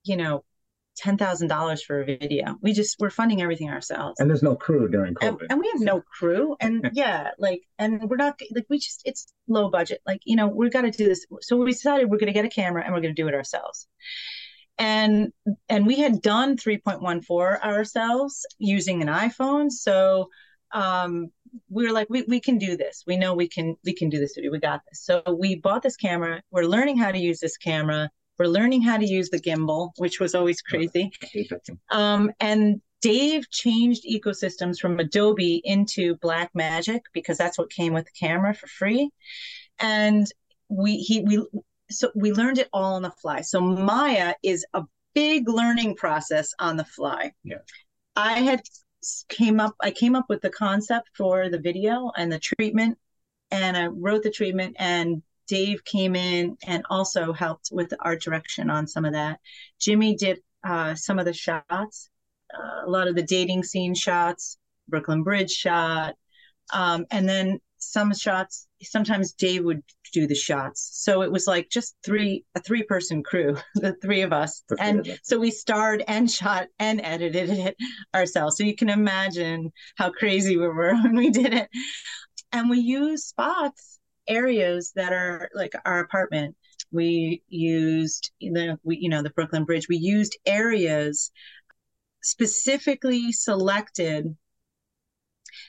you 0.03 0.15
know, 0.17 0.43
ten 0.99 1.17
thousand 1.17 1.47
dollars 1.47 1.81
for 1.81 2.01
a 2.01 2.05
video. 2.05 2.55
We 2.61 2.73
just 2.73 2.97
we're 2.99 3.09
funding 3.09 3.41
everything 3.41 3.69
ourselves. 3.69 4.19
and 4.19 4.29
there's 4.29 4.43
no 4.43 4.55
crew 4.55 4.87
during 4.89 5.15
And, 5.21 5.37
covid. 5.39 5.47
and 5.49 5.59
we 5.59 5.67
have 5.71 5.81
no 5.81 6.01
crew. 6.01 6.55
And 6.59 6.89
yeah 6.93 7.31
like 7.39 7.61
and 7.77 8.09
we're 8.09 8.17
not 8.17 8.39
like 8.53 8.65
we 8.69 8.77
just 8.79 9.01
it's 9.05 9.31
low 9.47 9.69
budget. 9.69 10.01
Like 10.05 10.21
you 10.25 10.35
know 10.35 10.47
we've 10.47 10.71
got 10.73 10.81
to 10.81 10.91
do 10.91 11.05
this. 11.05 11.25
So 11.41 11.55
we 11.57 11.71
decided 11.71 12.09
we're 12.09 12.17
going 12.17 12.27
to 12.33 12.33
get 12.33 12.45
a 12.45 12.49
camera 12.49 12.83
and 12.83 12.93
we're 12.93 13.01
going 13.01 13.15
to 13.15 13.21
do 13.21 13.27
it 13.29 13.33
ourselves. 13.33 13.87
And 14.77 15.31
and 15.69 15.87
we 15.87 15.95
had 15.99 16.21
done 16.21 16.57
3.14 16.57 17.61
ourselves 17.63 18.45
using 18.57 19.01
an 19.01 19.07
iphone. 19.07 19.71
So 19.71 20.29
um 20.73 21.31
we 21.69 21.85
were 21.85 21.91
like 21.93 22.07
we, 22.09 22.23
we 22.27 22.39
can 22.39 22.57
do 22.57 22.77
this. 22.77 23.03
We 23.07 23.17
know 23.17 23.33
we 23.33 23.47
can 23.47 23.75
we 23.83 23.93
can 23.93 24.09
do 24.09 24.19
this 24.19 24.33
video. 24.35 24.51
we 24.51 24.59
got 24.59 24.81
this. 24.89 25.03
So 25.03 25.23
we 25.37 25.55
bought 25.55 25.81
this 25.81 25.95
camera. 25.95 26.41
We're 26.51 26.63
learning 26.65 26.97
how 26.97 27.11
to 27.11 27.17
use 27.17 27.39
this 27.39 27.57
camera 27.57 28.11
we're 28.39 28.47
learning 28.47 28.81
how 28.81 28.97
to 28.97 29.05
use 29.05 29.29
the 29.29 29.39
gimbal 29.39 29.91
which 29.97 30.19
was 30.19 30.33
always 30.33 30.61
crazy 30.61 31.11
um, 31.91 32.31
and 32.39 32.81
Dave 33.01 33.49
changed 33.49 34.03
ecosystems 34.03 34.77
from 34.79 34.99
Adobe 34.99 35.61
into 35.63 36.15
Black 36.15 36.51
Magic 36.53 37.03
because 37.13 37.37
that's 37.37 37.57
what 37.57 37.69
came 37.69 37.93
with 37.93 38.05
the 38.05 38.11
camera 38.11 38.53
for 38.53 38.67
free. 38.67 39.09
And 39.79 40.27
we 40.67 40.97
he 40.97 41.21
we 41.21 41.45
so 41.89 42.11
we 42.13 42.33
learned 42.33 42.57
it 42.57 42.69
all 42.73 42.95
on 42.95 43.01
the 43.01 43.11
fly. 43.11 43.41
So 43.41 43.61
Maya 43.61 44.33
is 44.43 44.65
a 44.73 44.83
big 45.13 45.47
learning 45.47 45.95
process 45.95 46.53
on 46.59 46.77
the 46.77 46.83
fly. 46.83 47.31
Yeah. 47.43 47.57
I 48.15 48.39
had 48.39 48.61
came 49.29 49.59
up 49.61 49.75
I 49.79 49.91
came 49.91 50.15
up 50.15 50.25
with 50.27 50.41
the 50.41 50.49
concept 50.49 51.09
for 51.15 51.49
the 51.49 51.59
video 51.59 52.11
and 52.17 52.31
the 52.31 52.39
treatment 52.39 52.97
and 53.49 53.77
I 53.77 53.87
wrote 53.87 54.23
the 54.23 54.29
treatment 54.29 54.75
and 54.77 55.23
Dave 55.49 55.83
came 55.83 56.15
in 56.15 56.57
and 56.65 56.83
also 56.89 57.33
helped 57.33 57.69
with 57.71 57.89
the 57.89 57.97
art 57.99 58.21
direction 58.21 58.69
on 58.69 58.87
some 58.87 59.03
of 59.03 59.13
that. 59.13 59.39
Jimmy 59.79 60.15
did 60.15 60.39
uh, 60.63 60.93
some 60.95 61.19
of 61.19 61.25
the 61.25 61.33
shots, 61.33 62.09
uh, 62.53 62.85
a 62.85 62.89
lot 62.89 63.07
of 63.07 63.15
the 63.15 63.23
dating 63.23 63.63
scene 63.63 63.95
shots, 63.95 64.57
Brooklyn 64.87 65.23
Bridge 65.23 65.51
shot, 65.51 66.13
um, 66.71 67.05
and 67.11 67.27
then 67.27 67.59
some 67.79 68.13
shots. 68.13 68.67
Sometimes 68.83 69.33
Dave 69.33 69.63
would 69.65 69.81
do 70.13 70.27
the 70.27 70.35
shots, 70.35 70.89
so 70.93 71.23
it 71.23 71.31
was 71.31 71.47
like 71.47 71.69
just 71.69 71.95
three 72.03 72.45
a 72.55 72.61
three 72.61 72.83
person 72.83 73.23
crew, 73.23 73.57
the 73.75 73.95
three 74.01 74.21
of 74.21 74.31
us, 74.31 74.63
three 74.69 74.77
and 74.79 74.99
of 74.99 75.07
us. 75.07 75.19
so 75.23 75.39
we 75.39 75.51
starred 75.51 76.03
and 76.07 76.29
shot 76.29 76.67
and 76.77 77.01
edited 77.03 77.49
it 77.49 77.75
ourselves. 78.15 78.57
So 78.57 78.63
you 78.63 78.75
can 78.75 78.89
imagine 78.89 79.71
how 79.95 80.11
crazy 80.11 80.57
we 80.57 80.67
were 80.67 80.93
when 81.03 81.15
we 81.15 81.31
did 81.31 81.53
it, 81.53 81.69
and 82.51 82.69
we 82.69 82.79
used 82.79 83.25
spots 83.25 83.98
areas 84.29 84.91
that 84.95 85.11
are 85.11 85.49
like 85.53 85.73
our 85.85 85.99
apartment 85.99 86.55
we 86.91 87.43
used 87.49 88.31
the 88.39 88.77
we 88.83 88.97
you 88.97 89.09
know 89.09 89.21
the 89.21 89.29
brooklyn 89.31 89.65
bridge 89.65 89.87
we 89.89 89.97
used 89.97 90.37
areas 90.45 91.31
specifically 92.21 93.31
selected 93.31 94.35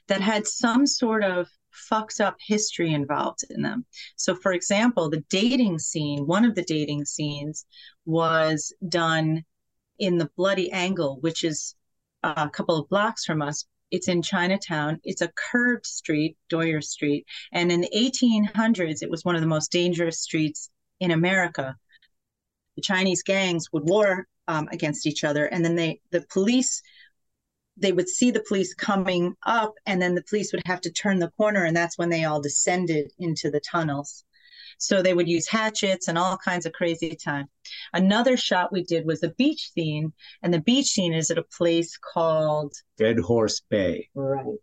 that 0.09 0.21
had 0.21 0.47
some 0.47 0.87
sort 0.87 1.25
of 1.25 1.49
fucked 1.71 2.21
up 2.21 2.37
history 2.45 2.93
involved 2.93 3.45
in 3.51 3.63
them. 3.63 3.85
So, 4.17 4.35
for 4.35 4.53
example, 4.53 5.09
the 5.09 5.25
dating 5.31 5.79
scene, 5.79 6.27
one 6.27 6.45
of 6.45 6.55
the 6.55 6.65
dating 6.65 7.05
scenes 7.05 7.65
was 8.05 8.73
done 8.89 9.45
in 9.99 10.19
the 10.19 10.31
Bloody 10.37 10.71
Angle, 10.73 11.19
which 11.21 11.45
is 11.45 11.75
a 12.23 12.49
couple 12.51 12.79
of 12.79 12.89
blocks 12.89 13.25
from 13.25 13.43
us. 13.43 13.67
It's 13.91 14.09
in 14.09 14.23
Chinatown. 14.23 15.01
It's 15.05 15.23
a 15.23 15.33
curved 15.35 15.87
street, 15.87 16.37
Doyers 16.49 16.85
Street. 16.85 17.27
And 17.53 17.73
in 17.73 17.81
the 17.81 17.91
1800s, 17.95 19.03
it 19.03 19.11
was 19.11 19.25
one 19.25 19.35
of 19.35 19.41
the 19.41 19.47
most 19.47 19.73
dangerous 19.73 20.21
streets 20.21 20.71
in 21.01 21.11
America. 21.11 21.77
The 22.77 22.83
Chinese 22.83 23.23
gangs 23.23 23.67
would 23.73 23.89
war 23.89 24.27
um, 24.47 24.69
against 24.71 25.07
each 25.07 25.25
other, 25.25 25.47
and 25.47 25.65
then 25.65 25.77
they, 25.77 26.01
the 26.11 26.25
police, 26.33 26.83
they 27.77 27.93
would 27.93 28.09
see 28.09 28.31
the 28.31 28.45
police 28.47 28.75
coming 28.75 29.35
up, 29.45 29.75
and 29.87 30.01
then 30.01 30.15
the 30.15 30.25
police 30.25 30.53
would 30.53 30.63
have 30.67 30.81
to 30.83 30.91
turn 30.91 31.19
the 31.19 31.31
corner, 31.31 31.65
and 31.65 31.77
that's 31.77 31.99
when 31.99 32.11
they 32.11 32.25
all 32.25 32.41
descended 32.41 33.13
into 33.19 33.51
the 33.51 33.61
tunnels. 33.61 34.25
So 34.81 35.03
they 35.03 35.15
would 35.15 35.29
use 35.29 35.47
hatchets 35.47 36.09
and 36.09 36.17
all 36.17 36.39
kinds 36.39 36.65
of 36.65 36.73
crazy 36.73 37.15
time. 37.15 37.47
Another 37.93 38.37
shot 38.37 38.73
we 38.73 38.83
did 38.83 39.07
was 39.07 39.23
a 39.23 39.29
beach 39.31 39.71
scene, 39.73 40.13
and 40.43 40.53
the 40.53 40.61
beach 40.61 40.87
scene 40.87 41.13
is 41.13 41.31
at 41.31 41.39
a 41.39 41.43
place 41.43 41.97
called 41.99 42.73
Dead 42.97 43.19
Horse 43.19 43.61
Bay. 43.69 44.09
Right. 44.15 44.57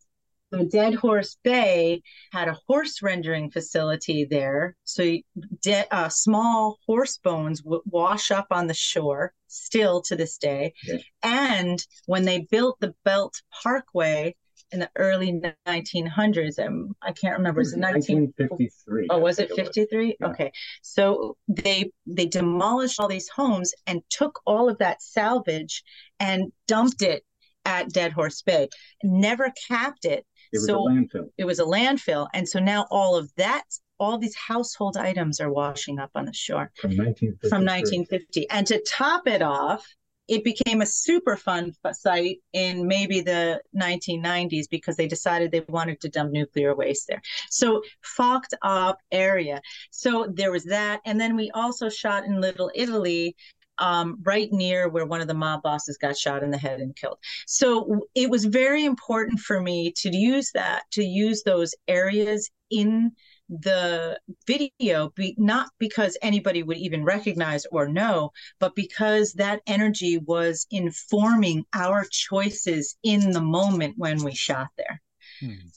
So 0.51 0.63
Dead 0.63 0.95
Horse 0.95 1.37
Bay 1.43 2.01
had 2.31 2.47
a 2.47 2.57
horse 2.67 3.01
rendering 3.01 3.51
facility 3.51 4.25
there. 4.25 4.75
So 4.85 5.17
de- 5.61 5.93
uh, 5.93 6.09
small 6.09 6.79
horse 6.87 7.17
bones 7.17 7.61
would 7.63 7.81
wash 7.85 8.31
up 8.31 8.47
on 8.49 8.67
the 8.67 8.73
shore 8.73 9.33
still 9.47 10.01
to 10.03 10.15
this 10.15 10.37
day. 10.37 10.73
Yeah. 10.83 10.97
And 11.21 11.85
when 12.05 12.23
they 12.23 12.47
built 12.49 12.79
the 12.79 12.95
Belt 13.03 13.41
Parkway 13.61 14.35
in 14.71 14.79
the 14.79 14.89
early 14.97 15.41
1900s, 15.67 16.59
um, 16.65 16.95
I 17.01 17.11
can't 17.11 17.37
remember, 17.37 17.59
was 17.61 17.73
it 17.73 17.77
19- 17.79 17.81
1953. 17.81 19.07
Oh, 19.09 19.19
was 19.19 19.39
I 19.39 19.43
it 19.43 19.47
think 19.49 19.67
53? 19.67 20.17
Okay. 20.23 20.51
So 20.81 21.37
they 21.47 21.91
they 22.05 22.25
demolished 22.25 22.99
all 22.99 23.07
these 23.07 23.29
homes 23.29 23.73
and 23.85 24.01
took 24.09 24.39
all 24.45 24.69
of 24.69 24.77
that 24.79 25.01
salvage 25.01 25.83
and 26.19 26.51
dumped 26.67 27.01
it 27.01 27.23
at 27.65 27.89
Dead 27.89 28.11
Horse 28.13 28.41
Bay. 28.41 28.69
Never 29.03 29.51
capped 29.67 30.05
it. 30.05 30.25
It 30.53 30.57
was 30.59 30.63
a 30.63 30.67
so 30.67 30.79
landfill. 30.85 31.29
it 31.37 31.45
was 31.45 31.59
a 31.59 31.65
landfill. 31.65 32.27
And 32.33 32.47
so 32.47 32.59
now 32.59 32.87
all 32.89 33.15
of 33.17 33.29
that, 33.35 33.63
all 33.99 34.17
these 34.17 34.35
household 34.35 34.95
items 34.95 35.39
are 35.41 35.51
washing 35.51 35.99
up 35.99 36.11
on 36.15 36.25
the 36.25 36.33
shore 36.33 36.71
From 36.79 36.91
1953. 36.91 37.49
from 37.49 37.65
1950. 37.65 38.49
And 38.49 38.67
to 38.67 38.81
top 38.87 39.27
it 39.27 39.41
off, 39.41 39.85
it 40.27 40.43
became 40.43 40.81
a 40.81 40.85
Superfund 40.85 41.73
site 41.93 42.39
in 42.53 42.87
maybe 42.87 43.21
the 43.21 43.61
1990s 43.75 44.69
because 44.69 44.95
they 44.95 45.07
decided 45.07 45.51
they 45.51 45.65
wanted 45.69 46.01
to 46.01 46.09
dump 46.09 46.31
nuclear 46.31 46.75
waste 46.75 47.07
there. 47.07 47.21
So 47.49 47.81
fucked 48.01 48.53
up 48.61 48.99
area. 49.11 49.61
So 49.91 50.27
there 50.33 50.51
was 50.51 50.65
that, 50.65 51.01
and 51.05 51.19
then 51.19 51.35
we 51.35 51.51
also 51.51 51.89
shot 51.89 52.25
in 52.25 52.41
Little 52.41 52.71
Italy. 52.75 53.35
Um, 53.79 54.17
right 54.23 54.51
near 54.51 54.89
where 54.89 55.05
one 55.05 55.21
of 55.21 55.27
the 55.27 55.35
mob 55.35 55.61
bosses 55.61 55.99
got 55.99 56.17
shot 56.17 56.41
in 56.41 56.49
the 56.49 56.57
head 56.57 56.79
and 56.79 56.95
killed. 56.95 57.19
So 57.45 58.07
it 58.15 58.27
was 58.27 58.45
very 58.45 58.85
important 58.85 59.39
for 59.39 59.61
me 59.61 59.93
to 59.97 60.09
use 60.17 60.49
that, 60.55 60.81
to 60.93 61.03
use 61.03 61.43
those 61.43 61.75
areas 61.87 62.49
in 62.71 63.11
the 63.49 64.19
video 64.45 65.11
be, 65.15 65.35
not 65.37 65.69
because 65.79 66.17
anybody 66.21 66.63
would 66.63 66.77
even 66.77 67.03
recognize 67.03 67.65
or 67.71 67.87
know 67.87 68.31
but 68.59 68.75
because 68.75 69.33
that 69.33 69.61
energy 69.67 70.17
was 70.17 70.67
informing 70.69 71.65
our 71.73 72.05
choices 72.11 72.97
in 73.03 73.31
the 73.31 73.41
moment 73.41 73.95
when 73.97 74.23
we 74.23 74.33
shot 74.33 74.67
there. 74.77 75.01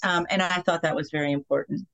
Um, 0.02 0.26
and 0.30 0.42
i 0.42 0.60
thought 0.62 0.82
that 0.82 0.96
was 0.96 1.10
very 1.10 1.32
important. 1.32 1.86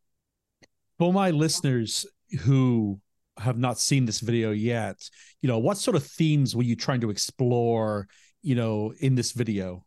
For 0.99 1.13
my 1.13 1.31
listeners 1.31 2.07
who 2.41 3.01
have 3.39 3.59
not 3.59 3.79
seen 3.79 4.07
this 4.07 4.21
video 4.21 4.51
yet, 4.51 5.11
you 5.43 5.49
know, 5.49 5.59
what 5.59 5.79
sort 5.79 5.97
of 5.97 6.07
themes 6.07 6.57
were 6.57 6.63
you 6.63 6.77
trying 6.77 7.01
to 7.03 7.11
explore, 7.11 8.09
you 8.43 8.55
know, 8.55 8.95
in 9.01 9.15
this 9.15 9.33
video? 9.33 9.85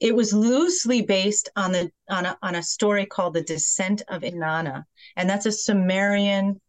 It 0.00 0.14
was 0.14 0.32
loosely 0.32 1.02
based 1.02 1.48
on 1.56 1.72
the 1.72 1.90
on 2.10 2.26
a, 2.26 2.36
on 2.42 2.54
a 2.54 2.62
story 2.62 3.06
called 3.06 3.34
the 3.34 3.42
descent 3.42 4.02
of 4.08 4.22
inanna. 4.22 4.84
And 5.16 5.28
that's 5.28 5.46
a 5.46 5.52
sumerian 5.52 6.60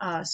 uh, 0.00 0.24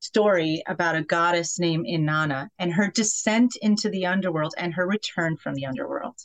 story 0.00 0.62
about 0.66 0.96
a 0.96 1.02
goddess 1.02 1.58
named 1.58 1.86
inanna 1.86 2.48
and 2.58 2.72
her 2.72 2.90
descent 2.90 3.56
into 3.60 3.90
the 3.90 4.06
underworld 4.06 4.54
and 4.56 4.74
her 4.74 4.86
return 4.86 5.36
from 5.36 5.54
the 5.54 5.66
underworld. 5.66 6.16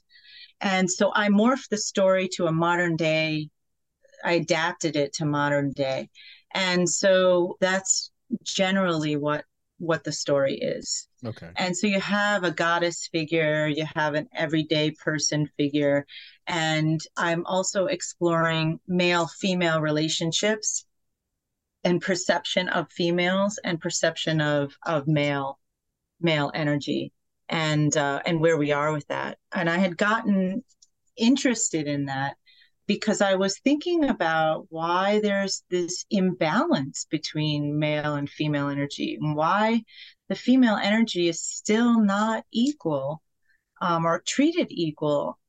And 0.62 0.90
so 0.90 1.12
i 1.14 1.28
morphed 1.28 1.70
the 1.70 1.78
story 1.78 2.30
to 2.36 2.48
a 2.48 2.52
modern 2.52 2.96
day 2.96 3.50
i 4.24 4.34
adapted 4.34 4.96
it 4.96 5.14
to 5.14 5.26
modern 5.26 5.72
day. 5.72 6.10
And 6.54 6.90
so 6.90 7.58
that's 7.60 8.12
generally 8.44 9.16
what 9.16 9.44
what 9.84 10.04
the 10.04 10.12
story 10.12 10.56
is 10.56 11.08
Okay. 11.26 11.50
and 11.56 11.76
so 11.78 11.88
you 11.88 12.02
have 12.02 12.44
a 12.44 12.52
goddess 12.52 13.08
figure, 13.12 13.68
you 13.68 13.86
have 13.96 14.14
an 14.14 14.28
everyday 14.36 14.92
person 14.92 15.50
figure, 15.58 16.06
and 16.48 17.00
I'm 17.16 17.46
also 17.46 17.86
exploring 17.86 18.80
male 18.88 19.28
female 19.28 19.80
relationships 19.80 20.86
and 21.86 22.02
perception 22.02 22.70
of 22.70 22.92
females 22.92 23.60
and 23.64 23.80
perception 23.80 24.42
of 24.42 24.76
of 24.86 25.08
male 25.08 25.60
male 26.20 26.52
energy 26.54 27.14
and 27.50 27.96
uh, 27.96 28.22
and 28.26 28.40
where 28.40 28.58
we 28.58 28.72
are 28.72 28.92
with 28.92 29.08
that. 29.08 29.38
And 29.54 29.70
I 29.70 29.78
had 29.78 29.98
gotten 29.98 30.64
interested 31.16 31.88
in 31.88 32.06
that 32.06 32.36
because 32.86 33.22
I 33.22 33.36
was 33.36 33.60
thinking 33.60 34.06
about 34.06 34.68
why 34.70 35.20
there's 35.22 35.64
this 35.70 36.06
imbalance 36.10 37.06
between 37.10 37.80
male 37.80 38.16
and 38.16 38.30
female 38.30 38.70
energy 38.70 39.18
and 39.20 39.36
why 39.36 39.84
the 40.30 40.36
female 40.36 40.76
energy 40.76 41.30
is 41.30 41.42
still 41.42 42.00
not 42.00 42.44
equal 42.52 43.22
um, 43.82 44.06
or 44.06 44.22
treated 44.26 44.68
equal 44.70 45.40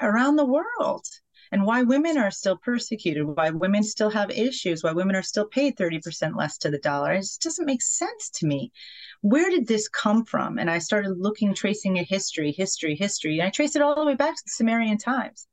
around 0.00 0.36
the 0.36 0.44
world 0.44 1.06
and 1.50 1.64
why 1.64 1.82
women 1.82 2.16
are 2.16 2.30
still 2.30 2.56
persecuted 2.56 3.24
why 3.24 3.50
women 3.50 3.82
still 3.82 4.10
have 4.10 4.30
issues 4.30 4.82
why 4.82 4.92
women 4.92 5.16
are 5.16 5.22
still 5.22 5.46
paid 5.46 5.76
30% 5.76 6.36
less 6.36 6.56
to 6.58 6.70
the 6.70 6.78
dollar. 6.78 7.12
It 7.12 7.20
just 7.20 7.42
doesn't 7.42 7.66
make 7.66 7.82
sense 7.82 8.30
to 8.36 8.46
me. 8.46 8.72
Where 9.20 9.50
did 9.50 9.66
this 9.66 9.88
come 9.88 10.24
from? 10.24 10.58
And 10.58 10.70
i 10.70 10.78
started 10.78 11.18
looking 11.18 11.54
tracing 11.54 11.98
a 11.98 12.02
history 12.02 12.52
history 12.52 12.94
history 12.94 13.38
and 13.38 13.46
i 13.46 13.50
traced 13.50 13.76
it 13.76 13.82
all 13.82 13.94
the 13.94 14.04
way 14.04 14.14
back 14.14 14.36
to 14.36 14.42
the 14.44 14.50
sumerian 14.50 14.98
times 14.98 15.46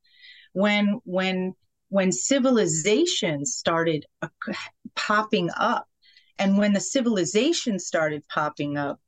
when 0.52 1.00
when 1.04 1.54
when 1.88 2.12
civilization 2.12 3.44
started 3.44 4.04
uh, 4.22 4.28
popping 4.94 5.50
up 5.56 5.88
and 6.38 6.56
when 6.56 6.72
the 6.72 6.80
civilization 6.80 7.78
started 7.78 8.22
popping 8.28 8.76
up 8.76 9.00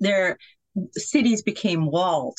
their 0.00 0.36
cities 0.94 1.42
became 1.42 1.86
walled. 1.86 2.38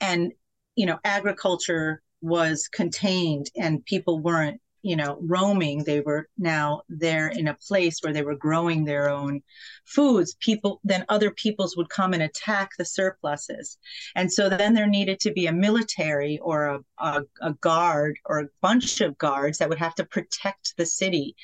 And 0.00 0.32
you 0.76 0.86
know 0.86 0.98
agriculture 1.04 2.02
was 2.22 2.68
contained 2.68 3.50
and 3.56 3.84
people 3.84 4.20
weren't 4.20 4.60
you 4.82 4.96
know 4.96 5.18
roaming 5.20 5.84
they 5.84 6.00
were 6.00 6.28
now 6.38 6.82
there 6.88 7.28
in 7.28 7.48
a 7.48 7.56
place 7.68 8.00
where 8.00 8.12
they 8.12 8.22
were 8.22 8.34
growing 8.36 8.84
their 8.84 9.08
own 9.08 9.42
foods. 9.84 10.34
People 10.40 10.80
then 10.84 11.04
other 11.08 11.30
peoples 11.30 11.76
would 11.76 11.88
come 11.88 12.12
and 12.14 12.22
attack 12.22 12.70
the 12.78 12.84
surpluses. 12.84 13.78
And 14.14 14.32
so 14.32 14.48
then 14.48 14.74
there 14.74 14.86
needed 14.86 15.20
to 15.20 15.32
be 15.32 15.46
a 15.46 15.52
military 15.52 16.38
or 16.38 16.66
a, 16.66 16.80
a, 16.98 17.22
a 17.40 17.52
guard 17.54 18.18
or 18.24 18.40
a 18.40 18.48
bunch 18.60 19.00
of 19.00 19.18
guards 19.18 19.58
that 19.58 19.68
would 19.68 19.78
have 19.78 19.94
to 19.96 20.04
protect 20.04 20.74
the 20.76 20.86
city 20.86 21.34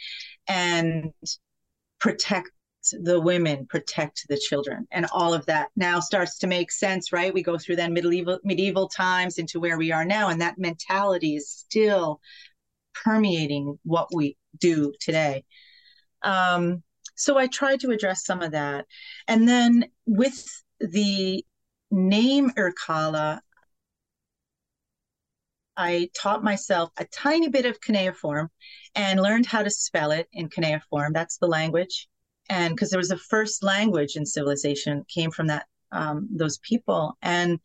and 0.48 1.12
protect 1.98 2.50
the 2.92 3.20
women 3.20 3.66
protect 3.66 4.24
the 4.28 4.36
children 4.36 4.86
and 4.92 5.06
all 5.12 5.34
of 5.34 5.44
that 5.46 5.70
now 5.74 5.98
starts 5.98 6.38
to 6.38 6.46
make 6.46 6.70
sense 6.70 7.12
right? 7.12 7.34
We 7.34 7.42
go 7.42 7.58
through 7.58 7.76
then 7.76 7.92
medieval 7.92 8.38
medieval 8.44 8.88
times 8.88 9.38
into 9.38 9.58
where 9.58 9.76
we 9.76 9.90
are 9.90 10.04
now 10.04 10.28
and 10.28 10.40
that 10.40 10.58
mentality 10.58 11.34
is 11.34 11.50
still 11.50 12.20
permeating 13.04 13.78
what 13.84 14.08
we 14.14 14.36
do 14.58 14.92
today 15.00 15.44
um, 16.22 16.82
so 17.14 17.36
i 17.38 17.46
tried 17.46 17.80
to 17.80 17.90
address 17.90 18.24
some 18.24 18.42
of 18.42 18.52
that 18.52 18.86
and 19.28 19.48
then 19.48 19.84
with 20.06 20.44
the 20.80 21.44
name 21.90 22.50
Irkalla 22.50 23.40
I 25.76 26.08
taught 26.14 26.42
myself 26.42 26.90
a 26.96 27.04
tiny 27.04 27.48
bit 27.48 27.66
of 27.66 27.80
cuneiform 27.80 28.50
and 28.94 29.20
learned 29.20 29.46
how 29.46 29.62
to 29.62 29.70
spell 29.70 30.10
it 30.10 30.26
in 30.32 30.48
cuneiform. 30.48 31.12
That's 31.12 31.36
the 31.36 31.46
language. 31.46 32.08
And 32.48 32.74
because 32.74 32.90
there 32.90 32.98
was 32.98 33.10
a 33.10 33.18
first 33.18 33.62
language 33.62 34.16
in 34.16 34.24
civilization 34.24 35.04
came 35.12 35.30
from 35.30 35.48
that 35.48 35.66
um, 35.92 36.28
those 36.30 36.58
people. 36.58 37.16
And 37.20 37.60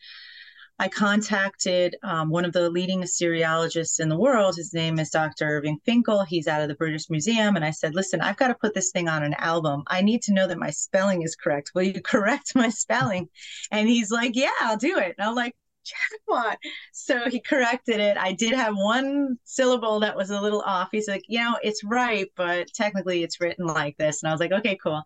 I 0.82 0.88
contacted 0.88 1.96
um, 2.02 2.32
one 2.32 2.44
of 2.44 2.54
the 2.54 2.68
leading 2.68 3.04
Assyriologists 3.04 4.00
in 4.00 4.10
the 4.10 4.18
world. 4.18 4.56
His 4.56 4.74
name 4.74 4.98
is 4.98 5.12
Dr. 5.12 5.46
Irving 5.46 5.78
Finkel. 5.86 6.24
He's 6.24 6.48
out 6.48 6.64
of 6.64 6.70
the 6.70 6.76
British 6.76 7.08
Museum. 7.08 7.56
And 7.56 7.64
I 7.64 7.70
said, 7.70 7.94
listen, 7.94 8.20
I've 8.20 8.38
got 8.38 8.48
to 8.48 8.56
put 8.56 8.74
this 8.74 8.90
thing 8.90 9.08
on 9.08 9.22
an 9.22 9.36
album. 9.36 9.84
I 9.86 10.02
need 10.02 10.24
to 10.24 10.34
know 10.34 10.48
that 10.48 10.58
my 10.58 10.72
spelling 10.72 11.22
is 11.22 11.36
correct. 11.36 11.74
Will 11.76 11.84
you 11.84 12.02
correct 12.04 12.56
my 12.56 12.70
spelling? 12.70 13.30
And 13.70 13.88
he's 13.88 14.10
like, 14.10 14.32
yeah, 14.34 14.50
I'll 14.60 14.76
do 14.76 14.98
it. 14.98 15.14
And 15.20 15.28
I'm 15.28 15.36
like, 15.36 15.54
jackpot. 15.84 16.58
So 16.92 17.30
he 17.30 17.40
corrected 17.40 18.00
it. 18.00 18.18
I 18.18 18.34
did 18.34 18.54
have 18.54 18.76
one 18.76 19.38
syllable 19.44 20.00
that 20.02 20.16
was 20.16 20.30
a 20.30 20.42
little 20.42 20.62
off. 20.62 20.90
He's 20.92 21.08
like, 21.08 21.24
you 21.28 21.40
know, 21.40 21.58
it's 21.64 21.84
right, 21.84 22.28
but 22.36 22.68
technically 22.74 23.24
it's 23.24 23.42
written 23.42 23.66
like 23.66 23.98
this. 23.98 24.22
And 24.22 24.30
I 24.30 24.34
was 24.34 24.40
like, 24.40 24.52
okay, 24.52 24.78
cool. 24.82 25.04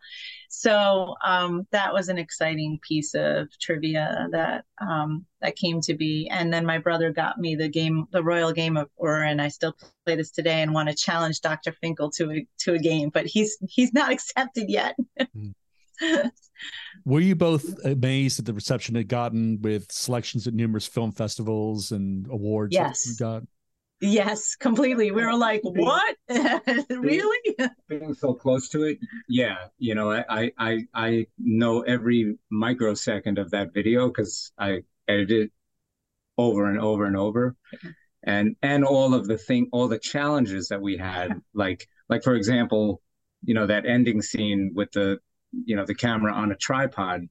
So 0.49 1.15
um, 1.23 1.67
that 1.71 1.93
was 1.93 2.09
an 2.09 2.17
exciting 2.17 2.79
piece 2.81 3.13
of 3.13 3.49
trivia 3.59 4.27
that 4.31 4.65
um, 4.79 5.25
that 5.41 5.55
came 5.55 5.81
to 5.81 5.93
be. 5.93 6.27
And 6.29 6.53
then 6.53 6.65
my 6.65 6.77
brother 6.77 7.11
got 7.11 7.37
me 7.37 7.55
the 7.55 7.69
game, 7.69 8.07
the 8.11 8.23
Royal 8.23 8.51
Game 8.51 8.77
of 8.77 8.89
Ur, 9.03 9.23
and 9.23 9.41
I 9.41 9.49
still 9.49 9.75
play 10.05 10.15
this 10.15 10.31
today 10.31 10.61
and 10.61 10.73
want 10.73 10.89
to 10.89 10.95
challenge 10.95 11.41
Dr. 11.41 11.73
Finkel 11.73 12.11
to 12.11 12.31
a 12.31 12.47
to 12.59 12.73
a 12.73 12.79
game, 12.79 13.09
but 13.09 13.25
he's 13.25 13.57
he's 13.67 13.93
not 13.93 14.11
accepted 14.13 14.69
yet. 14.69 14.95
Were 17.05 17.19
you 17.19 17.35
both 17.35 17.85
amazed 17.85 18.39
at 18.39 18.45
the 18.45 18.53
reception 18.53 18.95
it 18.95 19.07
gotten 19.07 19.61
with 19.61 19.91
selections 19.91 20.47
at 20.47 20.53
numerous 20.53 20.87
film 20.87 21.11
festivals 21.11 21.91
and 21.91 22.27
awards? 22.29 22.75
that 22.75 22.81
Yes. 22.81 23.05
you 23.05 23.15
got? 23.15 23.43
yes, 24.01 24.55
completely. 24.55 25.11
We 25.11 25.23
were 25.23 25.35
like, 25.35 25.61
what? 25.63 26.15
really? 26.89 27.55
being 27.87 28.13
so 28.15 28.33
close 28.33 28.67
to 28.69 28.83
it 28.83 28.97
yeah 29.29 29.57
you 29.77 29.93
know 29.93 30.11
i 30.11 30.23
i 30.27 30.51
i, 30.57 30.79
I 30.93 31.27
know 31.37 31.81
every 31.81 32.37
microsecond 32.49 33.37
of 33.37 33.51
that 33.51 33.73
video 33.73 34.07
because 34.07 34.51
i 34.57 34.79
edited 35.07 35.43
it 35.43 35.51
over 36.37 36.65
and 36.69 36.79
over 36.79 37.05
and 37.05 37.15
over 37.15 37.55
and 38.23 38.55
and 38.63 38.83
all 38.83 39.13
of 39.13 39.27
the 39.27 39.37
thing 39.37 39.69
all 39.71 39.87
the 39.87 39.99
challenges 39.99 40.69
that 40.69 40.81
we 40.81 40.97
had 40.97 41.39
like 41.53 41.87
like 42.09 42.23
for 42.23 42.33
example 42.33 43.01
you 43.43 43.53
know 43.53 43.67
that 43.67 43.85
ending 43.85 44.21
scene 44.21 44.71
with 44.73 44.91
the 44.91 45.19
you 45.65 45.75
know 45.75 45.85
the 45.85 45.95
camera 45.95 46.33
on 46.33 46.51
a 46.51 46.55
tripod 46.55 47.21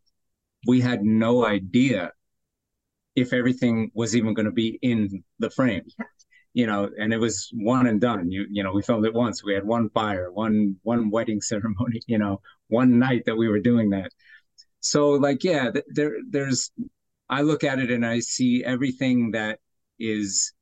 we 0.67 0.81
had 0.81 1.03
no 1.03 1.45
idea 1.47 2.13
if 3.15 3.33
everything 3.33 3.91
was 3.95 4.17
even 4.17 4.35
going 4.35 4.47
to 4.47 4.53
be 4.53 4.79
in 4.83 5.23
the 5.39 5.51
frame. 5.51 5.85
You 6.53 6.67
know 6.67 6.89
and 6.99 7.13
it 7.13 7.19
was 7.19 7.51
one 7.53 7.87
and 7.87 8.01
done. 8.01 8.31
You 8.31 8.47
you 8.51 8.63
know 8.63 8.73
we 8.73 8.83
filmed 8.83 9.05
it 9.07 9.15
once. 9.15 9.43
We 9.43 9.55
had 9.55 9.65
one 9.65 9.91
fire 9.91 10.31
one 10.33 10.77
one 10.83 11.11
wedding 11.11 11.41
ceremony 11.51 12.01
you 12.07 12.19
know 12.19 12.41
one 12.69 12.99
night 12.99 13.25
that 13.27 13.37
we 13.37 13.49
were 13.49 13.61
doing 13.61 13.91
that. 13.91 14.13
So 14.81 15.11
like 15.11 15.43
yeah 15.45 15.71
th- 15.73 15.85
there 15.89 16.13
there's 16.31 16.71
i 17.29 17.43
look 17.43 17.65
at 17.65 17.79
it 17.79 17.91
and 17.91 18.05
i 18.05 18.21
see 18.21 18.63
everything 18.65 19.31
that 19.33 19.59
is 19.99 20.53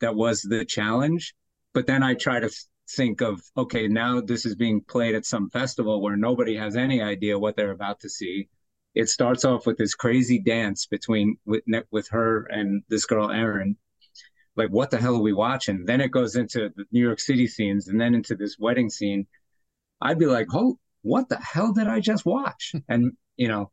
that 0.00 0.14
was 0.14 0.42
the 0.42 0.64
challenge 0.64 1.34
but 1.74 1.86
then 1.86 2.02
i 2.02 2.14
try 2.14 2.40
to 2.40 2.50
think 2.90 3.20
of 3.20 3.42
okay 3.56 3.86
now 3.88 4.20
this 4.20 4.46
is 4.46 4.54
being 4.54 4.80
played 4.80 5.14
at 5.14 5.26
some 5.26 5.50
festival 5.50 6.00
where 6.00 6.16
nobody 6.16 6.56
has 6.56 6.76
any 6.76 7.02
idea 7.02 7.38
what 7.38 7.56
they're 7.56 7.70
about 7.72 8.00
to 8.00 8.08
see. 8.08 8.48
It 8.94 9.08
starts 9.08 9.44
off 9.44 9.66
with 9.66 9.76
this 9.76 9.94
crazy 9.94 10.38
dance 10.40 10.86
between 10.86 11.36
with 11.44 11.62
with 11.90 12.08
her 12.10 12.44
and 12.50 12.82
this 12.88 13.04
girl 13.04 13.30
Erin. 13.30 13.76
Like 14.56 14.70
what 14.70 14.90
the 14.90 14.98
hell 14.98 15.16
are 15.16 15.22
we 15.22 15.32
watching? 15.32 15.84
Then 15.84 16.00
it 16.00 16.10
goes 16.10 16.34
into 16.34 16.70
the 16.74 16.84
new 16.90 17.02
york 17.02 17.20
city 17.20 17.46
scenes 17.46 17.88
and 17.88 18.00
then 18.00 18.14
into 18.14 18.34
this 18.34 18.56
wedding 18.58 18.90
scene. 18.90 19.26
I'd 20.00 20.18
be 20.18 20.26
like 20.26 20.48
oh 20.54 20.78
what 21.02 21.28
the 21.28 21.38
hell 21.38 21.72
did 21.72 21.88
i 21.88 22.00
just 22.00 22.24
watch? 22.26 22.74
And 22.88 23.12
you 23.36 23.48
know 23.48 23.70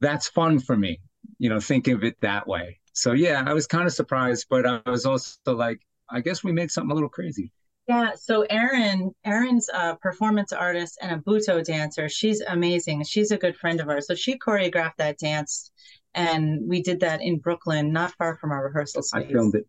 that's 0.00 0.28
fun 0.28 0.58
for 0.58 0.76
me 0.76 1.00
you 1.38 1.48
know 1.48 1.60
think 1.60 1.86
of 1.88 2.02
it 2.02 2.20
that 2.22 2.46
way. 2.46 2.80
So 2.94 3.12
yeah 3.12 3.44
i 3.46 3.52
was 3.52 3.66
kind 3.66 3.86
of 3.86 3.92
surprised 3.92 4.46
but 4.50 4.66
i 4.66 4.80
was 4.90 5.06
also 5.06 5.38
like 5.46 5.80
i 6.12 6.20
guess 6.20 6.44
we 6.44 6.52
made 6.52 6.70
something 6.70 6.90
a 6.90 6.94
little 6.94 7.08
crazy 7.08 7.50
Yeah, 7.88 8.10
so 8.14 8.42
Erin, 8.48 9.10
Erin's 9.24 9.68
a 9.74 9.96
performance 9.96 10.52
artist 10.52 10.98
and 11.02 11.10
a 11.12 11.18
Butoh 11.24 11.64
dancer. 11.64 12.08
She's 12.08 12.40
amazing. 12.56 13.02
She's 13.04 13.32
a 13.32 13.36
good 13.44 13.56
friend 13.56 13.80
of 13.80 13.88
ours. 13.88 14.06
So 14.06 14.14
she 14.14 14.38
choreographed 14.38 14.98
that 14.98 15.18
dance, 15.18 15.72
and 16.14 16.60
we 16.70 16.80
did 16.80 17.00
that 17.00 17.20
in 17.22 17.38
Brooklyn, 17.40 17.92
not 17.92 18.14
far 18.18 18.36
from 18.38 18.52
our 18.52 18.62
rehearsal 18.68 19.02
space. 19.02 19.24
i 19.28 19.32
filmed 19.32 19.54
it 19.56 19.66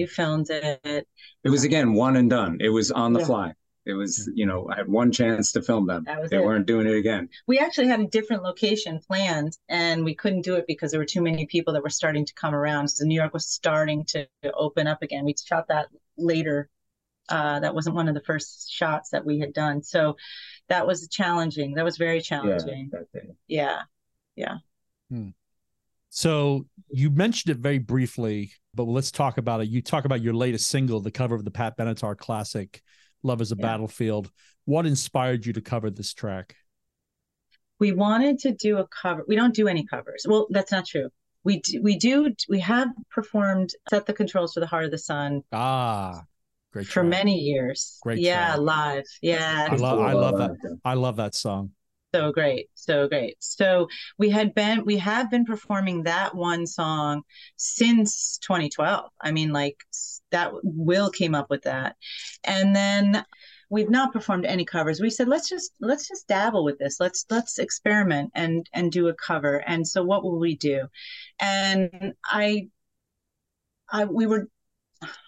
You 0.00 0.06
filmed 0.06 0.48
it. 0.50 1.06
it 1.44 1.50
was 1.50 1.64
again 1.64 1.92
one 1.92 2.16
and 2.16 2.30
done 2.30 2.56
it 2.60 2.70
was 2.70 2.90
on 2.90 3.12
the 3.12 3.20
Yeah. 3.20 3.26
fly 3.26 3.48
it 3.86 3.94
was 3.94 4.28
you 4.34 4.44
know 4.46 4.68
i 4.70 4.76
had 4.76 4.88
one 4.88 5.10
chance 5.12 5.52
to 5.52 5.62
film 5.62 5.86
them 5.86 6.04
That 6.04 6.20
was 6.20 6.30
they 6.30 6.36
it. 6.36 6.44
weren't 6.44 6.66
doing 6.66 6.86
it 6.86 6.94
again 6.96 7.28
We 7.46 7.58
actually 7.58 7.86
had 7.86 8.00
a 8.00 8.06
different 8.06 8.42
location 8.42 9.00
planned, 9.06 9.56
and 9.68 10.04
we 10.04 10.14
couldn't 10.14 10.42
do 10.42 10.56
it 10.56 10.66
because 10.66 10.90
there 10.90 11.00
were 11.00 11.06
too 11.06 11.22
many 11.22 11.46
people 11.46 11.72
that 11.74 11.82
were 11.82 11.90
starting 11.90 12.24
to 12.26 12.34
come 12.34 12.54
around. 12.54 12.88
So 12.88 13.04
New 13.04 13.14
York 13.14 13.32
was 13.32 13.46
starting 13.46 14.04
to 14.06 14.26
open 14.54 14.86
up 14.86 15.02
again. 15.02 15.24
We 15.24 15.34
shot 15.42 15.68
that 15.68 15.86
later. 16.18 16.68
Uh, 17.28 17.60
that 17.60 17.74
wasn't 17.74 17.96
one 17.96 18.08
of 18.08 18.14
the 18.14 18.20
first 18.20 18.70
shots 18.70 19.10
that 19.10 19.24
we 19.24 19.38
had 19.38 19.52
done. 19.52 19.82
So 19.82 20.16
that 20.68 20.86
was 20.86 21.08
challenging. 21.08 21.74
That 21.74 21.84
was 21.84 21.96
very 21.96 22.20
challenging. 22.20 22.90
that 22.92 23.12
day. 23.12 23.30
Yeah. 23.48 23.82
Yeah. 24.36 24.56
So 26.10 26.66
you 26.90 27.10
mentioned 27.10 27.54
it 27.54 27.60
very 27.60 27.78
briefly, 27.78 28.52
but 28.74 28.84
let's 28.84 29.10
talk 29.10 29.38
about 29.38 29.60
it. 29.60 29.68
You 29.68 29.82
talk 29.82 30.04
about 30.04 30.22
your 30.22 30.34
latest 30.34 30.68
single, 30.68 31.00
the 31.00 31.10
cover 31.10 31.34
of 31.34 31.44
the 31.44 31.50
Pat 31.50 31.76
Benatar 31.76 32.16
classic, 32.16 32.82
Love 33.26 33.40
is 33.42 33.52
a 33.52 33.56
Yeah. 33.58 33.62
Battlefield. 33.62 34.30
What 34.64 34.86
inspired 34.86 35.44
you 35.46 35.52
to 35.54 35.60
cover 35.60 35.90
this 35.90 36.14
track? 36.14 36.56
we 37.78 37.92
wanted 37.92 38.38
to 38.38 38.52
do 38.52 38.78
a 38.78 38.86
cover. 38.88 39.22
We 39.28 39.36
don't 39.36 39.54
do 39.54 39.68
any 39.68 39.84
covers. 39.84 40.24
Well, 40.26 40.46
that's 40.50 40.72
not 40.72 40.86
true. 40.86 41.10
We 41.44 41.60
do, 41.60 41.82
we 41.82 41.96
do 41.98 42.34
we 42.48 42.60
have 42.60 42.88
performed 43.10 43.70
"Set 43.90 44.06
the 44.06 44.14
Controls 44.14 44.54
for 44.54 44.60
the 44.60 44.66
Heart 44.66 44.86
of 44.86 44.90
the 44.92 44.98
Sun" 44.98 45.42
Ah, 45.52 46.22
great 46.72 46.86
for 46.86 47.02
track. 47.02 47.06
many 47.06 47.36
years. 47.38 47.98
Great 48.02 48.20
yeah, 48.20 48.46
track. 48.54 48.58
live. 48.60 49.04
Yeah, 49.20 49.68
I 49.70 49.76
love 49.76 50.00
I 50.00 50.12
love 50.14 50.38
that. 50.38 50.78
I 50.84 50.94
love 50.94 51.16
that 51.16 51.34
song. 51.34 51.72
so 52.14 52.32
great, 52.32 52.70
so 52.74 53.08
great. 53.08 53.36
So 53.40 53.88
we 54.18 54.30
had 54.30 54.54
been 54.54 54.84
we 54.86 54.96
have 54.96 55.30
been 55.30 55.44
performing 55.44 56.04
that 56.04 56.34
one 56.34 56.66
song 56.66 57.22
since 57.56 58.38
2012. 58.38 59.10
I 59.20 59.32
mean, 59.32 59.52
like 59.52 59.76
that 60.30 60.52
Will 60.62 61.10
came 61.10 61.34
up 61.34 61.50
with 61.50 61.62
that, 61.62 61.96
and 62.44 62.74
then 62.74 63.24
we've 63.70 63.90
not 63.90 64.12
performed 64.12 64.44
any 64.44 64.64
covers. 64.64 65.00
We 65.00 65.10
said 65.10 65.28
let's 65.28 65.48
just 65.48 65.72
let's 65.80 66.08
just 66.08 66.28
dabble 66.28 66.64
with 66.64 66.78
this. 66.78 66.98
Let's 67.00 67.24
let's 67.30 67.58
experiment 67.58 68.32
and 68.34 68.68
and 68.72 68.92
do 68.92 69.08
a 69.08 69.14
cover. 69.14 69.56
And 69.56 69.86
so 69.86 70.04
what 70.04 70.22
will 70.22 70.38
we 70.38 70.56
do? 70.56 70.86
And 71.38 72.14
I 72.24 72.68
I 73.90 74.04
we 74.04 74.26
were 74.26 74.48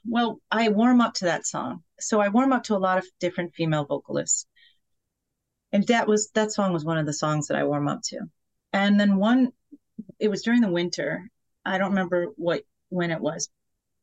well, 0.04 0.40
I 0.50 0.68
warm 0.68 1.00
up 1.00 1.14
to 1.14 1.26
that 1.26 1.46
song. 1.46 1.82
So 2.00 2.20
I 2.20 2.28
warm 2.28 2.52
up 2.52 2.64
to 2.64 2.76
a 2.76 2.78
lot 2.78 2.98
of 2.98 3.06
different 3.20 3.54
female 3.54 3.84
vocalists. 3.84 4.46
And 5.72 5.86
that 5.88 6.08
was 6.08 6.30
that 6.34 6.52
song 6.52 6.72
was 6.72 6.84
one 6.84 6.98
of 6.98 7.06
the 7.06 7.12
songs 7.12 7.48
that 7.48 7.58
I 7.58 7.64
warm 7.64 7.88
up 7.88 8.00
to. 8.04 8.20
And 8.72 8.98
then 8.98 9.16
one 9.16 9.52
it 10.18 10.28
was 10.28 10.42
during 10.42 10.60
the 10.60 10.70
winter. 10.70 11.28
I 11.64 11.78
don't 11.78 11.90
remember 11.90 12.28
what 12.36 12.62
when 12.88 13.10
it 13.10 13.20
was, 13.20 13.50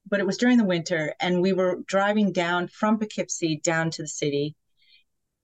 but 0.09 0.19
it 0.19 0.25
was 0.25 0.37
during 0.37 0.57
the 0.57 0.63
winter 0.65 1.13
and 1.19 1.41
we 1.41 1.53
were 1.53 1.79
driving 1.87 2.31
down 2.31 2.67
from 2.67 2.97
Poughkeepsie 2.99 3.57
down 3.63 3.89
to 3.91 4.03
the 4.03 4.07
city 4.07 4.55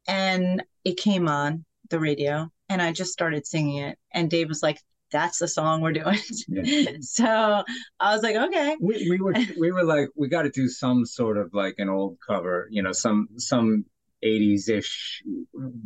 and 0.08 0.64
it 0.84 0.98
came 0.98 1.28
on 1.28 1.66
the 1.90 2.00
radio 2.00 2.50
and 2.70 2.82
I 2.82 2.92
just 2.92 3.12
started 3.12 3.46
singing 3.46 3.78
it 3.78 3.98
and 4.14 4.30
Dave 4.30 4.48
was 4.48 4.64
like 4.64 4.80
that's 5.12 5.40
the 5.40 5.48
song 5.48 5.82
we're 5.82 5.92
doing. 5.92 6.18
Yeah. 6.48 6.92
so 7.02 7.64
I 8.00 8.14
was 8.14 8.24
like 8.24 8.36
okay. 8.38 8.78
we, 8.80 9.10
we 9.10 9.20
were 9.20 9.34
we 9.60 9.72
were 9.72 9.84
like 9.84 10.10
we 10.16 10.30
got 10.30 10.44
to 10.44 10.50
do 10.50 10.70
some 10.70 11.06
sort 11.06 11.38
of 11.38 11.54
like 11.54 11.76
an 11.80 11.90
old 11.90 12.18
cover 12.26 12.68
you 12.72 12.82
know 12.82 12.94
some 12.94 13.28
some 13.38 13.86
80s 14.24 14.70
ish 14.70 15.24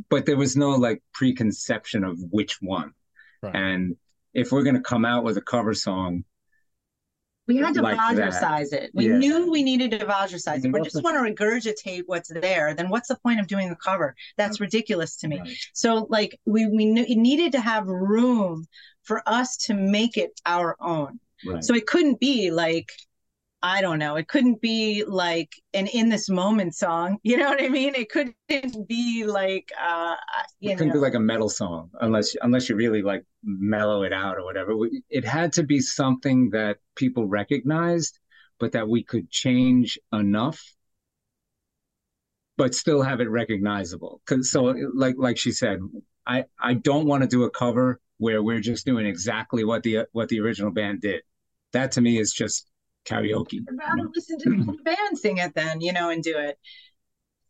but 0.09 0.25
there 0.25 0.37
was 0.37 0.57
no 0.57 0.71
like 0.71 1.01
preconception 1.13 2.03
of 2.03 2.19
which 2.31 2.57
one 2.61 2.93
Right. 3.41 3.55
and 3.55 3.95
if 4.33 4.51
we're 4.51 4.63
going 4.63 4.75
to 4.75 4.81
come 4.81 5.05
out 5.05 5.23
with 5.23 5.37
a 5.37 5.41
cover 5.41 5.73
song 5.73 6.23
We 7.47 7.57
had 7.57 7.73
to 7.75 7.81
like 7.81 7.97
that. 7.97 8.33
Vajrasize 8.33 8.73
it. 8.73 8.91
We 8.93 9.07
Yeah. 9.07 9.17
knew 9.17 9.51
we 9.51 9.61
needed 9.63 9.91
to 9.91 10.05
Vajrasize 10.05 10.57
it. 10.59 10.65
And 10.65 10.73
We 10.73 10.79
also- 10.79 10.89
just 10.89 11.03
want 11.03 11.15
to 11.15 11.21
regurgitate 11.43 12.03
what's 12.07 12.29
there. 12.29 12.73
Then 12.73 12.89
what's 12.89 13.07
the 13.07 13.17
point 13.17 13.39
of 13.39 13.47
doing 13.47 13.69
a 13.69 13.75
cover? 13.75 14.15
That's 14.37 14.59
ridiculous 14.59 15.15
to 15.17 15.27
me. 15.27 15.39
Right. 15.39 15.57
So 15.73 16.07
like 16.09 16.39
we 16.45 16.65
we 16.65 16.85
knew, 16.85 17.03
it 17.03 17.17
needed 17.17 17.51
to 17.53 17.59
have 17.61 17.85
room 17.87 18.65
for 19.03 19.21
us 19.27 19.57
to 19.57 19.73
make 19.75 20.17
it 20.17 20.39
our 20.45 20.75
own. 20.79 21.19
right 21.45 21.63
So 21.63 21.75
it 21.75 21.85
couldn't 21.85 22.19
be 22.19 22.49
like 22.49 22.91
I 23.63 23.81
don't 23.81 23.97
know. 23.97 24.15
It 24.15 24.27
couldn't 24.27 24.61
be 24.61 25.03
like 25.05 25.49
an 25.73 25.87
in 25.87 26.09
this 26.09 26.29
moment 26.29 26.75
song. 26.75 27.17
You 27.23 27.37
know 27.37 27.49
what 27.49 27.61
I 27.61 27.69
mean? 27.69 27.95
It 27.95 28.09
couldn't 28.09 28.35
be 28.87 29.25
like 29.25 29.71
uh 29.81 30.15
you 30.59 30.71
it 30.71 30.77
couldn't 30.77 30.93
be 30.93 30.99
like 30.99 31.15
a 31.15 31.19
metal 31.19 31.49
song 31.49 31.89
unless 32.01 32.35
unless 32.41 32.69
you 32.69 32.75
really 32.75 33.01
like 33.01 33.23
mellow 33.43 34.03
it 34.03 34.13
out 34.13 34.37
or 34.37 34.43
whatever 34.43 34.73
it 35.09 35.25
had 35.25 35.53
to 35.53 35.63
be 35.63 35.79
something 35.79 36.49
that 36.51 36.77
people 36.95 37.27
recognized 37.27 38.19
but 38.59 38.71
that 38.71 38.87
we 38.87 39.03
could 39.03 39.29
change 39.29 39.99
enough 40.13 40.61
but 42.57 42.73
still 42.73 43.01
have 43.01 43.19
it 43.19 43.29
recognizable 43.29 44.21
because 44.25 44.51
so 44.51 44.73
like 44.93 45.15
like 45.17 45.37
she 45.37 45.51
said 45.51 45.79
i 46.25 46.43
i 46.59 46.73
don't 46.73 47.05
want 47.05 47.21
to 47.21 47.27
do 47.27 47.43
a 47.43 47.49
cover 47.49 47.99
where 48.17 48.41
we're 48.41 48.61
just 48.61 48.85
doing 48.85 49.05
exactly 49.05 49.63
what 49.63 49.83
the 49.83 49.99
what 50.13 50.29
the 50.29 50.39
original 50.39 50.71
band 50.71 51.01
did 51.01 51.21
that 51.73 51.91
to 51.91 52.01
me 52.01 52.17
is 52.17 52.31
just 52.31 52.67
karaoke 53.05 53.59
rather 53.71 54.09
listen 54.13 54.39
to 54.39 54.49
the 54.49 54.77
band 54.83 55.17
sing 55.17 55.37
it 55.37 55.53
then, 55.55 55.81
you 55.81 55.93
know, 55.93 56.09
and 56.09 56.23
do 56.23 56.37
it. 56.37 56.57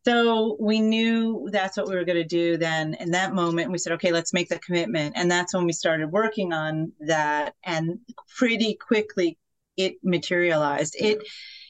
So 0.05 0.55
we 0.59 0.81
knew 0.81 1.49
that's 1.51 1.77
what 1.77 1.87
we 1.87 1.95
were 1.95 2.05
going 2.05 2.21
to 2.21 2.23
do 2.23 2.57
then. 2.57 2.93
In 2.99 3.11
that 3.11 3.33
moment, 3.33 3.71
we 3.71 3.79
said, 3.79 3.93
okay, 3.93 4.11
let's 4.11 4.33
make 4.33 4.49
the 4.49 4.59
commitment. 4.59 5.15
And 5.17 5.31
that's 5.31 5.51
when 5.51 5.65
we 5.65 5.73
started 5.73 6.11
working 6.11 6.53
on 6.53 6.91
that. 6.99 7.55
And 7.63 7.99
pretty 8.37 8.75
quickly, 8.75 9.39
it 9.77 9.95
materialized. 10.03 10.95
It, 10.99 11.23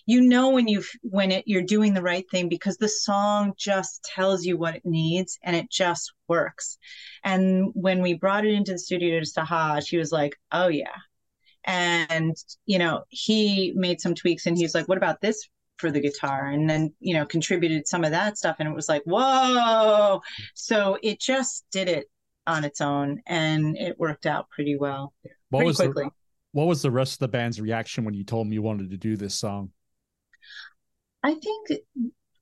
you 0.05 0.21
know, 0.21 0.49
when 0.49 0.67
you 0.67 0.83
when 1.01 1.31
it 1.31 1.45
you're 1.47 1.63
doing 1.63 1.93
the 1.93 2.01
right 2.01 2.29
thing 2.29 2.49
because 2.49 2.77
the 2.77 2.89
song 2.89 3.53
just 3.57 4.03
tells 4.03 4.45
you 4.45 4.57
what 4.57 4.75
it 4.75 4.85
needs 4.85 5.39
and 5.41 5.55
it 5.55 5.71
just 5.71 6.13
works. 6.27 6.77
And 7.23 7.71
when 7.73 8.01
we 8.01 8.13
brought 8.13 8.45
it 8.45 8.53
into 8.53 8.73
the 8.73 8.79
studio 8.79 9.19
to 9.19 9.25
Sahaj, 9.25 9.87
she 9.87 9.97
was 9.97 10.11
like, 10.11 10.35
oh 10.51 10.67
yeah. 10.67 10.95
And 11.65 12.35
you 12.65 12.79
know, 12.79 13.03
he 13.09 13.73
made 13.75 14.01
some 14.01 14.15
tweaks 14.15 14.45
and 14.45 14.57
he's 14.57 14.75
like, 14.75 14.87
what 14.87 14.97
about 14.97 15.21
this 15.21 15.47
for 15.77 15.91
the 15.91 15.99
guitar 15.99 16.47
and 16.47 16.69
then 16.69 16.93
you 17.01 17.13
know 17.13 17.25
contributed 17.25 17.85
some 17.85 18.05
of 18.05 18.11
that 18.11 18.37
stuff 18.37 18.55
and 18.59 18.69
it 18.69 18.73
was 18.73 18.87
like 18.87 19.01
whoa 19.03 20.21
so 20.53 20.97
it 21.03 21.19
just 21.19 21.65
did 21.69 21.89
it 21.89 22.05
on 22.47 22.63
its 22.63 22.79
own 22.79 23.21
and 23.27 23.75
it 23.77 23.99
worked 23.99 24.25
out 24.25 24.49
pretty 24.49 24.77
well 24.77 25.13
What 25.49 25.59
pretty 25.59 25.67
was 25.67 25.75
quickly 25.75 26.03
the 26.05 26.11
What 26.53 26.67
was 26.67 26.81
the 26.81 26.91
rest 26.91 27.15
of 27.15 27.19
the 27.19 27.27
band's 27.27 27.59
reaction 27.59 28.05
when 28.05 28.13
you 28.13 28.23
told 28.23 28.47
them 28.47 28.53
you 28.53 28.61
wanted 28.61 28.91
to 28.91 28.97
do 28.97 29.17
this 29.17 29.35
song? 29.35 29.71
i 31.23 31.33
think 31.33 31.81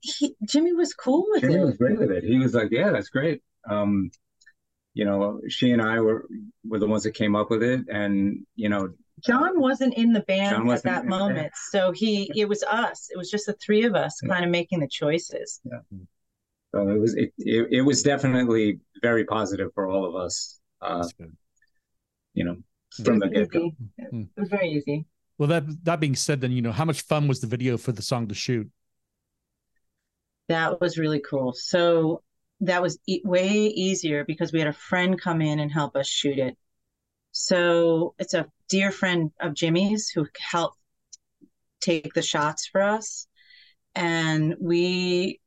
he, 0.00 0.36
jimmy 0.46 0.72
was 0.72 0.92
cool 0.94 1.26
with 1.30 1.42
it. 1.42 1.48
Jimmy 1.50 1.62
it 1.62 1.64
was 1.64 1.76
great 1.76 1.98
with 1.98 2.10
it. 2.10 2.24
He 2.24 2.38
was 2.38 2.54
like, 2.54 2.68
"Yeah, 2.70 2.90
that's 2.90 3.08
great." 3.08 3.42
Um, 3.68 4.10
you 4.92 5.04
know, 5.06 5.40
she 5.48 5.70
and 5.72 5.80
I 5.80 6.00
were 6.00 6.26
were 6.64 6.78
the 6.78 6.86
ones 6.86 7.04
that 7.04 7.14
came 7.14 7.34
up 7.34 7.50
with 7.50 7.62
it, 7.62 7.86
and 7.88 8.46
you 8.54 8.68
know, 8.68 8.90
john 9.22 9.60
wasn't 9.60 9.94
in 9.94 10.12
the 10.12 10.20
band 10.20 10.56
at 10.56 10.64
wasn't 10.64 10.84
that 10.84 11.04
in 11.04 11.10
band. 11.10 11.34
moment 11.34 11.52
so 11.70 11.92
he 11.92 12.30
it 12.34 12.48
was 12.48 12.62
us 12.64 13.08
it 13.12 13.16
was 13.16 13.30
just 13.30 13.46
the 13.46 13.52
three 13.54 13.84
of 13.84 13.94
us 13.94 14.20
kind 14.20 14.44
of 14.44 14.50
making 14.50 14.80
the 14.80 14.88
choices 14.88 15.60
yeah. 15.64 15.78
So 16.74 16.88
it 16.88 16.98
was 16.98 17.14
it, 17.14 17.32
it 17.38 17.68
it 17.70 17.80
was 17.82 18.02
definitely 18.02 18.80
very 19.00 19.24
positive 19.24 19.70
for 19.74 19.88
all 19.88 20.04
of 20.04 20.16
us. 20.16 20.58
Uh, 20.80 21.06
you 22.34 22.44
know, 22.44 22.56
from 23.04 23.20
the 23.20 23.28
get 23.28 23.48
go. 23.48 23.70
it 23.96 24.26
was 24.36 24.48
very 24.48 24.70
easy 24.70 25.06
Well, 25.38 25.48
that 25.48 25.64
that 25.84 26.00
being 26.00 26.16
said, 26.16 26.40
then 26.40 26.50
you 26.50 26.62
know 26.62 26.72
how 26.72 26.84
much 26.84 27.02
fun 27.02 27.28
was 27.28 27.40
the 27.40 27.46
video 27.46 27.76
for 27.76 27.92
the 27.92 28.02
song 28.02 28.26
to 28.26 28.34
shoot? 28.34 28.68
That 30.48 30.80
was 30.80 30.98
really 30.98 31.20
cool. 31.20 31.52
So 31.52 32.22
that 32.60 32.82
was 32.82 32.98
e- 33.06 33.22
way 33.24 33.66
easier 33.66 34.24
because 34.24 34.52
we 34.52 34.58
had 34.58 34.68
a 34.68 34.72
friend 34.72 35.20
come 35.20 35.40
in 35.40 35.60
and 35.60 35.70
help 35.70 35.94
us 35.94 36.08
shoot 36.08 36.38
it. 36.38 36.56
So 37.30 38.14
it's 38.18 38.34
a 38.34 38.46
dear 38.68 38.90
friend 38.90 39.30
of 39.40 39.54
Jimmy's 39.54 40.08
who 40.08 40.26
helped 40.38 40.78
take 41.80 42.14
the 42.14 42.22
shots 42.22 42.66
for 42.66 42.82
us. 42.82 43.26
And 43.94 44.56
we, 44.60 45.40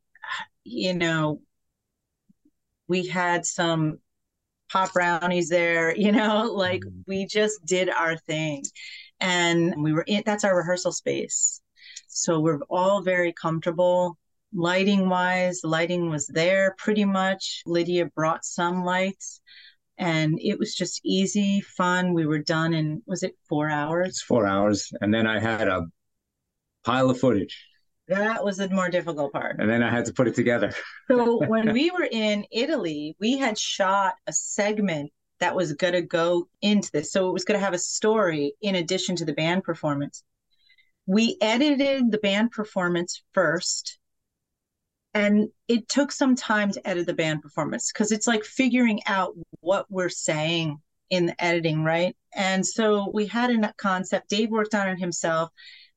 you 0.64 0.94
know, 0.94 1.42
we 2.88 3.08
had 3.08 3.46
some 3.46 4.00
pop 4.72 4.94
brownies 4.94 5.50
there, 5.50 5.96
you 5.96 6.12
know, 6.12 6.52
like 6.54 6.82
mm-hmm. 6.82 7.02
we 7.08 7.26
just 7.26 7.66
did 7.66 7.90
our 7.90 8.18
thing. 8.18 8.64
And 9.20 9.82
we 9.82 9.94
were 9.94 10.04
in, 10.08 10.24
that's 10.26 10.44
our 10.44 10.56
rehearsal 10.56 10.92
space. 10.92 11.62
So 12.08 12.40
we're 12.40 12.60
all 12.70 13.02
very 13.02 13.34
comfortable. 13.34 14.18
Lighting 14.54 15.10
wise, 15.10 15.62
the 15.62 15.68
lighting 15.68 16.10
was 16.10 16.28
there 16.28 16.76
pretty 16.78 17.04
much. 17.04 17.64
Lydia 17.66 18.06
brought 18.06 18.46
some 18.46 18.84
lights 18.84 19.42
and 19.98 20.40
it 20.42 20.60
was 20.60 20.76
just 20.76 21.02
easy, 21.04 21.62
fun. 21.62 22.14
We 22.14 22.26
were 22.26 22.40
done 22.40 22.74
in, 22.74 23.02
was 23.06 23.24
it 23.24 23.36
four 23.50 23.70
hours? 23.70 24.08
It's 24.10 24.22
four 24.22 24.46
hours, 24.48 24.92
and 25.02 25.14
then 25.14 25.28
I 25.28 25.40
had 25.40 25.68
a 25.68 25.88
pile 26.84 27.10
of 27.10 27.20
footage, 27.20 27.66
That 28.08 28.44
was 28.46 28.58
the 28.58 28.70
more 28.70 28.90
difficult 28.90 29.34
part. 29.34 29.58
and 29.60 29.70
then 29.70 29.84
I 29.84 29.90
had 29.90 30.06
to 30.06 30.14
put 30.14 30.28
it 30.28 30.36
together. 30.36 30.72
So 31.10 31.46
when 31.48 31.74
we 31.74 31.92
were 31.92 32.08
in 32.10 32.46
Italy, 32.52 33.16
we 33.20 33.38
had 33.38 33.58
shot 33.58 34.14
a 34.28 34.34
segment 34.34 35.12
that 35.40 35.56
was 35.56 35.74
going 35.74 35.94
to 35.94 36.02
go 36.02 36.48
into 36.62 36.90
this. 36.92 37.12
So 37.12 37.30
it 37.30 37.34
was 37.34 37.44
going 37.44 37.60
to 37.60 37.64
have 37.66 37.74
a 37.74 37.80
story 37.80 38.54
in 38.62 38.76
addition 38.76 39.16
to 39.18 39.26
the 39.26 39.34
band 39.34 39.64
performance. 39.64 40.24
We 41.06 41.38
edited 41.42 42.12
the 42.12 42.18
band 42.18 42.52
performance 42.52 43.22
first. 43.34 44.00
And 45.18 45.50
it 45.68 45.90
took 45.90 46.12
some 46.12 46.36
time 46.36 46.72
to 46.72 46.88
edit 46.88 47.08
the 47.08 47.14
band 47.16 47.42
performance 47.42 47.92
because 47.92 48.12
it's 48.12 48.28
like 48.28 48.44
figuring 48.44 49.02
out 49.08 49.34
what 49.62 49.88
we're 49.90 50.10
saying 50.10 50.80
in 51.10 51.26
the 51.26 51.44
editing, 51.44 51.84
right? 51.84 52.16
And 52.36 52.64
so 52.64 53.10
we 53.12 53.26
had 53.26 53.50
a 53.50 53.74
concept. 53.80 54.30
Dave 54.30 54.52
worked 54.52 54.76
on 54.76 54.88
it 54.88 55.00
himself. 55.00 55.50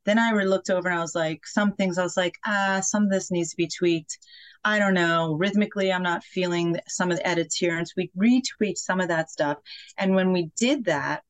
Then 0.06 0.18
I 0.18 0.32
looked 0.32 0.70
over 0.70 0.88
and 0.88 0.98
I 0.98 1.02
was 1.02 1.14
like, 1.14 1.46
some 1.46 1.74
things 1.74 1.98
I 1.98 2.02
was 2.02 2.16
like, 2.16 2.38
ah, 2.46 2.80
some 2.82 3.02
of 3.02 3.10
this 3.10 3.30
needs 3.30 3.50
to 3.50 3.56
be 3.58 3.68
tweaked. 3.68 4.16
I 4.64 4.78
don't 4.78 4.94
know. 4.94 5.34
Rhythmically, 5.34 5.92
I'm 5.92 6.02
not 6.02 6.24
feeling 6.24 6.80
some 6.88 7.10
of 7.10 7.18
the 7.18 7.28
edits 7.28 7.56
here. 7.56 7.76
And 7.76 7.86
so 7.86 7.92
we 7.98 8.10
retweaked 8.18 8.78
some 8.78 9.02
of 9.02 9.08
that 9.08 9.30
stuff. 9.30 9.58
And 9.98 10.14
when 10.14 10.32
we 10.32 10.50
did 10.56 10.86
that, 10.86 11.24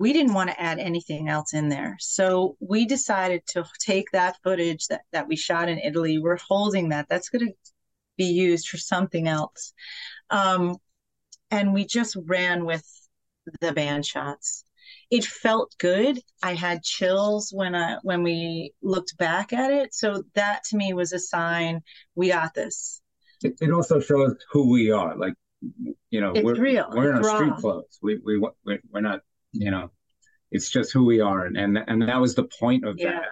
we 0.00 0.14
didn't 0.14 0.32
want 0.32 0.48
to 0.48 0.58
add 0.58 0.78
anything 0.78 1.28
else 1.28 1.52
in 1.52 1.68
there. 1.68 1.94
So 2.00 2.56
we 2.58 2.86
decided 2.86 3.42
to 3.48 3.66
take 3.78 4.10
that 4.12 4.38
footage 4.42 4.86
that, 4.86 5.02
that 5.12 5.28
we 5.28 5.36
shot 5.36 5.68
in 5.68 5.78
Italy. 5.78 6.18
We're 6.18 6.38
holding 6.38 6.88
that. 6.88 7.06
That's 7.10 7.28
going 7.28 7.48
to 7.48 7.52
be 8.16 8.24
used 8.24 8.66
for 8.68 8.78
something 8.78 9.28
else. 9.28 9.74
Um, 10.30 10.76
and 11.50 11.74
we 11.74 11.84
just 11.84 12.16
ran 12.24 12.64
with 12.64 12.82
the 13.60 13.72
band 13.72 14.06
shots. 14.06 14.64
It 15.10 15.26
felt 15.26 15.74
good. 15.76 16.18
I 16.42 16.54
had 16.54 16.82
chills 16.82 17.50
when 17.52 17.74
I 17.74 17.98
when 18.02 18.22
we 18.22 18.72
looked 18.80 19.18
back 19.18 19.52
at 19.52 19.70
it. 19.70 19.92
So 19.92 20.22
that 20.34 20.64
to 20.70 20.78
me 20.78 20.94
was 20.94 21.12
a 21.12 21.18
sign 21.18 21.82
we 22.14 22.28
got 22.28 22.54
this. 22.54 23.02
It, 23.42 23.58
it 23.60 23.70
also 23.70 24.00
shows 24.00 24.34
who 24.50 24.70
we 24.70 24.90
are. 24.90 25.14
Like, 25.18 25.34
you 26.08 26.22
know, 26.22 26.32
It's 26.32 26.42
we're 26.42 26.54
real. 26.54 26.88
we're 26.90 27.10
in 27.10 27.18
It's 27.18 27.28
our 27.28 27.36
street 27.36 27.56
clothes. 27.56 27.98
We 28.00 28.18
we 28.24 28.38
we're, 28.38 28.78
we're 28.90 29.00
not. 29.02 29.20
You 29.52 29.70
know, 29.70 29.90
it's 30.50 30.70
just 30.70 30.92
who 30.92 31.04
we 31.04 31.20
are, 31.20 31.46
and 31.46 31.56
and 31.56 31.78
and 31.86 32.02
that 32.02 32.20
was 32.20 32.34
the 32.34 32.48
point 32.58 32.84
of 32.84 32.96
Yeah. 32.98 33.12
that. 33.20 33.28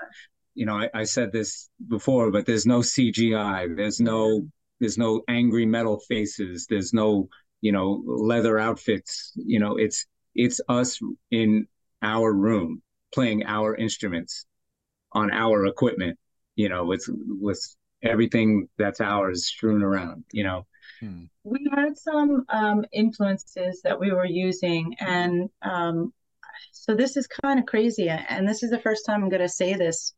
You 0.55 0.67
know, 0.67 0.75
I, 0.77 0.91
I 0.93 1.05
said 1.05 1.31
this 1.33 1.71
before, 1.87 2.33
but 2.33 2.45
there's 2.45 2.67
no 2.67 2.81
CGI. 2.83 3.77
There's 3.77 4.01
no 4.01 4.47
there's 4.81 4.99
no 4.99 5.23
angry 5.29 5.67
metal 5.67 6.01
faces. 6.09 6.67
There's 6.69 6.93
no 6.93 7.29
you 7.61 7.73
know 7.73 8.03
leather 8.07 8.59
outfits. 8.59 9.33
You 9.37 9.61
know, 9.61 9.77
it's 9.77 10.07
it's 10.35 10.61
us 10.69 10.99
in 11.31 11.67
our 12.03 12.33
room 12.33 12.83
playing 13.15 13.45
our 13.47 13.75
instruments 13.77 14.47
on 15.13 15.31
our 15.33 15.67
equipment. 15.67 16.19
You 16.57 16.69
know, 16.69 16.85
with 16.85 17.05
with 17.09 17.61
everything 18.03 18.69
that's 18.79 19.01
ours 19.01 19.47
strewn 19.47 19.83
around. 19.83 20.25
You 20.33 20.45
know. 20.45 20.67
We 21.45 21.67
had 21.75 21.97
some 21.97 22.45
um, 22.49 22.85
influences 22.93 23.81
that 23.83 23.99
we 23.99 24.11
were 24.13 24.27
using 24.27 24.95
and 25.01 25.49
um, 25.63 26.13
so 26.73 26.95
this 26.95 27.17
is 27.17 27.27
kind 27.27 27.59
of 27.61 27.67
crazy 27.67 28.09
and 28.09 28.47
this 28.49 28.63
is 28.63 28.71
the 28.71 28.81
first 28.81 29.07
time 29.07 29.23
i'm 29.23 29.29
going 29.29 29.43
to 29.43 29.49
say 29.49 29.75
this 29.75 30.15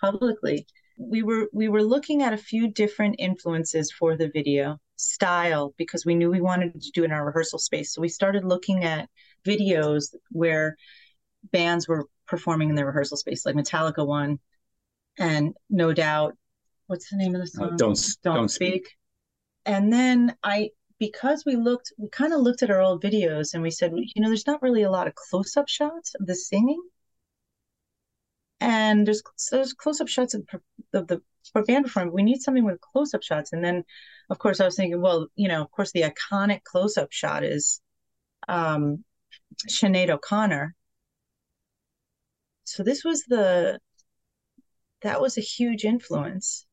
publicly. 0.00 0.66
We 0.98 1.22
were 1.22 1.48
we 1.52 1.68
were 1.68 1.82
looking 1.82 2.22
at 2.22 2.32
a 2.32 2.36
few 2.36 2.68
different 2.68 3.16
influences 3.18 3.90
for 3.98 4.16
the 4.16 4.28
video 4.28 4.78
style 4.96 5.74
because 5.76 6.04
we 6.06 6.14
knew 6.14 6.30
we 6.30 6.40
wanted 6.40 6.80
to 6.80 6.90
do 6.92 7.02
it 7.02 7.06
in 7.06 7.12
our 7.12 7.26
rehearsal 7.26 7.58
space. 7.58 7.92
So 7.92 8.00
we 8.00 8.08
started 8.08 8.44
looking 8.44 8.84
at 8.84 9.08
videos 9.44 10.14
where 10.30 10.76
bands 11.52 11.88
were 11.88 12.06
performing 12.26 12.68
in 12.70 12.74
their 12.76 12.86
rehearsal 12.86 13.16
space 13.16 13.44
like 13.44 13.56
metallica 13.56 14.06
one 14.06 14.38
and 15.18 15.54
no 15.68 15.92
doubt 15.92 16.36
what's 16.86 17.10
the 17.10 17.16
name 17.16 17.34
of 17.34 17.40
the 17.40 17.50
Uh, 17.60 17.68
song? 17.68 17.76
Don't 17.76 17.92
S- 17.92 18.16
don't 18.22 18.36
Don't 18.36 18.50
speak 18.50 18.96
and 19.66 19.92
then 19.92 20.36
I, 20.42 20.70
because 20.98 21.44
we 21.44 21.56
looked, 21.56 21.92
we 21.98 22.08
kind 22.08 22.32
of 22.32 22.40
looked 22.40 22.62
at 22.62 22.70
our 22.70 22.80
old 22.80 23.02
videos 23.02 23.54
and 23.54 23.62
we 23.62 23.70
said, 23.70 23.92
you 23.94 24.22
know, 24.22 24.28
there's 24.28 24.46
not 24.46 24.62
really 24.62 24.82
a 24.82 24.90
lot 24.90 25.06
of 25.06 25.14
close 25.14 25.56
up 25.56 25.68
shots 25.68 26.14
of 26.20 26.26
the 26.26 26.34
singing. 26.34 26.82
And 28.60 29.06
there's 29.06 29.22
so 29.36 29.56
there's 29.56 29.72
close 29.74 30.00
up 30.00 30.08
shots 30.08 30.34
of, 30.34 30.46
of 30.94 31.06
the 31.06 31.20
for 31.52 31.62
band 31.62 31.84
performance. 31.84 32.14
We 32.14 32.22
need 32.22 32.40
something 32.40 32.64
with 32.64 32.80
close 32.80 33.14
up 33.14 33.22
shots. 33.22 33.52
And 33.52 33.64
then, 33.64 33.84
of 34.30 34.38
course, 34.38 34.60
I 34.60 34.64
was 34.64 34.76
thinking, 34.76 35.00
well, 35.00 35.28
you 35.36 35.48
know, 35.48 35.62
of 35.62 35.70
course, 35.70 35.92
the 35.92 36.02
iconic 36.02 36.64
close 36.64 36.96
up 36.96 37.12
shot 37.12 37.44
is 37.44 37.80
um, 38.48 39.04
Sinead 39.68 40.10
O'Connor. 40.10 40.74
So 42.64 42.82
this 42.82 43.04
was 43.04 43.24
the, 43.24 43.78
that 45.02 45.20
was 45.20 45.36
a 45.36 45.42
huge 45.42 45.84
influence. 45.84 46.66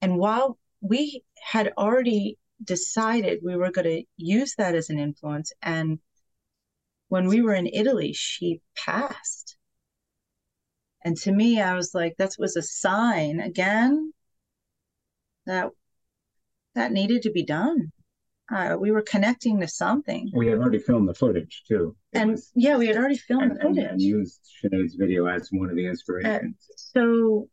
And 0.00 0.16
while 0.16 0.58
we 0.80 1.22
had 1.42 1.72
already 1.76 2.38
decided 2.62 3.40
we 3.42 3.56
were 3.56 3.70
going 3.70 3.86
to 3.86 4.04
use 4.16 4.54
that 4.56 4.74
as 4.74 4.90
an 4.90 4.98
influence, 4.98 5.52
and 5.62 5.98
when 7.08 7.26
we 7.26 7.42
were 7.42 7.54
in 7.54 7.66
Italy, 7.66 8.12
she 8.12 8.60
passed. 8.76 9.56
And 11.04 11.16
to 11.18 11.32
me, 11.32 11.60
I 11.60 11.74
was 11.74 11.94
like, 11.94 12.16
that 12.18 12.36
was 12.38 12.56
a 12.56 12.62
sign 12.62 13.40
again 13.40 14.12
that 15.46 15.70
that 16.74 16.92
needed 16.92 17.22
to 17.22 17.30
be 17.32 17.44
done. 17.44 17.90
Uh, 18.52 18.76
we 18.78 18.90
were 18.90 19.02
connecting 19.02 19.60
to 19.60 19.68
something. 19.68 20.30
We 20.34 20.48
had 20.48 20.58
already 20.58 20.78
filmed 20.78 21.08
the 21.08 21.14
footage 21.14 21.62
too, 21.68 21.96
And 22.12 22.38
yeah, 22.54 22.76
we 22.76 22.88
had 22.88 22.96
already 22.96 23.16
filmed 23.16 23.52
and, 23.52 23.60
footage. 23.60 23.84
and 23.84 24.00
used 24.00 24.40
Sinead's 24.62 24.96
video 24.96 25.26
as 25.26 25.48
one 25.52 25.70
of 25.70 25.76
the 25.76 25.86
inspirations. 25.86 26.34
And 26.42 26.54
so 26.76 27.48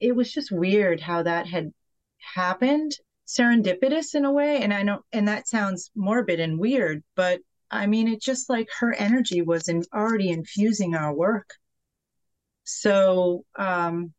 it 0.00 0.14
was 0.14 0.32
just 0.32 0.50
weird 0.50 1.00
how 1.00 1.22
that 1.22 1.46
had 1.46 1.72
happened 2.34 2.92
serendipitous 3.26 4.14
in 4.14 4.24
a 4.24 4.32
way 4.32 4.60
and 4.60 4.74
i 4.74 4.82
know 4.82 5.00
and 5.12 5.28
that 5.28 5.46
sounds 5.48 5.90
morbid 5.94 6.40
and 6.40 6.58
weird 6.58 7.02
but 7.14 7.40
i 7.70 7.86
mean 7.86 8.08
it 8.08 8.20
just 8.20 8.50
like 8.50 8.68
her 8.78 8.92
energy 8.94 9.40
was 9.42 9.68
in, 9.68 9.84
already 9.94 10.30
infusing 10.30 10.94
our 10.94 11.14
work. 11.14 11.54
So 12.64 13.44
um 13.56 14.12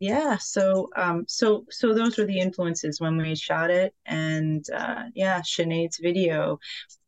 yeah 0.00 0.36
so 0.36 0.90
um 0.96 1.24
so 1.28 1.64
so 1.70 1.94
those 1.94 2.18
were 2.18 2.24
the 2.26 2.38
influences 2.40 3.00
when 3.00 3.16
we 3.16 3.34
shot 3.34 3.70
it 3.70 3.94
and 4.06 4.64
uh 4.70 5.04
yeah 5.14 5.40
Sinead's 5.40 5.98
video 5.98 6.58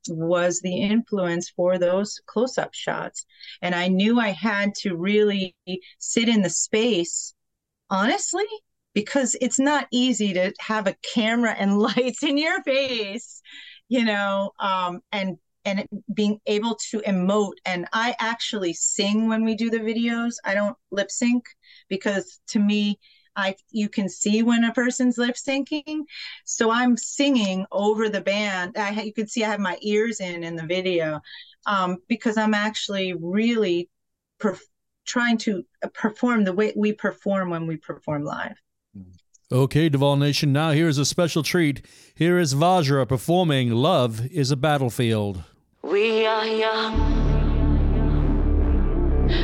was 0.08 0.60
the 0.60 0.76
influence 0.82 1.50
for 1.50 1.78
those 1.78 2.20
close-up 2.26 2.72
shots 2.72 3.26
and 3.60 3.74
i 3.74 3.88
knew 3.88 4.20
i 4.20 4.30
had 4.30 4.74
to 4.74 4.96
really 4.96 5.54
sit 5.98 6.28
in 6.28 6.42
the 6.42 6.50
space 6.50 7.34
honestly 7.90 8.46
because 8.96 9.36
it's 9.42 9.58
not 9.58 9.86
easy 9.92 10.32
to 10.32 10.50
have 10.58 10.86
a 10.86 10.96
camera 11.14 11.54
and 11.56 11.78
lights 11.88 12.24
in 12.24 12.38
your 12.38 12.62
face 12.64 13.42
you 13.88 14.04
know 14.04 14.50
um 14.58 15.00
and 15.12 15.36
and 15.66 15.84
being 16.14 16.38
able 16.46 16.76
to 16.90 17.00
emote. 17.00 17.56
And 17.64 17.86
i 17.92 18.14
actually 18.18 18.72
sing 18.72 19.28
when 19.28 19.44
we 19.44 19.54
do 19.54 19.68
the 19.68 19.80
videos. 19.80 20.34
I 20.44 20.54
don't 20.54 20.76
lip 20.90 21.10
sync 21.10 21.44
because 21.88 22.40
to 22.48 22.58
me 22.58 22.98
i 23.36 23.54
you 23.70 23.88
can 23.88 24.08
see 24.08 24.42
when 24.42 24.64
a 24.64 24.72
person's 24.72 25.18
lip 25.18 25.36
syncing. 25.36 26.02
So 26.44 26.70
i'm 26.70 26.96
singing 26.96 27.66
over 27.72 28.08
the 28.08 28.22
band. 28.22 28.76
I 28.78 29.02
you 29.02 29.12
can 29.12 29.28
see 29.28 29.44
i 29.44 29.50
have 29.50 29.60
my 29.60 29.76
ears 29.82 30.20
in 30.20 30.42
in 30.44 30.56
the 30.56 30.66
video 30.66 31.20
um, 31.66 31.98
because 32.08 32.36
i'm 32.38 32.54
actually 32.54 33.12
really 33.20 33.90
perf- 34.40 34.70
trying 35.06 35.38
to 35.38 35.64
perform 35.94 36.44
the 36.44 36.52
way 36.52 36.72
we 36.76 36.92
perform 36.92 37.50
when 37.50 37.66
we 37.66 37.76
perform 37.76 38.24
live 38.24 38.56
Okay, 39.52 39.88
Duvall 39.88 40.16
Nation, 40.16 40.52
now 40.52 40.72
here's 40.72 40.98
a 40.98 41.04
special 41.04 41.44
treat. 41.44 41.86
Here 42.16 42.36
is 42.36 42.52
Vajra 42.52 43.06
performing 43.06 43.70
Love 43.70 44.26
is 44.32 44.50
a 44.50 44.56
Battlefield. 44.56 45.44
We 45.84 46.26
are 46.26 46.44
young, 46.44 46.96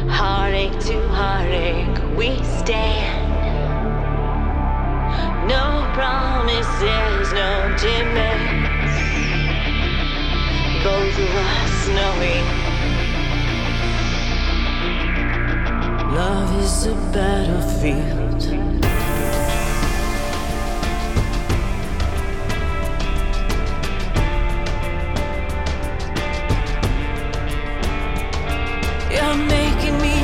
heartache 0.09 0.77
to 0.87 1.07
heartache, 1.07 2.17
we 2.17 2.35
stand. 2.59 3.31
No 5.47 5.89
promises, 5.95 7.33
no 7.33 7.73
demands. 7.79 8.99
Both 10.83 11.17
of 11.17 11.37
us 11.37 11.89
knowing 11.95 12.45
love 16.13 16.61
is 16.61 16.87
a 16.87 16.95
battlefield. 17.13 18.92
Making 29.37 29.99
me 30.03 30.22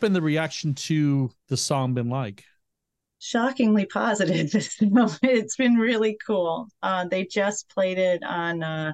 been 0.00 0.12
the 0.12 0.22
reaction 0.22 0.74
to 0.74 1.30
the 1.48 1.56
song 1.56 1.94
been 1.94 2.08
like? 2.08 2.44
shockingly 3.20 3.86
positive. 3.86 4.50
it's 5.22 5.56
been 5.56 5.76
really 5.76 6.18
cool. 6.26 6.68
Uh, 6.82 7.06
they 7.06 7.24
just 7.24 7.68
played 7.68 7.98
it 7.98 8.22
on 8.24 8.62
uh, 8.62 8.92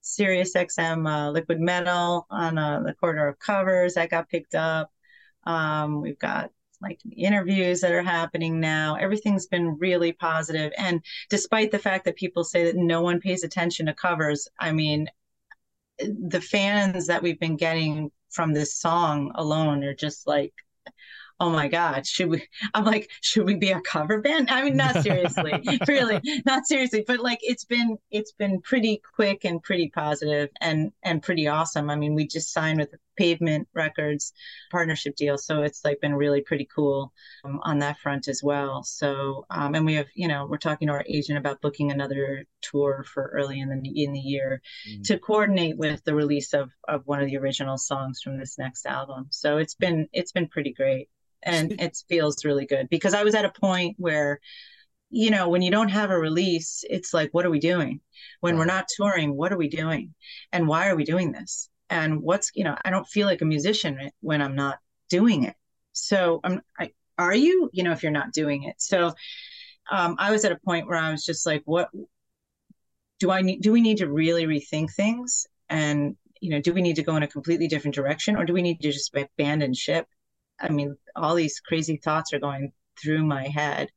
Sirius 0.00 0.54
XM 0.54 1.08
uh, 1.08 1.30
Liquid 1.30 1.60
Metal 1.60 2.26
on 2.30 2.58
uh, 2.58 2.80
the 2.80 2.94
corner 2.94 3.28
of 3.28 3.38
covers 3.38 3.94
that 3.94 4.10
got 4.10 4.28
picked 4.28 4.54
up. 4.54 4.90
Um, 5.44 6.00
we've 6.00 6.18
got 6.18 6.50
like 6.80 6.98
interviews 7.16 7.80
that 7.80 7.92
are 7.92 8.02
happening 8.02 8.58
now. 8.58 8.96
Everything's 8.96 9.46
been 9.46 9.78
really 9.78 10.12
positive. 10.12 10.72
And 10.76 11.00
despite 11.30 11.70
the 11.70 11.78
fact 11.78 12.04
that 12.06 12.16
people 12.16 12.42
say 12.42 12.64
that 12.64 12.76
no 12.76 13.02
one 13.02 13.20
pays 13.20 13.44
attention 13.44 13.86
to 13.86 13.94
covers, 13.94 14.48
I 14.58 14.72
mean, 14.72 15.08
the 15.98 16.40
fans 16.40 17.06
that 17.06 17.22
we've 17.22 17.38
been 17.38 17.56
getting 17.56 18.10
from 18.32 18.52
this 18.52 18.74
song 18.74 19.32
alone 19.34 19.84
are 19.84 19.94
just 19.94 20.26
like 20.26 20.52
oh 21.40 21.50
my 21.50 21.66
god 21.68 22.06
should 22.06 22.28
we 22.28 22.46
i'm 22.74 22.84
like 22.84 23.10
should 23.20 23.44
we 23.44 23.54
be 23.54 23.70
a 23.70 23.80
cover 23.80 24.20
band? 24.20 24.48
I 24.50 24.62
mean 24.62 24.76
not 24.76 25.02
seriously 25.02 25.52
really 25.88 26.20
not 26.46 26.66
seriously 26.66 27.04
but 27.06 27.20
like 27.20 27.40
it's 27.42 27.64
been 27.64 27.98
it's 28.10 28.32
been 28.32 28.60
pretty 28.60 29.02
quick 29.14 29.44
and 29.44 29.62
pretty 29.62 29.90
positive 29.90 30.50
and 30.60 30.92
and 31.02 31.22
pretty 31.22 31.48
awesome. 31.48 31.90
I 31.90 31.96
mean 31.96 32.14
we 32.14 32.26
just 32.26 32.52
signed 32.52 32.78
with 32.78 32.94
pavement 33.16 33.68
records 33.74 34.32
partnership 34.70 35.14
deal 35.16 35.36
so 35.38 35.62
it's 35.62 35.84
like 35.84 36.00
been 36.00 36.14
really 36.14 36.40
pretty 36.40 36.68
cool 36.74 37.12
um, 37.44 37.60
on 37.62 37.78
that 37.80 37.98
front 37.98 38.28
as 38.28 38.42
well. 38.42 38.82
So 38.82 39.46
um, 39.50 39.74
and 39.74 39.86
we 39.86 39.94
have 39.94 40.06
you 40.14 40.28
know 40.28 40.46
we're 40.46 40.58
talking 40.58 40.88
to 40.88 40.94
our 40.94 41.04
agent 41.08 41.38
about 41.38 41.60
booking 41.60 41.90
another 41.90 42.44
tour 42.60 43.04
for 43.12 43.30
early 43.34 43.60
in 43.60 43.68
the 43.68 44.04
in 44.04 44.12
the 44.12 44.20
year 44.20 44.60
to 45.04 45.18
coordinate 45.18 45.76
with 45.76 46.02
the 46.04 46.14
release 46.14 46.52
of 46.54 46.70
of 46.88 47.02
one 47.06 47.20
of 47.20 47.26
the 47.28 47.36
original 47.36 47.78
songs 47.78 48.20
from 48.22 48.38
this 48.38 48.58
next 48.58 48.86
album. 48.86 49.26
So 49.30 49.58
it's 49.58 49.74
been 49.74 50.08
it's 50.12 50.32
been 50.32 50.48
pretty 50.48 50.72
great. 50.72 51.08
And 51.44 51.72
it 51.80 51.98
feels 52.08 52.44
really 52.44 52.66
good 52.66 52.88
because 52.88 53.14
I 53.14 53.24
was 53.24 53.34
at 53.34 53.44
a 53.44 53.50
point 53.50 53.96
where, 53.98 54.38
you 55.10 55.30
know, 55.30 55.48
when 55.48 55.60
you 55.60 55.72
don't 55.72 55.88
have 55.88 56.10
a 56.10 56.18
release, 56.18 56.84
it's 56.88 57.12
like, 57.12 57.30
what 57.32 57.44
are 57.44 57.50
we 57.50 57.58
doing? 57.58 58.00
When 58.40 58.56
we're 58.58 58.64
not 58.64 58.86
touring, 58.96 59.36
what 59.36 59.52
are 59.52 59.56
we 59.56 59.68
doing? 59.68 60.14
And 60.52 60.68
why 60.68 60.88
are 60.88 60.94
we 60.94 61.04
doing 61.04 61.32
this? 61.32 61.68
And 61.92 62.22
what's, 62.22 62.50
you 62.54 62.64
know, 62.64 62.74
I 62.82 62.88
don't 62.88 63.06
feel 63.06 63.26
like 63.26 63.42
a 63.42 63.44
musician 63.44 64.10
when 64.20 64.40
I'm 64.40 64.56
not 64.56 64.78
doing 65.10 65.44
it. 65.44 65.54
So 65.92 66.40
I'm, 66.42 66.62
I, 66.80 66.92
are 67.18 67.34
you, 67.34 67.68
you 67.74 67.82
know, 67.82 67.92
if 67.92 68.02
you're 68.02 68.10
not 68.10 68.32
doing 68.32 68.62
it? 68.62 68.76
So 68.78 69.12
um, 69.90 70.16
I 70.18 70.30
was 70.30 70.46
at 70.46 70.52
a 70.52 70.58
point 70.64 70.86
where 70.86 70.96
I 70.96 71.10
was 71.10 71.22
just 71.22 71.44
like, 71.44 71.60
what 71.66 71.90
do 73.20 73.30
I 73.30 73.42
need? 73.42 73.60
Do 73.60 73.72
we 73.72 73.82
need 73.82 73.98
to 73.98 74.10
really 74.10 74.46
rethink 74.46 74.94
things? 74.94 75.46
And, 75.68 76.16
you 76.40 76.48
know, 76.48 76.62
do 76.62 76.72
we 76.72 76.80
need 76.80 76.96
to 76.96 77.02
go 77.02 77.14
in 77.16 77.24
a 77.24 77.28
completely 77.28 77.68
different 77.68 77.94
direction 77.94 78.36
or 78.36 78.46
do 78.46 78.54
we 78.54 78.62
need 78.62 78.80
to 78.80 78.90
just 78.90 79.14
abandon 79.14 79.74
ship? 79.74 80.06
I 80.58 80.70
mean, 80.70 80.96
all 81.14 81.34
these 81.34 81.60
crazy 81.60 81.98
thoughts 81.98 82.32
are 82.32 82.38
going 82.38 82.72
through 82.98 83.26
my 83.26 83.48
head. 83.48 83.90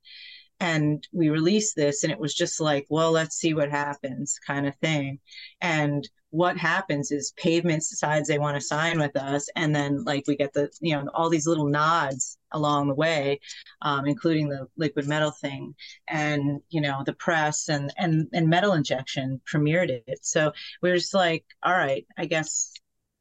And 0.60 1.06
we 1.12 1.28
released 1.28 1.76
this, 1.76 2.02
and 2.02 2.10
it 2.10 2.18
was 2.18 2.34
just 2.34 2.60
like, 2.62 2.86
well, 2.88 3.12
let's 3.12 3.36
see 3.36 3.52
what 3.52 3.70
happens, 3.70 4.38
kind 4.46 4.66
of 4.66 4.74
thing. 4.76 5.18
And 5.60 6.08
what 6.36 6.56
happens 6.56 7.10
is 7.10 7.32
Pavement 7.36 7.82
decides 7.88 8.28
they 8.28 8.38
want 8.38 8.56
to 8.56 8.60
sign 8.60 8.98
with 8.98 9.16
us, 9.16 9.48
and 9.56 9.74
then 9.74 10.04
like 10.04 10.24
we 10.26 10.36
get 10.36 10.52
the 10.52 10.70
you 10.80 10.94
know 10.94 11.08
all 11.14 11.30
these 11.30 11.46
little 11.46 11.68
nods 11.68 12.38
along 12.52 12.88
the 12.88 12.94
way, 12.94 13.40
um, 13.82 14.06
including 14.06 14.48
the 14.48 14.66
liquid 14.76 15.06
metal 15.06 15.30
thing, 15.30 15.74
and 16.08 16.60
you 16.68 16.80
know 16.80 17.02
the 17.06 17.14
press 17.14 17.68
and 17.68 17.92
and 17.96 18.28
and 18.32 18.48
Metal 18.48 18.72
Injection 18.74 19.40
premiered 19.52 19.90
it. 19.90 20.18
So 20.22 20.52
we 20.82 20.90
are 20.90 20.96
just 20.96 21.14
like, 21.14 21.44
all 21.62 21.72
right, 21.74 22.06
I 22.18 22.26
guess 22.26 22.72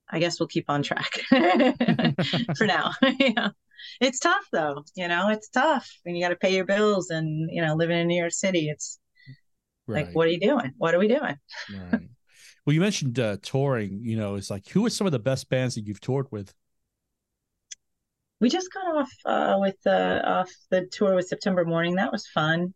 I 0.09 0.19
guess 0.19 0.39
we'll 0.39 0.47
keep 0.47 0.69
on 0.69 0.83
track 0.83 1.11
for 2.57 2.67
now. 2.67 2.91
yeah. 3.19 3.49
It's 4.01 4.19
tough 4.19 4.47
though, 4.51 4.83
you 4.95 5.07
know, 5.07 5.29
it's 5.29 5.49
tough 5.49 5.89
and 6.05 6.17
you 6.17 6.23
got 6.23 6.29
to 6.29 6.35
pay 6.35 6.53
your 6.55 6.65
bills 6.65 7.09
and, 7.11 7.49
you 7.51 7.61
know, 7.61 7.75
living 7.75 7.97
in 7.97 8.07
New 8.07 8.19
York 8.19 8.31
City. 8.33 8.69
It's 8.69 8.99
Right. 9.87 9.97
like, 10.05 10.15
what 10.15 10.27
are 10.27 10.31
you 10.31 10.39
doing? 10.39 10.73
What 10.77 10.95
are 10.95 10.99
we 10.99 11.07
doing? 11.07 11.35
Right. 11.69 12.09
Well, 12.65 12.73
you 12.73 12.81
mentioned 12.81 13.19
uh, 13.19 13.37
touring. 13.41 13.99
You 14.03 14.17
know, 14.17 14.35
it's 14.35 14.49
like 14.49 14.67
who 14.69 14.85
are 14.85 14.89
some 14.89 15.05
of 15.05 15.11
the 15.11 15.19
best 15.19 15.49
bands 15.49 15.75
that 15.75 15.85
you've 15.85 16.01
toured 16.01 16.31
with? 16.31 16.53
We 18.39 18.49
just 18.49 18.73
got 18.73 18.97
off 18.97 19.11
uh, 19.25 19.57
with 19.59 19.77
uh, 19.85 20.21
off 20.23 20.51
the 20.69 20.87
tour 20.91 21.15
with 21.15 21.27
September 21.27 21.63
Mourning. 21.63 21.95
That 21.95 22.11
was 22.11 22.27
fun. 22.27 22.73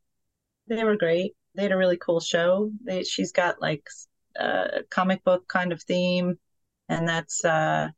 They 0.67 0.83
were 0.83 0.95
great. 0.95 1.33
They 1.55 1.63
had 1.63 1.71
a 1.71 1.77
really 1.77 1.97
cool 1.97 2.19
show. 2.19 2.71
They, 2.85 3.03
she's 3.03 3.31
got 3.31 3.61
like 3.61 3.83
a 4.35 4.83
comic 4.89 5.23
book 5.23 5.47
kind 5.47 5.71
of 5.71 5.81
theme, 5.81 6.37
and 6.87 7.07
that's 7.07 7.43
uh, 7.43 7.89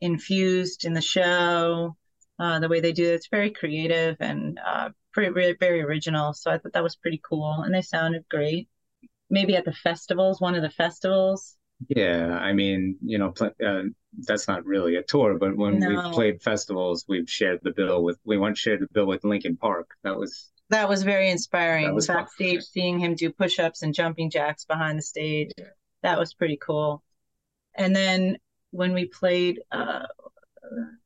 infused 0.00 0.84
in 0.84 0.92
the 0.92 1.00
show. 1.00 1.96
Uh, 2.38 2.58
the 2.58 2.68
way 2.68 2.80
they 2.80 2.92
do 2.92 3.04
it, 3.04 3.14
it's 3.14 3.28
very 3.28 3.50
creative 3.50 4.16
and 4.20 4.58
uh, 4.66 4.88
pretty 5.12 5.32
very, 5.32 5.56
very 5.58 5.82
original. 5.82 6.32
So 6.32 6.50
I 6.50 6.58
thought 6.58 6.72
that 6.72 6.82
was 6.82 6.96
pretty 6.96 7.20
cool, 7.22 7.62
and 7.62 7.74
they 7.74 7.82
sounded 7.82 8.24
great. 8.28 8.68
Maybe 9.30 9.56
at 9.56 9.64
the 9.64 9.72
festivals, 9.72 10.40
one 10.40 10.54
of 10.54 10.62
the 10.62 10.70
festivals. 10.70 11.56
Yeah, 11.88 12.36
I 12.36 12.52
mean, 12.52 12.98
you 13.02 13.16
know, 13.18 13.30
pl- 13.30 13.54
uh, 13.64 13.82
that's 14.18 14.48
not 14.48 14.66
really 14.66 14.96
a 14.96 15.02
tour, 15.02 15.38
but 15.38 15.56
when 15.56 15.78
No. 15.78 15.88
we've 15.88 16.12
played 16.12 16.42
festivals, 16.42 17.04
we've 17.08 17.30
shared 17.30 17.60
the 17.62 17.70
bill 17.70 18.02
with. 18.02 18.18
We 18.24 18.36
once 18.36 18.58
shared 18.58 18.80
the 18.80 18.88
bill 18.92 19.06
with 19.06 19.24
Linkin 19.24 19.56
Park. 19.56 19.88
That 20.02 20.18
was 20.18 20.50
That 20.68 20.88
was 20.88 21.02
very 21.04 21.30
inspiring. 21.30 21.86
That 21.86 21.94
was 21.94 22.06
fun. 22.06 22.16
Backstage, 22.16 22.62
seeing 22.64 22.98
him 22.98 23.14
do 23.14 23.32
push-ups 23.32 23.82
and 23.82 23.94
jumping 23.94 24.30
jacks 24.30 24.64
behind 24.64 24.98
the 24.98 25.02
stage, 25.02 25.52
that 26.02 26.18
was 26.18 26.34
pretty 26.34 26.56
cool. 26.58 27.02
And 27.74 27.96
then 27.96 28.38
when 28.70 28.92
we 28.92 29.06
played, 29.06 29.60
uh, 29.72 30.06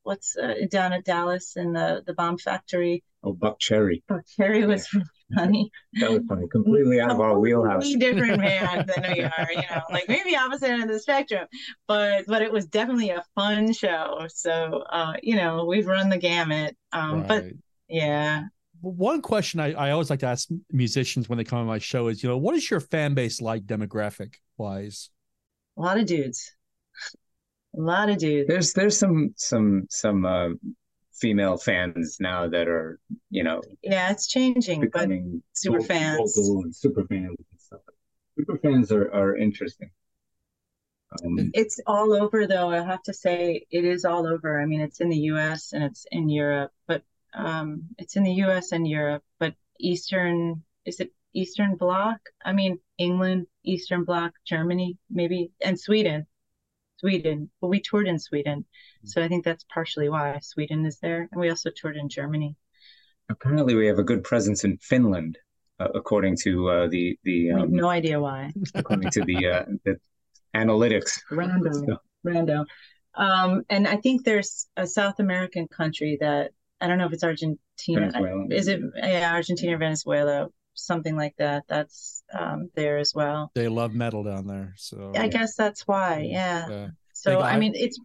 what's 0.02 0.36
uh, 0.36 0.54
down 0.70 0.92
at 0.92 1.04
Dallas 1.04 1.56
in 1.56 1.72
the 1.72 2.02
the 2.06 2.14
Bomb 2.14 2.38
Factory, 2.38 3.02
oh 3.24 3.34
Buckcherry. 3.34 4.02
Buck 4.08 4.22
Cherry 4.36 4.66
was 4.66 4.92
really 4.92 5.06
funny. 5.34 5.70
That 5.94 6.10
was 6.10 6.22
funny. 6.28 6.46
Completely 6.52 7.00
out 7.00 7.10
of 7.10 7.20
our 7.20 7.38
wheelhouse. 7.38 7.90
Completely 7.90 8.12
different 8.12 8.40
man 8.40 8.86
than 8.94 9.12
we 9.14 9.22
are, 9.22 9.48
you 9.50 9.62
know, 9.70 9.82
like 9.90 10.08
maybe 10.08 10.36
opposite 10.36 10.70
end 10.70 10.82
of 10.82 10.88
the 10.88 11.00
spectrum, 11.00 11.46
but 11.88 12.24
but 12.26 12.42
it 12.42 12.52
was 12.52 12.66
definitely 12.66 13.10
a 13.10 13.24
fun 13.34 13.72
show. 13.72 14.26
So 14.28 14.84
uh, 14.90 15.14
you 15.22 15.36
know, 15.36 15.64
we've 15.64 15.86
run 15.86 16.08
the 16.08 16.18
gamut. 16.18 16.76
Um, 16.92 17.24
but 17.26 17.44
yeah, 17.88 18.44
One 18.80 19.22
question 19.22 19.60
I, 19.60 19.72
I 19.72 19.90
always 19.90 20.10
like 20.10 20.20
to 20.20 20.26
ask 20.26 20.48
musicians 20.70 21.28
when 21.28 21.38
they 21.38 21.44
come 21.44 21.58
on 21.58 21.66
my 21.66 21.78
show 21.78 22.08
is, 22.08 22.22
you 22.22 22.28
know, 22.28 22.38
what 22.38 22.54
is 22.54 22.70
your 22.70 22.80
fan 22.80 23.14
base 23.14 23.40
like 23.40 23.64
demographic 23.64 24.34
wise? 24.56 25.10
a 25.76 25.80
lot 25.80 25.98
of 25.98 26.06
dudes, 26.06 26.52
a 27.76 27.80
lot 27.80 28.08
of 28.08 28.18
dudes. 28.18 28.48
There's 28.48 28.72
there's 28.72 28.98
some 28.98 29.34
some 29.36 29.86
some 29.90 30.24
uh, 30.24 30.50
female 31.24 31.56
fans 31.56 32.18
now 32.20 32.40
that 32.48 32.68
are 32.68 33.00
you 33.30 33.42
know 33.42 33.62
Yeah, 33.82 34.10
it's 34.12 34.26
changing, 34.26 34.80
but 34.80 34.92
becoming 34.92 35.42
super 35.54 35.80
fans. 35.80 36.18
vocal 36.36 36.62
and 36.64 36.74
super 36.74 37.04
fans 37.06 37.36
and 37.38 37.60
stuff. 37.66 37.80
Super 38.38 38.58
fans 38.58 38.92
are 38.92 39.08
are 39.20 39.36
interesting. 39.36 39.90
Um, 41.24 41.50
It's 41.54 41.80
all 41.86 42.12
over, 42.12 42.46
though. 42.46 42.70
I 42.70 42.82
have 42.84 43.02
to 43.04 43.14
say, 43.14 43.66
it 43.70 43.84
is 43.84 44.04
all 44.04 44.26
over. 44.26 44.60
I 44.60 44.66
mean, 44.66 44.80
it's 44.80 45.00
in 45.00 45.08
the 45.08 45.22
U.S. 45.32 45.72
and 45.72 45.82
it's 45.84 46.06
in 46.10 46.28
Europe, 46.28 46.72
but 46.86 47.02
um, 47.34 47.82
it's 47.98 48.16
in 48.16 48.24
the 48.24 48.32
U.S. 48.46 48.72
and 48.72 48.86
Europe. 48.86 49.22
But 49.38 49.54
Eastern, 49.78 50.62
is 50.84 51.00
it 51.00 51.12
Eastern 51.32 51.76
Bloc? 51.76 52.18
I 52.44 52.52
mean, 52.52 52.78
England, 52.98 53.46
Eastern 53.64 54.04
Bloc, 54.04 54.32
Germany, 54.44 54.98
maybe, 55.10 55.52
and 55.62 55.78
Sweden. 55.78 56.26
Sweden. 56.96 57.50
Well, 57.60 57.70
we 57.70 57.80
toured 57.80 58.08
in 58.08 58.18
Sweden, 58.18 58.64
so 59.04 59.22
I 59.22 59.28
think 59.28 59.44
that's 59.44 59.64
partially 59.72 60.08
why 60.08 60.38
Sweden 60.42 60.86
is 60.86 60.98
there, 61.00 61.28
and 61.30 61.40
we 61.40 61.50
also 61.50 61.70
toured 61.70 61.96
in 61.96 62.08
Germany. 62.08 62.56
apparently, 63.28 63.74
we 63.74 63.86
have 63.86 63.98
a 63.98 64.04
good 64.04 64.22
presence 64.24 64.64
in 64.64 64.78
Finland, 64.78 65.38
uh, 65.80 65.88
according 65.94 66.36
to 66.44 66.68
uh, 66.68 66.86
the 66.88 67.18
the 67.24 67.52
I 67.52 67.58
have 67.58 67.64
um, 67.64 67.72
no 67.72 67.88
idea 67.88 68.20
why. 68.20 68.52
according 68.74 69.10
to 69.10 69.24
the 69.24 69.46
uh, 69.48 69.64
the 69.84 69.96
analytics. 70.54 71.20
Rando, 71.30 71.98
rando. 72.26 72.64
Um, 73.16 73.62
and 73.70 73.86
I 73.86 73.96
think 73.96 74.24
there's 74.24 74.66
a 74.76 74.86
South 74.86 75.20
American 75.20 75.68
country 75.68 76.18
that 76.20 76.50
I 76.80 76.86
don't 76.86 76.98
know 76.98 77.06
if 77.06 77.12
it's 77.12 77.24
Argentina. 77.24 78.10
Venezuela. 78.10 78.46
Is 78.50 78.68
it 78.68 78.80
yeah, 78.96 79.32
Argentina 79.32 79.74
or 79.74 79.78
Venezuela, 79.78 80.48
something 80.74 81.16
like 81.16 81.36
that. 81.38 81.64
That's 81.68 82.22
um, 82.32 82.70
there 82.74 82.98
as 82.98 83.12
well. 83.14 83.50
They 83.54 83.68
love 83.68 83.94
metal 83.94 84.22
down 84.22 84.46
there. 84.46 84.74
So 84.76 85.12
I 85.16 85.28
guess 85.28 85.54
that's 85.56 85.86
why. 85.86 86.26
Yeah. 86.30 86.68
Yeah. 86.68 86.88
So 87.12 87.40
I 87.40 87.58
mean, 87.58 87.72
it's 87.74 87.98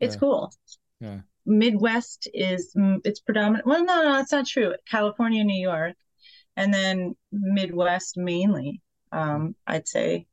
it's 0.00 0.14
Yeah. 0.14 0.20
cool. 0.20 0.52
Yeah. 1.00 1.20
Midwest 1.44 2.28
is 2.32 2.72
mm, 2.76 3.00
it's 3.04 3.20
predominant. 3.20 3.66
Well, 3.66 3.84
no, 3.84 4.02
no, 4.02 4.12
that's 4.14 4.32
not 4.32 4.46
true. 4.46 4.74
California, 4.88 5.42
New 5.44 5.60
York, 5.60 5.96
and 6.56 6.72
then 6.72 7.16
Midwest 7.32 8.16
mainly. 8.16 8.80
Um, 9.10 9.56
I'd 9.66 9.88
say, 9.88 10.26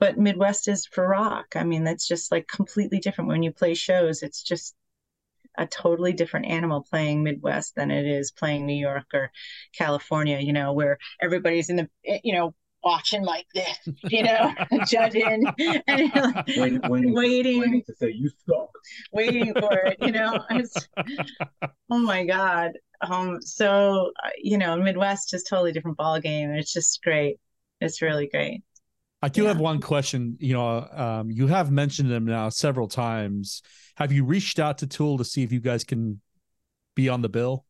but 0.00 0.18
Midwest 0.18 0.68
is 0.68 0.86
for 0.86 1.08
rock. 1.08 1.54
I 1.56 1.64
mean, 1.64 1.84
that's 1.84 2.06
just 2.06 2.30
like 2.32 2.46
completely 2.48 2.98
different. 2.98 3.28
When 3.28 3.42
you 3.42 3.52
play 3.52 3.74
shows, 3.74 4.22
it's 4.22 4.42
just 4.42 4.74
a 5.56 5.66
totally 5.66 6.12
different 6.12 6.46
animal 6.46 6.84
playing 6.88 7.22
Midwest 7.22 7.74
than 7.74 7.90
it 7.90 8.06
is 8.06 8.30
playing 8.32 8.66
New 8.66 8.74
York 8.76 9.06
or 9.14 9.30
California. 9.76 10.38
You 10.40 10.52
know, 10.52 10.72
where 10.72 10.98
everybody's 11.20 11.70
in 11.70 11.76
the 11.76 11.88
you 12.24 12.32
know 12.34 12.54
watching 12.84 13.24
like 13.24 13.44
this, 13.54 13.76
you 14.04 14.22
know, 14.22 14.54
judging 14.86 15.24
and 15.26 15.52
you're 15.58 16.26
like, 16.26 16.46
Waiting- 16.56 16.80
waiting- 16.88 17.14
waiting, 17.14 17.60
waiting 17.60 17.82
to 17.86 17.94
say 17.96 18.10
you 18.12 18.30
suck. 18.46 18.70
waiting 19.12 19.52
for 19.52 19.72
it, 19.78 19.96
you 20.00 20.12
know. 20.12 20.38
It's, 20.50 20.88
oh 21.90 21.98
my 21.98 22.24
God. 22.24 22.72
Um, 23.00 23.40
so 23.42 24.12
uh, 24.24 24.30
you 24.42 24.58
know, 24.58 24.76
Midwest 24.76 25.34
is 25.34 25.42
totally 25.42 25.72
different 25.72 25.96
ball 25.96 26.20
game. 26.20 26.50
It's 26.50 26.72
just 26.72 27.02
great. 27.02 27.38
It's 27.80 28.00
really 28.02 28.28
great. 28.28 28.62
I 29.20 29.28
do 29.28 29.44
have 29.44 29.58
one 29.58 29.80
question. 29.80 30.36
You 30.38 30.54
know, 30.54 30.88
um, 30.92 31.30
you 31.30 31.48
have 31.48 31.70
mentioned 31.70 32.10
them 32.10 32.24
now 32.24 32.48
several 32.50 32.86
times. 32.86 33.62
Have 33.96 34.12
you 34.12 34.24
reached 34.24 34.58
out 34.58 34.78
to 34.78 34.86
Tool 34.86 35.18
to 35.18 35.24
see 35.24 35.42
if 35.42 35.52
you 35.52 35.60
guys 35.60 35.84
can 35.84 36.20
be 36.94 37.08
on 37.08 37.22
the 37.22 37.28
bill? 37.28 37.64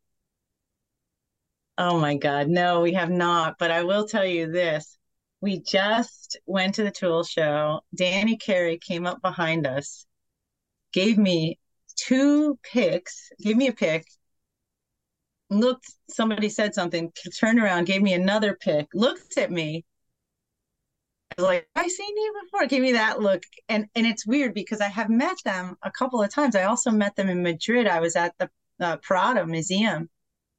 Oh 1.78 1.98
my 2.00 2.16
God. 2.16 2.48
No, 2.48 2.80
we 2.80 2.92
have 2.94 3.10
not. 3.10 3.56
But 3.58 3.70
I 3.70 3.84
will 3.84 4.06
tell 4.06 4.26
you 4.26 4.50
this. 4.50 4.98
We 5.40 5.60
just 5.60 6.36
went 6.46 6.74
to 6.74 6.82
the 6.82 6.90
Tool 6.90 7.22
show. 7.22 7.80
Danny 7.94 8.36
Carey 8.36 8.76
came 8.76 9.06
up 9.06 9.22
behind 9.22 9.66
us, 9.66 10.04
gave 10.92 11.16
me 11.16 11.58
two 11.96 12.58
picks, 12.62 13.30
gave 13.40 13.56
me 13.56 13.68
a 13.68 13.72
pick, 13.72 14.06
looked, 15.50 15.86
somebody 16.10 16.48
said 16.48 16.74
something, 16.74 17.12
turned 17.38 17.60
around, 17.60 17.86
gave 17.86 18.02
me 18.02 18.14
another 18.14 18.54
pick, 18.54 18.88
looked 18.94 19.38
at 19.38 19.50
me. 19.50 19.84
Like, 21.38 21.68
I 21.76 21.86
seen 21.86 22.16
you 22.16 22.34
before. 22.42 22.66
Gave 22.66 22.82
me 22.82 22.92
that 22.92 23.20
look. 23.20 23.42
And 23.68 23.86
and 23.94 24.06
it's 24.06 24.26
weird 24.26 24.54
because 24.54 24.80
I 24.80 24.88
have 24.88 25.08
met 25.08 25.36
them 25.44 25.76
a 25.82 25.90
couple 25.90 26.22
of 26.22 26.30
times. 26.30 26.56
I 26.56 26.64
also 26.64 26.90
met 26.90 27.14
them 27.16 27.28
in 27.28 27.42
Madrid. 27.42 27.86
I 27.86 28.00
was 28.00 28.16
at 28.16 28.34
the 28.38 28.50
uh, 28.80 28.96
Prado 28.98 29.46
Museum 29.46 30.10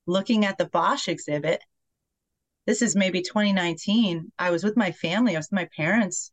looking 0.07 0.45
at 0.45 0.57
the 0.57 0.65
Bosch 0.65 1.07
exhibit. 1.07 1.61
This 2.65 2.81
is 2.81 2.95
maybe 2.95 3.21
2019. 3.21 4.31
I 4.37 4.51
was 4.51 4.63
with 4.63 4.77
my 4.77 4.91
family, 4.91 5.35
I 5.35 5.39
was 5.39 5.47
with 5.51 5.59
my 5.59 5.69
parents, 5.75 6.31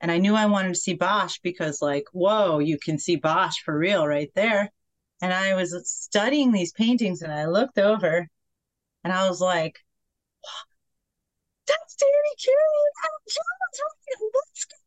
and 0.00 0.10
I 0.10 0.18
knew 0.18 0.34
I 0.34 0.46
wanted 0.46 0.74
to 0.74 0.80
see 0.80 0.94
Bosch 0.94 1.38
because, 1.42 1.80
like, 1.80 2.04
whoa, 2.12 2.58
you 2.58 2.78
can 2.78 2.98
see 2.98 3.16
Bosch 3.16 3.56
for 3.64 3.76
real 3.76 4.06
right 4.06 4.30
there. 4.34 4.70
And 5.22 5.32
I 5.32 5.54
was 5.54 5.74
studying 5.88 6.52
these 6.52 6.72
paintings 6.72 7.22
and 7.22 7.32
I 7.32 7.46
looked 7.46 7.78
over 7.78 8.28
and 9.04 9.12
I 9.12 9.28
was 9.28 9.40
like, 9.40 9.78
that's 11.66 11.96
Danny 11.96 12.34
Carey 12.42 12.78
and 12.84 12.96
Adam 13.04 13.24
Jones. 13.28 13.76
Going 13.78 14.30
on? 14.30 14.80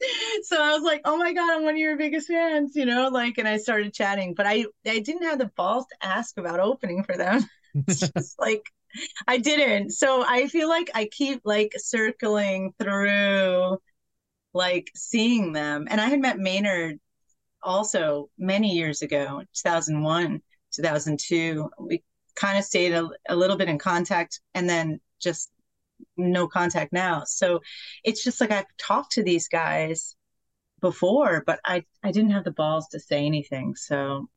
So 0.44 0.62
I 0.62 0.72
was 0.74 0.82
like, 0.82 1.00
oh 1.04 1.16
my 1.16 1.32
God, 1.32 1.50
I'm 1.50 1.64
one 1.64 1.74
of 1.74 1.78
your 1.78 1.96
biggest 1.96 2.28
fans, 2.28 2.76
you 2.76 2.86
know, 2.86 3.08
like, 3.08 3.38
and 3.38 3.48
I 3.48 3.56
started 3.58 3.92
chatting, 3.92 4.34
but 4.34 4.46
I, 4.46 4.66
I 4.86 5.00
didn't 5.00 5.24
have 5.24 5.38
the 5.38 5.50
balls 5.56 5.86
to 5.86 6.06
ask 6.06 6.38
about 6.38 6.60
opening 6.60 7.02
for 7.02 7.16
them. 7.16 7.44
it's 7.74 8.00
just 8.14 8.38
like, 8.38 8.62
I 9.26 9.38
didn't. 9.38 9.90
So 9.90 10.24
I 10.26 10.46
feel 10.46 10.68
like 10.68 10.90
I 10.94 11.06
keep 11.06 11.40
like 11.44 11.72
circling 11.76 12.74
through, 12.78 13.78
like 14.54 14.90
seeing 14.94 15.52
them. 15.52 15.86
And 15.90 16.00
I 16.00 16.06
had 16.06 16.20
met 16.20 16.38
Maynard 16.38 16.98
also 17.62 18.30
many 18.38 18.74
years 18.74 19.02
ago, 19.02 19.42
2001, 19.54 20.40
2002. 20.74 21.70
We 21.78 22.02
kind 22.34 22.58
of 22.58 22.64
stayed 22.64 22.92
a, 22.92 23.08
a 23.28 23.36
little 23.36 23.56
bit 23.56 23.68
in 23.68 23.78
contact 23.78 24.40
and 24.54 24.68
then 24.68 25.00
just 25.20 25.50
no 26.16 26.48
contact 26.48 26.92
now. 26.92 27.24
So 27.26 27.60
it's 28.04 28.22
just 28.22 28.40
like 28.40 28.50
I've 28.50 28.66
talked 28.78 29.12
to 29.12 29.22
these 29.22 29.48
guys 29.48 30.16
before, 30.80 31.42
but 31.46 31.60
I, 31.64 31.84
I 32.02 32.12
didn't 32.12 32.30
have 32.30 32.44
the 32.44 32.52
balls 32.52 32.88
to 32.88 33.00
say 33.00 33.26
anything. 33.26 33.74
So 33.76 34.28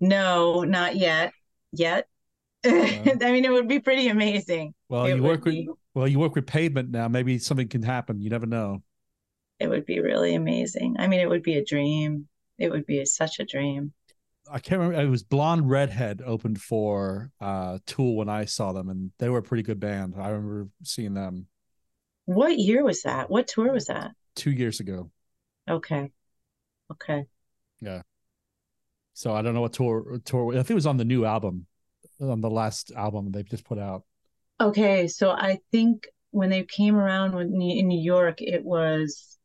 no, 0.00 0.62
not 0.62 0.96
yet. 0.96 1.32
Yet. 1.72 2.06
I 2.64 2.70
mean, 3.20 3.44
it 3.44 3.52
would 3.52 3.68
be 3.68 3.80
pretty 3.80 4.08
amazing. 4.08 4.74
Well, 4.88 5.06
It 5.06 5.16
you 5.16 5.22
work 5.22 5.44
with 5.44 5.54
be- 5.54 5.68
well, 5.94 6.08
you 6.08 6.18
work 6.18 6.34
with 6.34 6.46
pavement 6.46 6.90
now. 6.90 7.08
Maybe 7.08 7.38
something 7.38 7.68
can 7.68 7.82
happen. 7.82 8.20
You 8.20 8.30
never 8.30 8.46
know. 8.46 8.82
It 9.60 9.68
would 9.68 9.86
be 9.86 10.00
really 10.00 10.34
amazing. 10.34 10.96
I 10.98 11.06
mean, 11.06 11.20
it 11.20 11.28
would 11.28 11.42
be 11.42 11.54
a 11.54 11.64
dream. 11.64 12.28
It 12.58 12.70
would 12.70 12.86
be 12.86 13.04
such 13.04 13.38
a 13.38 13.44
dream. 13.44 13.92
I 14.54 14.60
can't 14.60 14.80
remember. 14.80 15.02
It 15.02 15.10
was 15.10 15.24
Blonde 15.24 15.68
Redhead 15.68 16.22
opened 16.24 16.60
for 16.60 17.32
uh, 17.40 17.78
Tool 17.86 18.14
when 18.14 18.28
I 18.28 18.44
saw 18.44 18.72
them, 18.72 18.88
and 18.88 19.10
they 19.18 19.28
were 19.28 19.38
a 19.38 19.42
pretty 19.42 19.64
good 19.64 19.80
band. 19.80 20.14
I 20.16 20.28
remember 20.28 20.68
seeing 20.84 21.14
them 21.14 21.48
What 22.26 22.56
year 22.56 22.84
was 22.84 23.02
that? 23.02 23.28
What 23.28 23.48
tour 23.48 23.72
was 23.72 23.86
that? 23.86 24.12
two 24.36 24.52
years 24.52 24.78
ago. 24.78 25.10
Okay. 25.68 26.12
Okay. 26.92 27.26
Yeah. 27.80 28.02
So 29.14 29.34
I 29.34 29.42
don't 29.42 29.54
know 29.54 29.60
what 29.60 29.72
tour 29.72 30.20
tour. 30.24 30.52
I 30.52 30.58
think 30.58 30.70
it 30.70 30.74
was 30.74 30.86
on 30.86 30.98
the 30.98 31.04
new 31.04 31.24
album, 31.24 31.66
on 32.20 32.40
the 32.40 32.50
last 32.50 32.92
album 32.96 33.32
they 33.32 33.42
just 33.42 33.64
put 33.64 33.78
out. 33.78 34.04
Okay. 34.60 35.08
So 35.08 35.30
I 35.30 35.58
think 35.72 36.06
when 36.30 36.50
they 36.50 36.62
came 36.62 36.94
around 36.96 37.36
in 37.38 37.88
New 37.88 38.00
York, 38.00 38.40
it 38.40 38.64
was 38.64 39.36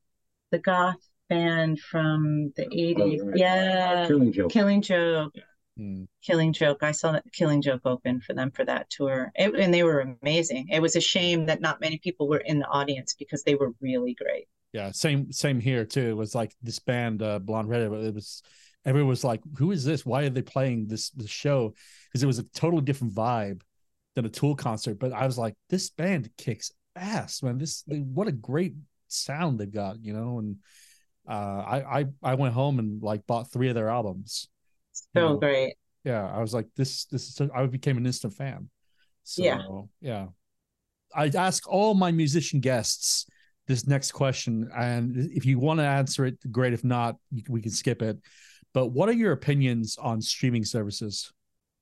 the 0.52 0.60
goth 0.60 0.98
band 1.30 1.80
from 1.80 2.52
the 2.56 2.66
80s. 2.66 3.26
right. 3.26 3.38
Yeah. 3.38 4.08
Killing 4.08 4.32
Joke. 4.32 4.52
Killing 4.52 4.82
Joke. 4.82 5.34
Hmm. 5.78 6.04
Killing 6.22 6.52
Joke. 6.52 6.84
I 6.84 6.92
saw 6.92 7.14
that 7.14 7.24
Killing 7.32 7.62
Joke 7.62 7.82
open 7.86 8.20
for 8.20 8.34
them 8.34 8.52
for 8.52 8.66
that 8.66 8.90
tour. 8.90 9.32
It, 9.36 9.56
and 9.56 9.74
they 9.74 9.84
were 9.84 10.16
amazing. 10.22 10.68
It 10.70 10.82
was 10.82 10.96
a 10.96 11.02
shame 11.02 11.46
that 11.46 11.62
not 11.62 11.80
many 11.80 11.98
people 11.98 12.28
were 12.28 12.40
in 12.40 12.60
the 12.60 12.68
audience 12.68 13.16
because 13.18 13.44
they 13.44 13.56
were 13.56 13.72
really 13.80 14.14
great. 14.14 14.48
Yeah, 14.74 14.92
same 14.92 15.32
same 15.32 15.60
here 15.60 15.86
too. 15.86 16.10
It 16.10 16.18
was 16.18 16.36
like 16.36 16.54
this 16.62 16.80
band, 16.80 17.24
uh, 17.24 17.40
Blonde 17.40 17.70
Redhead. 17.70 17.92
It 17.92 18.14
was 18.14 18.44
everyone 18.86 19.10
was 19.10 19.24
like, 19.24 19.42
"Who 19.58 19.72
is 19.72 19.84
this? 19.84 20.06
Why 20.06 20.24
are 20.24 20.30
they 20.30 20.42
playing 20.42 20.88
this 20.88 21.10
this 21.12 21.30
show?" 21.30 21.74
Because 22.08 22.24
it 22.24 22.28
was 22.28 22.40
a 22.40 22.44
totally 22.44 22.84
different 22.84 23.14
vibe 23.14 23.62
than 24.16 24.26
a 24.26 24.30
Tool 24.30 24.56
concert. 24.56 25.00
But 25.00 25.14
I 25.14 25.26
was 25.26 25.38
like, 25.38 25.56
"This 25.70 25.90
band 25.90 26.30
kicks 26.38 26.72
ass, 26.96 27.42
man! 27.42 27.58
This 27.58 27.84
what 27.88 28.28
a 28.28 28.32
great 28.32 28.76
sound 29.08 29.60
they've 29.60 29.72
got, 29.72 30.04
you 30.04 30.14
know." 30.14 30.40
And 30.40 30.58
uh, 31.28 31.32
I 31.32 32.00
I 32.00 32.06
I 32.24 32.36
went 32.36 32.54
home 32.54 32.80
and 32.80 33.02
like 33.02 33.26
bought 33.28 33.52
three 33.52 33.70
of 33.70 33.76
their 33.76 33.90
albums. 33.90 34.48
So 35.16 35.38
great. 35.38 35.76
Yeah, 36.04 36.26
I 36.26 36.40
was 36.40 36.54
like, 36.54 36.68
"This 36.76 37.06
this 37.06 37.30
is." 37.30 37.50
I 37.54 37.66
became 37.66 37.98
an 37.98 38.06
instant 38.06 38.34
fan. 38.34 38.70
So, 39.24 39.44
Yeah. 39.44 39.62
yeah. 40.02 40.28
I 41.16 41.28
ask 41.36 41.68
all 41.68 41.94
my 41.94 42.12
musician 42.12 42.60
guests 42.60 43.26
this 43.68 43.86
next 43.86 44.12
question, 44.12 44.70
and 44.76 45.16
if 45.32 45.46
you 45.46 45.60
want 45.60 45.80
to 45.80 45.86
answer 45.86 46.26
it, 46.26 46.38
great. 46.52 46.74
If 46.74 46.84
not, 46.84 47.18
we 47.48 47.62
can 47.62 47.72
skip 47.72 48.02
it. 48.02 48.18
But 48.74 48.88
what 48.88 49.10
are 49.10 49.14
your 49.14 49.32
opinions 49.32 49.98
on 49.98 50.22
streaming 50.22 50.66
services? 50.66 51.32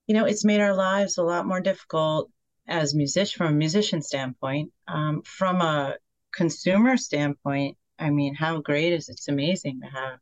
you 0.07 0.13
know, 0.15 0.23
it's 0.23 0.45
made 0.45 0.61
our 0.61 0.73
lives 0.73 1.17
a 1.17 1.21
lot 1.23 1.45
more 1.45 1.59
difficult 1.59 2.31
as 2.65 2.95
musician 2.95 3.37
from 3.37 3.53
a 3.53 3.57
musician 3.57 4.01
standpoint. 4.01 4.71
Um, 4.87 5.21
from 5.23 5.59
a 5.59 5.97
consumer 6.33 6.95
standpoint, 6.95 7.75
I 7.99 8.09
mean, 8.09 8.35
how 8.35 8.61
great 8.61 8.93
is 8.93 9.09
it? 9.09 9.13
It's 9.13 9.27
amazing 9.27 9.81
to 9.81 9.87
have 9.87 10.19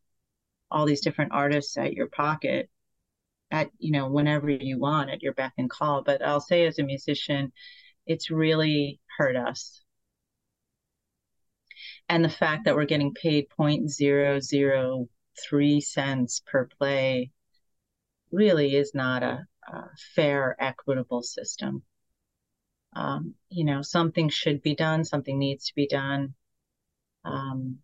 all 0.72 0.86
these 0.86 1.02
different 1.02 1.34
artists 1.34 1.78
at 1.78 1.94
your 1.94 2.08
pocket 2.08 2.70
at, 3.52 3.70
you 3.78 3.92
know, 3.92 4.10
whenever 4.10 4.50
you 4.50 4.80
want 4.80 5.10
at 5.10 5.22
your 5.22 5.34
beck 5.34 5.54
and 5.58 5.70
call. 5.70 6.04
But 6.04 6.22
I'll 6.22 6.42
say 6.42 6.66
as 6.66 6.80
a 6.80 6.84
musician, 6.84 7.52
it's 8.06 8.32
really 8.32 9.00
hurt 9.18 9.36
us. 9.36 9.82
And 12.08 12.24
the 12.24 12.30
fact 12.30 12.66
that 12.66 12.76
we're 12.76 12.86
getting 12.86 13.14
paid 13.14 13.48
0.003 13.60 15.84
cents 15.84 16.42
per 16.46 16.68
play 16.78 17.32
really 18.32 18.76
is 18.76 18.94
not 18.94 19.24
a, 19.24 19.48
a 19.68 19.84
fair, 20.16 20.56
equitable 20.60 21.24
system. 21.24 21.84
Um, 22.94 23.36
you 23.50 23.66
know, 23.66 23.82
something 23.82 24.30
should 24.30 24.62
be 24.62 24.76
done, 24.76 25.04
something 25.04 25.38
needs 25.38 25.68
to 25.68 25.76
be 25.76 25.88
done. 25.88 26.36
Um, 27.26 27.80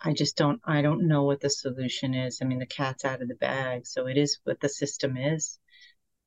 I 0.00 0.12
just 0.12 0.36
don't, 0.36 0.60
I 0.64 0.82
don't 0.82 1.08
know 1.08 1.24
what 1.24 1.40
the 1.40 1.50
solution 1.50 2.14
is. 2.14 2.40
I 2.42 2.46
mean, 2.46 2.58
the 2.58 2.66
cat's 2.66 3.04
out 3.04 3.22
of 3.22 3.28
the 3.28 3.34
bag, 3.34 3.86
so 3.86 4.06
it 4.06 4.16
is 4.16 4.38
what 4.44 4.60
the 4.60 4.68
system 4.68 5.16
is, 5.16 5.58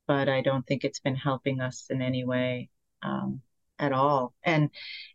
but 0.06 0.28
I 0.28 0.42
don't 0.42 0.66
think 0.66 0.84
it's 0.84 1.00
been 1.00 1.16
helping 1.16 1.60
us 1.60 1.86
in 1.90 2.02
any 2.02 2.24
way. 2.24 2.70
Um, 3.02 3.42
at 3.78 3.92
all 3.92 4.34
and 4.44 4.70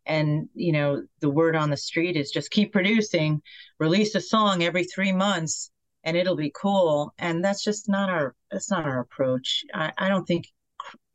and 0.06 0.50
you 0.54 0.72
know 0.72 1.02
the 1.22 1.30
word 1.30 1.56
on 1.56 1.70
the 1.70 1.78
street 1.78 2.16
is 2.16 2.32
just 2.32 2.52
keep 2.52 2.74
producing 2.74 3.42
release 3.80 4.16
a 4.16 4.22
song 4.22 4.64
every 4.64 4.84
three 4.84 5.12
months 5.12 5.72
and 6.04 6.18
it'll 6.18 6.36
be 6.36 6.52
cool 6.54 7.14
and 7.18 7.44
that's 7.44 7.64
just 7.64 7.88
not 7.88 8.10
our 8.10 8.36
that's 8.52 8.70
not 8.70 8.86
our 8.86 9.00
approach 9.00 9.64
i, 9.74 9.92
I 9.98 10.10
don't 10.10 10.26
think 10.26 10.48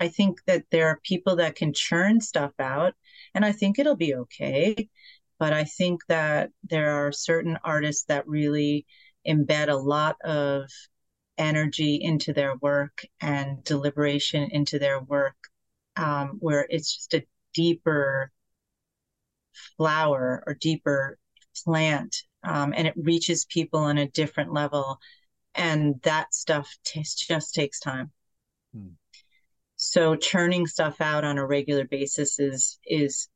i 0.01 0.09
think 0.09 0.39
that 0.47 0.65
there 0.71 0.89
are 0.89 1.01
people 1.03 1.37
that 1.37 1.55
can 1.55 1.73
churn 1.75 2.21
stuff 2.21 2.53
out 2.59 2.95
and 3.35 3.45
i 3.45 3.53
think 3.53 3.79
it'll 3.79 3.97
be 3.97 4.15
okay 4.15 4.89
but 5.39 5.53
i 5.53 5.65
think 5.65 6.01
that 6.09 6.51
there 6.71 7.07
are 7.07 7.13
certain 7.13 7.59
artists 7.65 8.05
that 8.05 8.27
really 8.29 8.87
embed 9.27 9.69
a 9.69 9.75
lot 9.75 10.17
of 10.25 10.71
energy 11.39 11.97
into 12.01 12.33
their 12.33 12.55
work 12.57 13.05
and 13.21 13.63
deliberation 13.65 14.49
into 14.53 14.79
their 14.79 15.01
work 15.01 15.37
um, 15.97 16.37
where 16.41 16.67
it's 16.71 16.95
just 16.95 17.15
a 17.15 17.27
deeper 17.55 18.31
flower 19.77 20.43
or 20.47 20.55
deeper 20.55 21.19
plant 21.65 22.17
um, 22.43 22.75
and 22.77 22.87
it 22.87 22.95
reaches 22.97 23.45
people 23.47 23.81
on 23.81 23.99
a 23.99 24.09
different 24.09 24.53
level 24.53 24.99
and 25.55 26.01
that 26.03 26.35
stuff 26.35 26.77
t- 26.85 27.03
just 27.03 27.55
takes 27.55 27.81
time 27.81 28.11
Hmm. 28.73 28.97
so 29.77 30.17
churning 30.17 30.67
stuff 30.67 31.01
out 31.01 31.25
on 31.25 31.39
a 31.39 31.47
regular 31.47 31.85
basis 31.85 32.39
is 32.39 32.79
is 32.87 33.29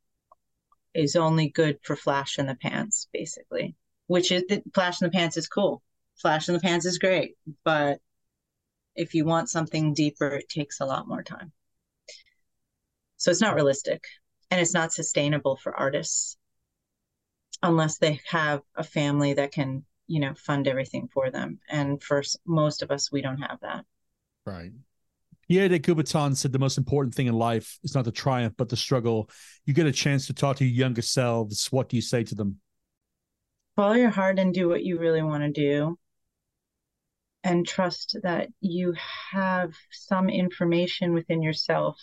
is 0.94 1.16
only 1.16 1.48
good 1.48 1.78
for 1.82 1.96
flash 1.96 2.38
in 2.38 2.46
the 2.46 2.54
pants 2.56 3.08
basically 3.12 3.74
which 4.06 4.32
is 4.32 4.42
the 4.48 4.62
flash 4.74 5.00
in 5.00 5.06
the 5.06 5.12
pants 5.12 5.36
is 5.36 5.48
cool 5.48 5.82
flash 6.20 6.48
in 6.48 6.54
the 6.54 6.60
pants 6.60 6.86
is 6.86 6.98
great 6.98 7.34
but 7.64 7.98
if 8.94 9.14
you 9.14 9.24
want 9.24 9.48
something 9.48 9.94
deeper 9.94 10.28
it 10.28 10.48
takes 10.48 10.80
a 10.80 10.86
lot 10.86 11.08
more 11.08 11.22
time 11.22 11.52
so 13.16 13.30
it's 13.30 13.40
not 13.40 13.54
realistic 13.54 14.04
and 14.50 14.60
it's 14.60 14.74
not 14.74 14.92
sustainable 14.92 15.56
for 15.56 15.74
artists 15.74 16.36
unless 17.62 17.98
they 17.98 18.20
have 18.26 18.62
a 18.76 18.84
family 18.84 19.34
that 19.34 19.52
can, 19.52 19.84
you 20.06 20.20
know, 20.20 20.34
fund 20.34 20.68
everything 20.68 21.08
for 21.12 21.30
them. 21.30 21.58
And 21.68 22.02
for 22.02 22.22
most 22.46 22.82
of 22.82 22.90
us, 22.90 23.10
we 23.10 23.22
don't 23.22 23.42
have 23.42 23.58
that. 23.62 23.84
Right. 24.46 24.72
De 25.48 25.78
Coubertin 25.78 26.36
said 26.36 26.52
the 26.52 26.58
most 26.58 26.76
important 26.76 27.14
thing 27.14 27.26
in 27.26 27.34
life 27.34 27.78
is 27.82 27.94
not 27.94 28.04
the 28.04 28.12
triumph, 28.12 28.54
but 28.58 28.68
the 28.68 28.76
struggle. 28.76 29.30
You 29.64 29.72
get 29.72 29.86
a 29.86 29.92
chance 29.92 30.26
to 30.26 30.34
talk 30.34 30.56
to 30.56 30.64
your 30.64 30.74
younger 30.74 31.02
selves. 31.02 31.72
What 31.72 31.88
do 31.88 31.96
you 31.96 32.02
say 32.02 32.22
to 32.24 32.34
them? 32.34 32.60
Follow 33.76 33.94
your 33.94 34.10
heart 34.10 34.38
and 34.38 34.52
do 34.52 34.68
what 34.68 34.84
you 34.84 34.98
really 34.98 35.22
want 35.22 35.42
to 35.44 35.50
do. 35.50 35.98
and 37.44 37.66
trust 37.66 38.16
that 38.24 38.48
you 38.60 38.94
have 39.30 39.72
some 39.90 40.28
information 40.28 41.14
within 41.14 41.40
yourself 41.40 41.96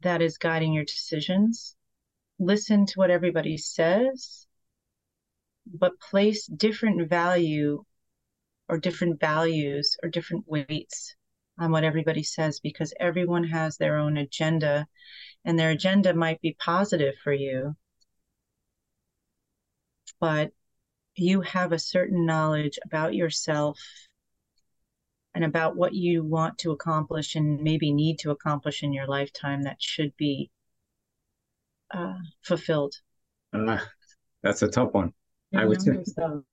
that 0.00 0.22
is 0.22 0.38
guiding 0.38 0.72
your 0.72 0.84
decisions. 0.84 1.76
Listen 2.38 2.86
to 2.86 2.94
what 2.98 3.10
everybody 3.10 3.58
says, 3.58 4.46
but 5.66 6.00
place 6.00 6.46
different 6.46 7.08
value 7.08 7.84
or 8.68 8.78
different 8.78 9.20
values 9.20 9.96
or 10.02 10.08
different 10.08 10.44
weights 10.48 11.14
on 11.58 11.70
what 11.70 11.84
everybody 11.84 12.22
says 12.22 12.60
because 12.60 12.94
everyone 12.98 13.44
has 13.44 13.76
their 13.76 13.98
own 13.98 14.16
agenda 14.16 14.86
and 15.44 15.58
their 15.58 15.70
agenda 15.70 16.14
might 16.14 16.40
be 16.40 16.56
positive 16.58 17.14
for 17.22 17.32
you 17.32 17.76
but 20.20 20.52
you 21.16 21.40
have 21.42 21.72
a 21.72 21.78
certain 21.78 22.24
knowledge 22.24 22.78
about 22.84 23.14
yourself 23.14 23.78
and 25.34 25.44
about 25.44 25.76
what 25.76 25.94
you 25.94 26.24
want 26.24 26.58
to 26.58 26.70
accomplish 26.70 27.34
and 27.34 27.62
maybe 27.62 27.92
need 27.92 28.18
to 28.18 28.30
accomplish 28.30 28.82
in 28.82 28.92
your 28.92 29.06
lifetime 29.06 29.62
that 29.62 29.76
should 29.80 30.16
be 30.16 30.50
uh, 31.92 32.14
fulfilled. 32.42 32.94
Uh, 33.52 33.78
that's 34.42 34.62
a 34.62 34.68
tough 34.68 34.92
one. 34.92 35.12
I 35.54 35.64
would 35.64 35.82
say, 35.82 36.02
self. 36.04 36.44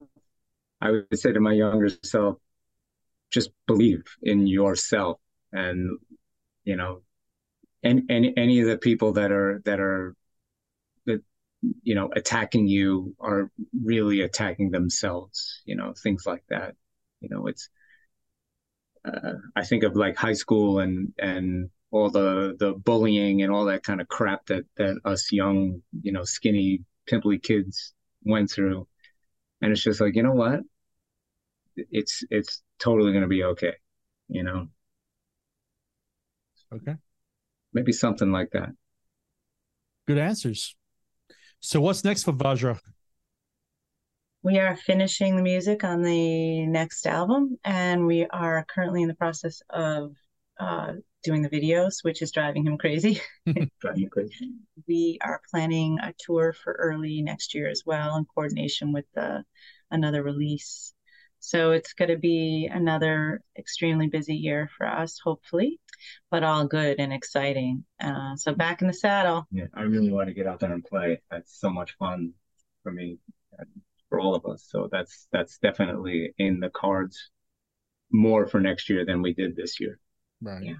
I 0.81 0.91
would 0.91 1.05
say 1.13 1.31
to 1.31 1.39
my 1.39 1.53
younger 1.53 1.89
self, 2.03 2.37
just 3.31 3.51
believe 3.67 4.03
in 4.21 4.47
yourself, 4.47 5.19
and 5.51 5.97
you 6.63 6.75
know, 6.75 7.01
and 7.83 8.03
any 8.09 8.33
any 8.37 8.61
of 8.61 8.67
the 8.67 8.77
people 8.77 9.13
that 9.13 9.31
are 9.31 9.61
that 9.65 9.79
are 9.79 10.15
that 11.05 11.21
you 11.83 11.95
know 11.95 12.09
attacking 12.15 12.67
you 12.67 13.15
are 13.19 13.51
really 13.83 14.21
attacking 14.21 14.71
themselves. 14.71 15.61
You 15.65 15.75
know, 15.75 15.93
things 16.03 16.23
like 16.25 16.43
that. 16.49 16.75
You 17.21 17.29
know, 17.29 17.47
it's. 17.47 17.69
Uh, 19.05 19.35
I 19.55 19.63
think 19.63 19.83
of 19.83 19.95
like 19.95 20.17
high 20.17 20.33
school 20.33 20.79
and 20.79 21.13
and 21.17 21.69
all 21.91 22.09
the 22.09 22.55
the 22.59 22.73
bullying 22.73 23.41
and 23.41 23.51
all 23.51 23.65
that 23.65 23.83
kind 23.83 24.01
of 24.01 24.07
crap 24.07 24.45
that 24.47 24.65
that 24.77 24.99
us 25.05 25.31
young 25.31 25.81
you 26.01 26.11
know 26.11 26.23
skinny 26.23 26.83
pimply 27.07 27.39
kids 27.39 27.93
went 28.23 28.51
through 28.51 28.87
and 29.61 29.71
it's 29.71 29.81
just 29.81 30.01
like 30.01 30.15
you 30.15 30.23
know 30.23 30.33
what 30.33 30.59
it's 31.75 32.23
it's 32.29 32.61
totally 32.79 33.11
going 33.11 33.21
to 33.23 33.27
be 33.27 33.43
okay 33.43 33.73
you 34.27 34.43
know 34.43 34.67
Okay. 36.71 36.95
maybe 37.73 37.91
something 37.91 38.31
like 38.31 38.51
that 38.51 38.69
Good 40.07 40.17
answers. 40.17 40.75
So 41.59 41.81
what's 41.81 42.03
next 42.03 42.23
for 42.23 42.33
Vajra? 42.33 42.79
We 44.41 44.57
are 44.57 44.75
finishing 44.75 45.35
the 45.35 45.43
music 45.43 45.83
on 45.83 46.01
the 46.01 46.65
next 46.65 47.05
album, 47.05 47.59
and 47.63 48.07
we 48.07 48.25
are 48.25 48.65
currently 48.65 49.03
in 49.03 49.07
the 49.07 49.13
process 49.13 49.61
of 49.69 50.15
uh, 50.59 50.93
doing 51.23 51.43
the 51.43 51.49
videos, 51.49 52.03
which 52.03 52.23
is 52.23 52.31
driving 52.31 52.65
him 52.65 52.79
crazy. 52.79 53.21
driving 53.81 54.01
you 54.01 54.09
crazy 54.09 54.53
we 54.87 55.17
are 55.21 55.41
planning 55.51 55.99
a 56.01 56.13
tour 56.17 56.53
for 56.53 56.73
early 56.73 57.21
next 57.21 57.53
year 57.53 57.69
as 57.69 57.83
well 57.85 58.15
in 58.15 58.25
coordination 58.25 58.91
with 58.93 59.05
uh, 59.15 59.39
another 59.91 60.23
release. 60.23 60.93
So 61.39 61.71
it's 61.71 61.93
going 61.93 62.09
to 62.09 62.17
be 62.17 62.69
another 62.71 63.41
extremely 63.57 64.07
busy 64.07 64.35
year 64.35 64.69
for 64.77 64.85
us, 64.87 65.19
hopefully, 65.23 65.79
but 66.31 66.43
all 66.43 66.67
good 66.67 66.99
and 66.99 67.13
exciting. 67.13 67.85
Uh, 68.03 68.35
so 68.35 68.53
back 68.53 68.81
in 68.81 68.87
the 68.87 68.93
saddle. 68.93 69.45
yeah 69.51 69.65
i 69.73 69.81
really 69.81 70.11
want 70.11 70.27
to 70.27 70.33
get 70.33 70.47
out 70.47 70.59
there 70.59 70.71
and 70.71 70.83
play 70.83 71.21
that's 71.29 71.59
so 71.59 71.69
much 71.69 71.95
fun 71.97 72.31
for 72.83 72.91
me 72.91 73.17
and 73.57 73.67
for 74.07 74.19
all 74.19 74.35
of 74.35 74.45
us 74.45 74.65
so 74.69 74.87
that's 74.91 75.27
that's 75.31 75.57
definitely 75.57 76.33
in 76.37 76.59
the 76.59 76.69
cards 76.69 77.29
more 78.11 78.47
for 78.47 78.59
next 78.59 78.89
year 78.89 79.05
than 79.05 79.21
we 79.21 79.33
did 79.33 79.55
this 79.55 79.79
year 79.79 79.99
Right. 80.41 80.63
Yeah. 80.63 80.73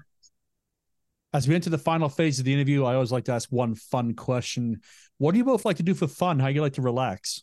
As 1.32 1.46
we 1.46 1.54
enter 1.54 1.70
the 1.70 1.78
final 1.78 2.08
phase 2.08 2.38
of 2.38 2.44
the 2.44 2.52
interview, 2.52 2.84
I 2.84 2.94
always 2.94 3.12
like 3.12 3.26
to 3.26 3.32
ask 3.32 3.50
one 3.50 3.74
fun 3.74 4.14
question. 4.14 4.80
What 5.18 5.32
do 5.32 5.38
you 5.38 5.44
both 5.44 5.64
like 5.64 5.76
to 5.76 5.82
do 5.82 5.94
for 5.94 6.08
fun? 6.08 6.40
How 6.40 6.48
you 6.48 6.60
like 6.60 6.72
to 6.74 6.82
relax? 6.82 7.42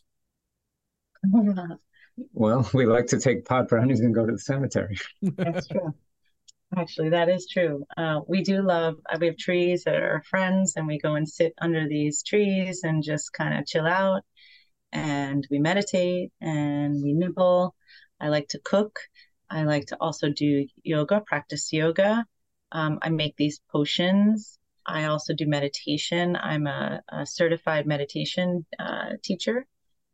well 2.32 2.68
we 2.74 2.86
like 2.86 3.06
to 3.06 3.18
take 3.18 3.44
pot 3.44 3.68
brownies 3.68 4.00
and 4.00 4.14
go 4.14 4.26
to 4.26 4.32
the 4.32 4.38
cemetery 4.38 4.96
That's 5.22 5.66
true. 5.68 5.94
Actually, 6.76 7.08
that 7.10 7.30
is 7.30 7.46
true. 7.50 7.86
Uh, 7.96 8.20
we 8.28 8.42
do 8.42 8.60
love, 8.60 8.96
uh, 9.10 9.16
we 9.18 9.28
have 9.28 9.38
trees 9.38 9.84
that 9.84 9.94
are 9.96 10.10
our 10.10 10.22
friends, 10.22 10.74
and 10.76 10.86
we 10.86 10.98
go 10.98 11.14
and 11.14 11.26
sit 11.26 11.54
under 11.62 11.88
these 11.88 12.22
trees 12.22 12.82
and 12.84 13.02
just 13.02 13.32
kind 13.32 13.58
of 13.58 13.66
chill 13.66 13.86
out. 13.86 14.22
And 14.92 15.46
we 15.50 15.58
meditate 15.58 16.30
and 16.42 17.02
we 17.02 17.14
nibble. 17.14 17.74
I 18.20 18.28
like 18.28 18.48
to 18.48 18.60
cook. 18.62 19.00
I 19.48 19.64
like 19.64 19.86
to 19.86 19.96
also 19.98 20.28
do 20.28 20.66
yoga, 20.82 21.22
practice 21.26 21.72
yoga. 21.72 22.26
Um, 22.70 22.98
I 23.00 23.08
make 23.08 23.36
these 23.36 23.60
potions. 23.72 24.58
I 24.84 25.04
also 25.04 25.32
do 25.32 25.46
meditation. 25.46 26.36
I'm 26.36 26.66
a, 26.66 27.00
a 27.08 27.24
certified 27.24 27.86
meditation 27.86 28.66
uh, 28.78 29.12
teacher 29.22 29.66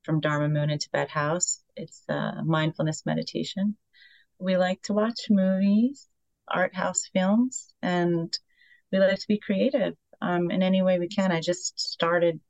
from 0.05 0.20
Dharma 0.20 0.48
Moon 0.48 0.70
and 0.70 0.81
Tibet 0.81 1.09
House. 1.09 1.62
It's 1.76 2.02
uh, 2.09 2.43
mindfulness 2.44 3.05
meditation. 3.06 3.76
We 4.39 4.56
like 4.56 4.82
to 4.82 4.93
watch 4.93 5.26
movies, 5.31 6.09
art 6.48 6.74
house 6.74 7.09
films, 7.12 7.72
and 7.82 8.36
we 8.93 8.98
like 8.98 9.18
to 9.18 9.28
be 9.28 9.39
creative 9.39 9.94
um, 10.20 10.51
in 10.51 10.62
any 10.62 10.82
way 10.82 10.98
we 10.98 11.09
can. 11.09 11.32
I 11.32 11.40
just 11.40 11.78
started 11.81 12.40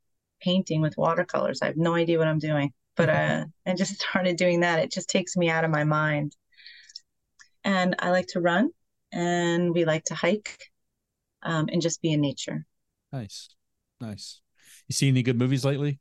painting 0.41 0.81
with 0.81 0.97
watercolors. 0.97 1.61
I 1.61 1.67
have 1.67 1.77
no 1.77 1.95
idea 1.95 2.17
what 2.17 2.27
I'm 2.27 2.39
doing, 2.39 2.73
but 2.95 3.09
uh, 3.09 3.45
I 3.65 3.73
just 3.73 4.01
started 4.01 4.37
doing 4.37 4.61
that. 4.61 4.79
It 4.79 4.91
just 4.91 5.09
takes 5.09 5.37
me 5.37 5.49
out 5.49 5.63
of 5.63 5.71
my 5.71 5.83
mind. 5.83 6.35
And 7.63 7.95
I 7.97 8.11
like 8.11 8.27
to 8.27 8.41
run, 8.41 8.69
and 9.11 9.73
we 9.73 9.85
like 9.85 10.03
to 10.05 10.15
hike, 10.15 10.71
um, 11.41 11.67
and 11.71 11.81
just 11.81 12.01
be 12.01 12.11
in 12.11 12.21
nature. 12.21 12.65
Nice. 13.11 13.49
Nice. 13.99 14.41
You 14.87 14.93
see 14.93 15.07
any 15.07 15.23
good 15.23 15.39
movies 15.39 15.65
lately? 15.65 15.99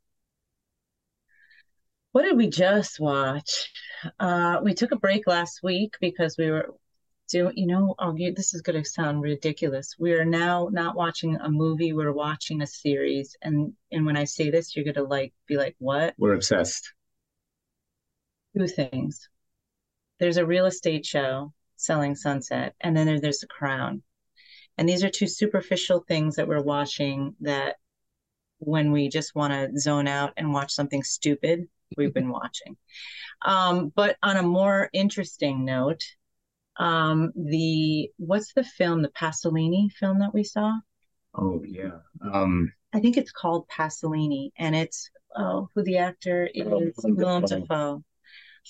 What 2.14 2.22
did 2.22 2.36
we 2.36 2.48
just 2.48 3.00
watch? 3.00 3.72
Uh, 4.20 4.60
we 4.62 4.72
took 4.72 4.92
a 4.92 4.96
break 4.96 5.26
last 5.26 5.64
week 5.64 5.96
because 6.00 6.36
we 6.38 6.48
were 6.48 6.72
doing, 7.28 7.54
you 7.56 7.66
know, 7.66 7.96
this 8.36 8.54
is 8.54 8.62
going 8.62 8.80
to 8.80 8.88
sound 8.88 9.20
ridiculous. 9.20 9.96
We 9.98 10.12
are 10.12 10.24
now 10.24 10.68
not 10.70 10.94
watching 10.94 11.34
a 11.34 11.50
movie, 11.50 11.92
we're 11.92 12.12
watching 12.12 12.62
a 12.62 12.68
series. 12.68 13.36
And 13.42 13.72
and 13.90 14.06
when 14.06 14.16
I 14.16 14.26
say 14.26 14.50
this, 14.50 14.76
you're 14.76 14.84
going 14.84 14.94
to 14.94 15.02
like 15.02 15.32
be 15.48 15.56
like, 15.56 15.74
what? 15.80 16.14
we're 16.16 16.34
obsessed 16.34 16.92
Two 18.56 18.68
things. 18.68 19.28
There's 20.20 20.36
a 20.36 20.46
real 20.46 20.66
estate 20.66 21.04
show 21.04 21.52
selling 21.74 22.14
Sunset, 22.14 22.76
and 22.80 22.96
then 22.96 23.06
there, 23.06 23.20
there's 23.20 23.40
The 23.40 23.48
Crown. 23.48 24.04
And 24.78 24.88
these 24.88 25.02
are 25.02 25.10
two 25.10 25.26
superficial 25.26 26.04
things 26.06 26.36
that 26.36 26.46
we're 26.46 26.62
watching 26.62 27.34
that 27.40 27.74
when 28.60 28.92
we 28.92 29.08
just 29.08 29.34
want 29.34 29.52
to 29.52 29.76
zone 29.80 30.06
out 30.06 30.32
and 30.36 30.52
watch 30.52 30.72
something 30.72 31.02
stupid, 31.02 31.66
we've 31.96 32.14
been 32.14 32.30
watching. 32.30 32.76
Um, 33.44 33.92
but 33.94 34.16
on 34.22 34.36
a 34.36 34.42
more 34.42 34.88
interesting 34.92 35.64
note, 35.64 36.02
um, 36.76 37.32
the 37.36 38.10
what's 38.16 38.52
the 38.54 38.64
film, 38.64 39.02
the 39.02 39.08
Pasolini 39.08 39.90
film 39.92 40.20
that 40.20 40.34
we 40.34 40.44
saw? 40.44 40.78
oh 41.36 41.60
yeah 41.66 41.90
um 42.32 42.72
I 42.92 43.00
think 43.00 43.16
it's 43.16 43.32
called 43.32 43.68
Pasolini, 43.68 44.52
and 44.56 44.76
it's 44.76 45.10
oh, 45.34 45.68
who 45.74 45.82
the 45.82 45.98
actor 45.98 46.48
is 46.54 46.94
Willem. 47.02 47.44
Dafoe. 47.44 48.04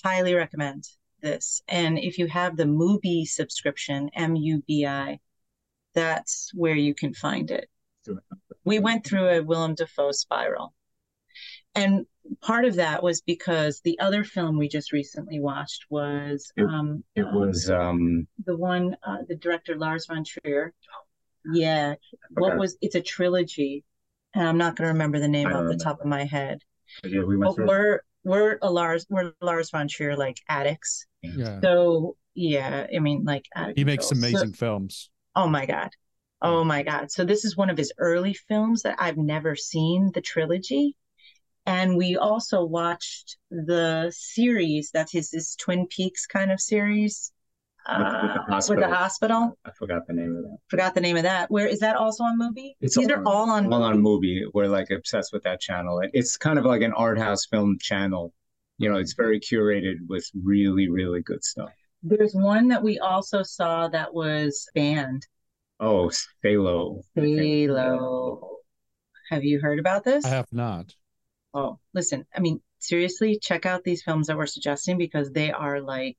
Highly 0.03 0.33
recommend 0.33 0.83
this. 1.21 1.61
And 1.67 1.99
if 1.99 2.17
you 2.17 2.25
have 2.25 2.57
the 2.57 2.63
Mubi 2.63 3.27
subscription, 3.27 4.09
M 4.15 4.35
U 4.35 4.63
B 4.67 4.85
I, 4.87 5.19
that's 5.93 6.49
where 6.55 6.73
you 6.73 6.95
can 6.95 7.13
find 7.13 7.51
it. 7.51 7.69
We 8.63 8.79
went 8.79 9.05
through 9.05 9.29
a 9.29 9.43
Willem 9.43 9.75
Dafoe 9.75 10.11
spiral. 10.11 10.73
And 11.75 12.05
part 12.41 12.65
of 12.65 12.75
that 12.75 13.03
was 13.03 13.21
because 13.21 13.81
the 13.83 13.99
other 13.99 14.23
film 14.23 14.57
we 14.57 14.67
just 14.67 14.91
recently 14.91 15.39
watched 15.39 15.85
was 15.89 16.51
It- 16.55 16.63
um, 16.63 17.03
it 17.15 17.23
was 17.25 17.69
um 17.69 18.27
the 18.45 18.55
one 18.57 18.95
uh, 19.05 19.17
the 19.27 19.35
director 19.35 19.75
Lars 19.77 20.05
von 20.07 20.23
Trier. 20.23 20.73
Yeah, 21.53 21.95
what 22.31 22.57
was 22.57 22.75
it's 22.81 22.95
a 22.95 23.01
trilogy, 23.01 23.83
and 24.33 24.47
I'm 24.47 24.57
not 24.57 24.75
going 24.75 24.87
to 24.87 24.93
remember 24.93 25.19
the 25.19 25.27
name 25.27 25.47
off 25.47 25.53
don't 25.53 25.67
the 25.67 25.77
top 25.83 25.99
of 26.01 26.07
my 26.07 26.23
head. 26.25 26.59
yeah 27.03 27.21
we 27.23 27.37
went 27.37 27.55
but 27.57 27.67
we're 27.67 27.99
we're 28.23 28.57
a 28.63 28.71
Lars 28.71 29.05
we're 29.09 29.33
Lars 29.41 29.69
von 29.69 29.87
Trier 29.87 30.15
like 30.15 30.37
addicts. 30.49 31.05
Yeah. 31.21 31.59
So 31.61 32.15
yeah, 32.33 32.87
I 32.95 32.99
mean 32.99 33.25
like 33.25 33.45
out 33.55 33.73
He 33.75 33.83
makes 33.83 34.07
control. 34.09 34.21
So- 34.31 34.37
amazing 34.37 34.53
films. 34.53 35.09
oh 35.35 35.47
my 35.47 35.67
god, 35.67 35.89
oh 36.41 36.63
my 36.63 36.81
god. 36.81 37.11
So 37.11 37.25
this 37.25 37.45
is 37.45 37.55
one 37.55 37.69
of 37.69 37.77
his 37.77 37.93
early 37.99 38.33
films 38.33 38.81
that 38.81 38.95
I've 38.97 39.17
never 39.17 39.55
seen 39.55 40.09
the 40.15 40.21
trilogy. 40.21 40.95
And 41.65 41.97
we 41.97 42.15
also 42.15 42.63
watched 42.63 43.37
the 43.49 44.11
series 44.15 44.91
that's 44.93 45.11
his 45.11 45.31
this 45.31 45.55
Twin 45.55 45.87
Peaks 45.87 46.25
kind 46.27 46.51
of 46.51 46.59
series 46.59 47.31
With- 47.87 47.97
with 47.99 48.07
the 48.07 48.15
uh, 48.15 48.21
with 48.23 48.33
the 48.35 48.53
hospital. 48.53 48.89
hospital. 48.93 49.57
I 49.65 49.71
forgot 49.71 50.07
the 50.07 50.13
name 50.13 50.35
of 50.35 50.43
that. 50.43 50.57
Forgot 50.69 50.93
the 50.95 51.01
name 51.01 51.17
of 51.17 51.23
that. 51.23 51.49
Where 51.51 51.67
is 51.67 51.79
that 51.79 51.95
also 51.95 52.23
on 52.23 52.39
Mubi? 52.39 52.73
It's 52.81 52.95
These 52.95 53.09
are 53.09 53.23
all 53.25 53.49
on 53.49 53.71
all 53.71 53.83
on 53.83 54.01
Mubi. 54.01 54.41
We're 54.53 54.67
like 54.67 54.89
obsessed 54.91 55.33
with 55.33 55.43
that 55.43 55.59
channel. 55.59 56.01
It's 56.13 56.37
kind 56.37 56.59
of 56.59 56.65
like 56.65 56.81
an 56.81 56.93
art 56.93 57.17
house 57.17 57.45
film 57.45 57.77
channel. 57.79 58.33
you 58.77 58.89
know, 58.89 58.97
it's 58.97 59.13
very 59.13 59.39
curated 59.39 59.95
with 60.09 60.29
really, 60.43 60.89
really 60.89 61.21
good 61.21 61.43
stuff. 61.43 61.69
There's 62.03 62.33
one 62.35 62.67
that 62.67 62.83
we 62.83 62.99
also 62.99 63.41
saw 63.41 63.87
that 63.87 64.13
was 64.13 64.67
banned. 64.75 65.25
Oh, 65.79 66.11
Phalo. 66.43 67.01
Halo. 67.15 68.59
Have 69.29 69.43
you 69.43 69.59
heard 69.59 69.79
about 69.79 70.03
this? 70.03 70.25
I 70.25 70.29
have 70.29 70.51
not. 70.51 70.93
Oh, 71.55 71.79
listen, 71.93 72.25
I 72.35 72.41
mean, 72.41 72.61
seriously, 72.79 73.39
check 73.41 73.65
out 73.65 73.83
these 73.85 74.03
films 74.03 74.27
that 74.27 74.37
we're 74.37 74.47
suggesting 74.47 74.97
because 74.99 75.31
they 75.31 75.51
are 75.53 75.81
like, 75.81 76.17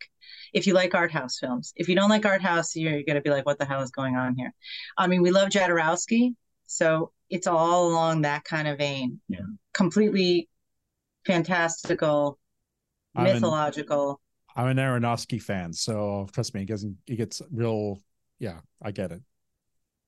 if 0.55 0.67
you 0.67 0.75
like 0.75 0.95
art 0.95 1.13
house 1.13 1.39
films, 1.39 1.73
if 1.77 1.89
you 1.89 1.97
don't 1.97 2.11
like 2.11 2.27
art 2.27 2.43
house, 2.43 2.77
you're 2.77 3.05
going 3.05 3.17
to 3.17 3.23
be 3.23 3.31
like, 3.31 3.47
what 3.47 3.59
the 3.59 3.67
hell 3.67 3.83
is 3.83 3.93
going 3.93 4.17
on 4.17 4.37
here? 4.37 4.55
I 4.99 5.09
mean, 5.09 5.23
we 5.23 5.33
love 5.33 5.51
Jodorowsky, 5.51 6.35
so 6.67 7.13
it's 7.31 7.47
all 7.47 7.89
along 7.89 8.23
that 8.23 8.45
kind 8.45 8.69
of 8.69 8.79
vein. 8.79 9.21
Yeah. 9.29 9.41
Completely 9.75 10.49
fantastical, 11.27 12.39
I'm 13.17 13.25
mythological. 13.25 14.21
I'm 14.57 14.69
an 14.69 14.79
Aronofsky 14.79 15.43
fan, 15.43 15.73
so 15.73 16.29
trust 16.33 16.55
me, 16.55 16.63
it 16.63 16.67
gets 16.67 16.85
it 17.07 17.17
gets 17.17 17.43
real. 17.53 18.03
Yeah, 18.39 18.61
I 18.83 18.93
get 18.93 19.13
it. 19.13 19.23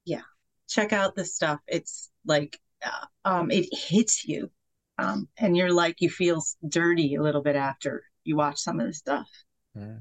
yeah 0.05 0.23
check 0.69 0.93
out 0.93 1.15
this 1.15 1.35
stuff 1.35 1.61
it's 1.67 2.11
like 2.27 2.59
uh, 2.85 3.07
um 3.25 3.51
it 3.51 3.69
hits 3.73 4.25
you 4.27 4.51
um 4.99 5.29
and 5.39 5.57
you're 5.57 5.73
like 5.73 6.01
you 6.01 6.11
feel 6.11 6.43
dirty 6.67 7.15
a 7.15 7.23
little 7.23 7.43
bit 7.43 7.57
after 7.57 8.03
you 8.25 8.37
watch 8.37 8.59
some 8.59 8.81
of 8.81 8.87
this 8.87 8.99
stuff. 8.99 9.29
Right. 9.75 10.01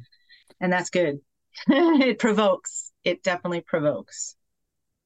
and 0.60 0.72
that's 0.72 0.90
good. 0.90 1.20
It 1.70 2.20
provokes. 2.20 2.92
It 3.04 3.24
definitely 3.24 3.62
provokes. 3.62 4.36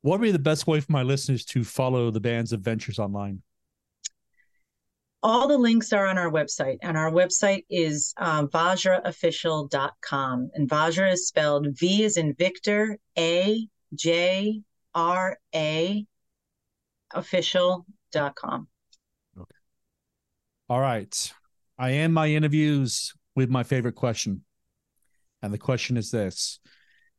What 0.01 0.19
would 0.19 0.25
be 0.25 0.31
the 0.31 0.39
best 0.39 0.67
way 0.67 0.79
for 0.79 0.91
my 0.91 1.03
listeners 1.03 1.45
to 1.45 1.63
follow 1.63 2.11
the 2.11 2.19
band's 2.19 2.51
adventures 2.51 2.99
online? 2.99 3.41
all 5.23 5.47
the 5.47 5.57
links 5.57 5.93
are 5.93 6.07
on 6.07 6.17
our 6.17 6.31
website 6.31 6.77
and 6.81 6.97
our 6.97 7.11
website 7.11 7.65
is 7.69 8.13
um, 8.17 8.47
vajraofficial.com 8.47 10.49
and 10.53 10.69
vajra 10.69 11.13
is 11.13 11.27
spelled 11.27 11.67
v 11.77 12.03
is 12.03 12.17
in 12.17 12.33
victor 12.33 12.97
a 13.17 13.67
j 13.93 14.61
r 14.95 15.37
a 15.53 16.05
official.com 17.13 18.67
All 20.71 20.79
right. 20.79 21.33
I 21.77 21.91
end 21.95 22.13
my 22.13 22.27
interviews 22.27 23.13
with 23.35 23.49
my 23.49 23.61
favorite 23.61 23.95
question. 23.95 24.45
And 25.41 25.53
the 25.53 25.57
question 25.57 25.97
is 25.97 26.11
this 26.11 26.61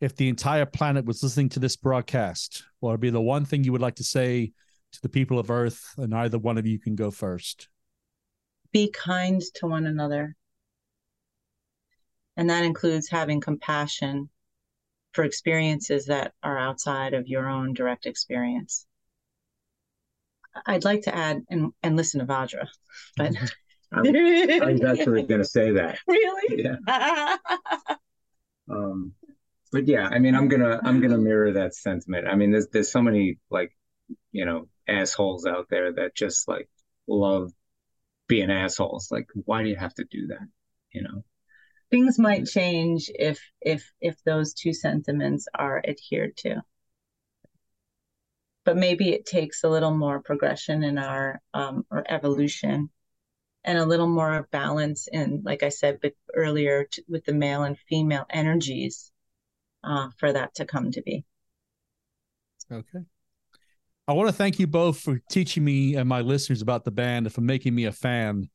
If 0.00 0.16
the 0.16 0.30
entire 0.30 0.64
planet 0.64 1.04
was 1.04 1.22
listening 1.22 1.50
to 1.50 1.60
this 1.60 1.76
broadcast, 1.76 2.64
what 2.80 2.92
would 2.92 3.00
be 3.00 3.10
the 3.10 3.20
one 3.20 3.44
thing 3.44 3.62
you 3.62 3.72
would 3.72 3.82
like 3.82 3.96
to 3.96 4.04
say 4.04 4.54
to 4.92 5.02
the 5.02 5.10
people 5.10 5.38
of 5.38 5.50
Earth? 5.50 5.84
And 5.98 6.14
either 6.14 6.38
one 6.38 6.56
of 6.56 6.66
you 6.66 6.80
can 6.80 6.94
go 6.94 7.10
first. 7.10 7.68
be 8.72 8.90
kind 8.90 9.42
to 9.56 9.66
one 9.66 9.84
another. 9.84 10.34
And 12.38 12.48
that 12.48 12.64
includes 12.64 13.10
having 13.10 13.42
compassion 13.42 14.30
for 15.12 15.24
experiences 15.24 16.06
that 16.06 16.32
are 16.42 16.56
outside 16.58 17.12
of 17.12 17.28
your 17.28 17.50
own 17.50 17.74
direct 17.74 18.06
experience. 18.06 18.86
I'd 20.66 20.84
like 20.84 21.02
to 21.02 21.14
add 21.14 21.42
and, 21.50 21.72
and 21.82 21.96
listen 21.96 22.20
to 22.20 22.26
Vajra, 22.26 22.68
but 23.16 23.34
I 23.92 24.00
was 24.00 24.84
actually 24.84 25.22
going 25.24 25.40
to 25.40 25.46
say 25.46 25.72
that. 25.72 25.98
really? 26.06 26.62
Yeah. 26.62 27.36
Um, 28.70 29.12
but 29.72 29.88
yeah, 29.88 30.06
I 30.06 30.18
mean, 30.18 30.34
I'm 30.34 30.48
gonna 30.48 30.80
I'm 30.84 31.00
gonna 31.00 31.18
mirror 31.18 31.52
that 31.52 31.74
sentiment. 31.74 32.28
I 32.28 32.36
mean, 32.36 32.52
there's 32.52 32.68
there's 32.68 32.92
so 32.92 33.02
many 33.02 33.38
like, 33.50 33.76
you 34.30 34.44
know, 34.44 34.68
assholes 34.88 35.46
out 35.46 35.66
there 35.68 35.92
that 35.94 36.14
just 36.14 36.46
like 36.46 36.68
love 37.08 37.52
being 38.28 38.50
assholes. 38.50 39.08
Like, 39.10 39.26
why 39.34 39.62
do 39.62 39.68
you 39.68 39.76
have 39.76 39.94
to 39.94 40.04
do 40.10 40.28
that? 40.28 40.46
You 40.92 41.02
know? 41.02 41.24
Things 41.90 42.18
might 42.18 42.46
change 42.46 43.10
if 43.14 43.40
if 43.60 43.90
if 44.00 44.16
those 44.24 44.54
two 44.54 44.72
sentiments 44.72 45.48
are 45.54 45.82
adhered 45.86 46.36
to. 46.38 46.62
But 48.64 48.76
maybe 48.76 49.10
it 49.10 49.26
takes 49.26 49.64
a 49.64 49.68
little 49.68 49.96
more 49.96 50.20
progression 50.20 50.84
in 50.84 50.98
our 50.98 51.40
um 51.52 51.84
or 51.90 52.04
evolution 52.08 52.90
and 53.64 53.78
a 53.78 53.86
little 53.86 54.08
more 54.08 54.48
balance 54.50 55.08
in, 55.12 55.42
like 55.44 55.62
I 55.62 55.68
said 55.68 55.98
but 56.02 56.14
earlier, 56.34 56.86
t- 56.90 57.04
with 57.08 57.24
the 57.24 57.32
male 57.32 57.62
and 57.62 57.78
female 57.78 58.26
energies 58.30 59.12
uh, 59.84 60.08
for 60.18 60.32
that 60.32 60.54
to 60.56 60.64
come 60.64 60.90
to 60.92 61.02
be. 61.02 61.24
Okay. 62.70 63.04
I 64.08 64.14
want 64.14 64.28
to 64.28 64.34
thank 64.34 64.58
you 64.58 64.66
both 64.66 64.98
for 64.98 65.20
teaching 65.30 65.64
me 65.64 65.94
and 65.94 66.08
my 66.08 66.22
listeners 66.22 66.60
about 66.60 66.84
the 66.84 66.90
band 66.90 67.26
and 67.26 67.34
for 67.34 67.40
making 67.40 67.74
me 67.74 67.84
a 67.84 67.92
fan. 67.92 68.48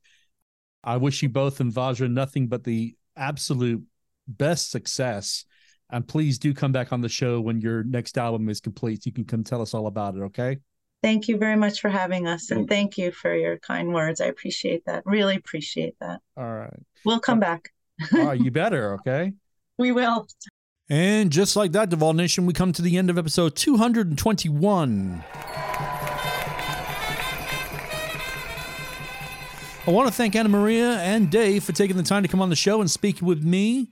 I 0.84 0.98
wish 0.98 1.22
you 1.22 1.28
both 1.28 1.60
and 1.60 1.72
Vajra 1.72 2.10
nothing 2.10 2.48
but 2.48 2.64
the 2.64 2.94
absolute 3.16 3.82
best 4.26 4.70
success. 4.70 5.44
And 5.90 6.06
please 6.06 6.38
do 6.38 6.52
come 6.52 6.72
back 6.72 6.92
on 6.92 7.00
the 7.00 7.08
show 7.08 7.40
when 7.40 7.60
your 7.60 7.82
next 7.84 8.18
album 8.18 8.48
is 8.48 8.60
complete. 8.60 9.06
You 9.06 9.12
can 9.12 9.24
come 9.24 9.42
tell 9.42 9.62
us 9.62 9.72
all 9.72 9.86
about 9.86 10.16
it, 10.16 10.20
okay? 10.20 10.58
Thank 11.02 11.28
you 11.28 11.38
very 11.38 11.56
much 11.56 11.80
for 11.80 11.88
having 11.88 12.26
us, 12.26 12.50
and 12.50 12.66
mm. 12.66 12.68
thank 12.68 12.98
you 12.98 13.12
for 13.12 13.34
your 13.34 13.58
kind 13.58 13.94
words. 13.94 14.20
I 14.20 14.26
appreciate 14.26 14.84
that. 14.86 15.04
Really 15.06 15.36
appreciate 15.36 15.94
that. 16.00 16.20
All 16.36 16.52
right. 16.52 16.80
We'll 17.04 17.20
come 17.20 17.38
uh, 17.38 17.42
back. 17.42 17.72
All 18.12 18.24
right, 18.24 18.40
you 18.40 18.50
better, 18.52 18.94
okay? 18.94 19.32
We 19.78 19.92
will. 19.92 20.26
And 20.90 21.30
just 21.30 21.54
like 21.54 21.72
that, 21.72 21.90
Duvall 21.90 22.14
Nation, 22.14 22.46
we 22.46 22.52
come 22.52 22.72
to 22.72 22.82
the 22.82 22.96
end 22.96 23.10
of 23.10 23.18
episode 23.18 23.54
221. 23.54 25.24
I 29.86 29.90
want 29.90 30.08
to 30.08 30.14
thank 30.14 30.34
Annamaria 30.34 30.96
and 30.98 31.30
Dave 31.30 31.64
for 31.64 31.72
taking 31.72 31.96
the 31.96 32.02
time 32.02 32.22
to 32.22 32.28
come 32.28 32.42
on 32.42 32.50
the 32.50 32.56
show 32.56 32.80
and 32.80 32.90
speak 32.90 33.22
with 33.22 33.42
me. 33.42 33.88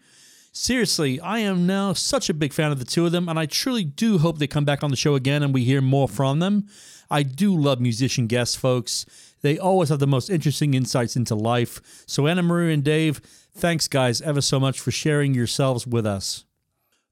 Seriously, 0.58 1.20
I 1.20 1.40
am 1.40 1.66
now 1.66 1.92
such 1.92 2.30
a 2.30 2.34
big 2.34 2.54
fan 2.54 2.72
of 2.72 2.78
the 2.78 2.86
two 2.86 3.04
of 3.04 3.12
them, 3.12 3.28
and 3.28 3.38
I 3.38 3.44
truly 3.44 3.84
do 3.84 4.16
hope 4.16 4.38
they 4.38 4.46
come 4.46 4.64
back 4.64 4.82
on 4.82 4.90
the 4.90 4.96
show 4.96 5.14
again 5.14 5.42
and 5.42 5.52
we 5.52 5.64
hear 5.64 5.82
more 5.82 6.08
from 6.08 6.38
them. 6.38 6.66
I 7.10 7.24
do 7.24 7.54
love 7.54 7.78
musician 7.78 8.26
guests, 8.26 8.56
folks. 8.56 9.04
They 9.42 9.58
always 9.58 9.90
have 9.90 9.98
the 9.98 10.06
most 10.06 10.30
interesting 10.30 10.72
insights 10.72 11.14
into 11.14 11.34
life. 11.34 11.82
So, 12.06 12.22
Annamaria 12.22 12.72
and 12.72 12.82
Dave, 12.82 13.20
thanks, 13.54 13.86
guys, 13.86 14.22
ever 14.22 14.40
so 14.40 14.58
much 14.58 14.80
for 14.80 14.90
sharing 14.90 15.34
yourselves 15.34 15.86
with 15.86 16.06
us. 16.06 16.46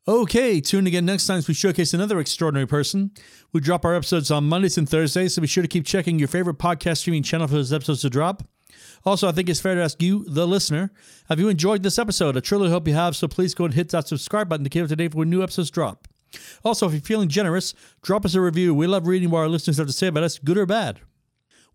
Okay, 0.08 0.62
tune 0.62 0.86
again 0.86 1.04
next 1.04 1.26
time 1.26 1.36
as 1.36 1.46
we 1.46 1.52
showcase 1.52 1.92
another 1.92 2.20
extraordinary 2.20 2.66
person. 2.66 3.10
We 3.52 3.60
drop 3.60 3.84
our 3.84 3.94
episodes 3.94 4.30
on 4.30 4.48
Mondays 4.48 4.78
and 4.78 4.88
Thursdays, 4.88 5.34
so 5.34 5.42
be 5.42 5.48
sure 5.48 5.62
to 5.62 5.68
keep 5.68 5.84
checking 5.84 6.18
your 6.18 6.28
favorite 6.28 6.56
podcast 6.56 6.96
streaming 6.96 7.22
channel 7.22 7.46
for 7.46 7.56
those 7.56 7.74
episodes 7.74 8.00
to 8.00 8.10
drop. 8.10 8.42
Also, 9.04 9.28
I 9.28 9.32
think 9.32 9.48
it's 9.48 9.60
fair 9.60 9.74
to 9.74 9.82
ask 9.82 10.00
you, 10.00 10.24
the 10.26 10.46
listener, 10.46 10.90
have 11.28 11.38
you 11.38 11.48
enjoyed 11.48 11.82
this 11.82 11.98
episode? 11.98 12.36
I 12.36 12.40
truly 12.40 12.70
hope 12.70 12.88
you 12.88 12.94
have, 12.94 13.14
so 13.14 13.28
please 13.28 13.54
go 13.54 13.66
and 13.66 13.74
hit 13.74 13.90
that 13.90 14.08
subscribe 14.08 14.48
button 14.48 14.64
to 14.64 14.70
keep 14.70 14.82
up 14.82 14.88
to 14.88 14.96
date 14.96 15.12
for 15.12 15.18
when 15.18 15.30
new 15.30 15.42
episodes 15.42 15.70
drop. 15.70 16.08
Also, 16.64 16.86
if 16.86 16.92
you're 16.92 17.02
feeling 17.02 17.28
generous, 17.28 17.74
drop 18.02 18.24
us 18.24 18.34
a 18.34 18.40
review. 18.40 18.74
We 18.74 18.86
love 18.86 19.06
reading 19.06 19.30
what 19.30 19.40
our 19.40 19.48
listeners 19.48 19.76
have 19.76 19.86
to 19.86 19.92
say 19.92 20.06
about 20.06 20.24
us, 20.24 20.38
good 20.38 20.58
or 20.58 20.66
bad. 20.66 21.00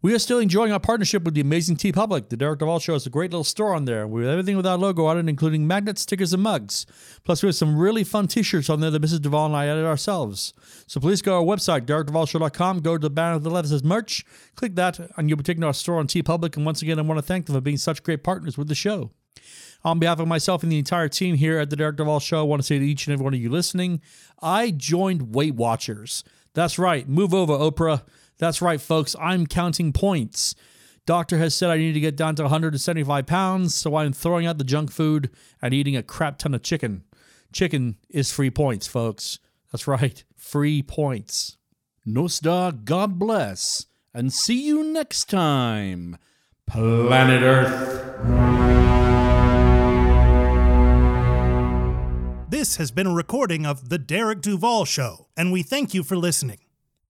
We 0.02 0.16
are 0.16 0.20
still 0.20 0.40
enjoying 0.40 0.72
our 0.72 0.80
partnership 0.80 1.24
with 1.24 1.34
the 1.34 1.42
amazing 1.42 1.76
TeePublic. 1.76 2.30
The 2.30 2.38
Derek 2.38 2.60
Duvall 2.60 2.80
Show 2.80 2.94
has 2.94 3.06
a 3.06 3.10
great 3.10 3.32
little 3.32 3.44
store 3.44 3.76
on 3.76 3.84
there 3.84 4.08
with 4.08 4.30
everything 4.30 4.56
with 4.56 4.66
our 4.66 4.78
logo 4.78 5.06
on 5.08 5.18
it, 5.18 5.28
including 5.28 5.68
magnets, 5.68 6.04
stickers, 6.04 6.32
and 6.32 6.42
mugs. 6.42 6.86
Plus, 7.26 7.44
we 7.44 7.48
have 7.48 7.56
some 7.58 7.78
really 7.78 8.06
fun 8.06 8.28
t 8.28 8.42
shirts 8.42 8.70
on 8.70 8.80
there 8.80 8.92
that 8.92 9.02
Mrs. 9.02 9.22
Duvall 9.22 9.48
and 9.48 9.58
I 9.58 9.68
added 9.68 9.84
ourselves. 9.84 10.54
So 10.88 11.02
please 11.02 11.22
go 11.22 11.32
to 11.32 11.36
our 11.40 11.58
website, 11.58 11.82
DerekDuvallShow.com, 11.82 12.80
go 12.80 12.98
to 12.98 13.02
the 13.02 13.10
banner 13.10 13.36
of 13.36 13.44
the 13.44 13.50
left 13.50 13.68
that 13.68 13.74
says 13.74 13.84
merch, 13.84 14.24
click 14.56 14.76
that, 14.76 15.02
and 15.18 15.28
you'll 15.28 15.38
be 15.38 15.44
taken 15.44 15.60
to 15.62 15.68
our 15.68 15.74
store 15.74 16.00
on 16.00 16.08
TeePublic. 16.08 16.56
And 16.56 16.66
once 16.66 16.82
again, 16.82 16.98
I 16.98 17.02
want 17.02 17.18
to 17.18 17.22
thank 17.22 17.48
them 17.48 17.56
for 17.56 17.62
being 17.62 17.76
such 17.76 18.02
great 18.02 18.24
partners 18.24 18.58
with 18.58 18.70
the 18.70 18.76
show. 18.76 19.12
On 19.84 20.00
behalf 20.00 20.22
of 20.22 20.30
myself 20.30 20.64
and 20.64 20.72
the 20.72 20.80
entire 20.80 21.10
team 21.10 21.36
here 21.36 21.60
at 21.60 21.70
the 21.70 21.76
Derek 21.76 21.98
Duvall 21.98 22.22
Show, 22.22 22.40
I 22.40 22.44
want 22.44 22.62
to 22.62 22.66
say 22.66 22.80
to 22.80 22.86
each 22.86 23.06
and 23.06 23.14
every 23.14 23.26
one 23.26 23.34
of 23.34 23.42
you 23.42 23.50
listening, 23.50 24.00
I 24.42 24.72
joined 24.72 25.36
Weight 25.36 25.56
Watchers. 25.56 26.24
That's 26.54 26.80
right. 26.80 27.08
Move 27.08 27.34
over, 27.34 27.54
Oprah. 27.54 28.04
That's 28.40 28.62
right, 28.62 28.80
folks. 28.80 29.16
I'm 29.20 29.46
counting 29.46 29.92
points. 29.92 30.56
Doctor 31.06 31.38
has 31.38 31.54
said 31.54 31.70
I 31.70 31.78
need 31.78 31.94
to 31.94 32.00
get 32.00 32.16
down 32.16 32.36
to 32.36 32.44
175 32.44 33.26
pounds, 33.26 33.76
so 33.76 33.96
I'm 33.98 34.14
throwing 34.14 34.46
out 34.46 34.58
the 34.58 34.64
junk 34.64 34.92
food 34.92 35.30
and 35.62 35.74
eating 35.74 35.96
a 35.96 36.04
crap 36.04 36.38
ton 36.38 36.54
of 36.54 36.64
chicken. 36.64 37.04
Chicken 37.52 37.98
is 38.10 38.32
free 38.32 38.50
points, 38.50 38.88
folks. 38.88 39.40
That's 39.72 39.88
right, 39.88 40.24
free 40.36 40.82
points. 40.82 41.58
Nostar, 42.08 42.86
God 42.86 43.20
bless, 43.20 43.88
and 44.14 44.32
see 44.32 44.66
you 44.66 44.84
next 44.84 45.26
time, 45.26 46.18
Planet 46.66 47.42
Earth. 47.42 48.06
This 52.50 52.78
has 52.78 52.92
been 52.92 53.08
a 53.08 53.14
recording 53.14 53.66
of 53.66 53.90
The 53.90 53.98
Derek 53.98 54.42
Duvall 54.42 54.86
Show, 54.86 55.28
and 55.36 55.52
we 55.52 55.62
thank 55.62 55.94
you 55.94 56.04
for 56.04 56.16
listening. 56.16 56.60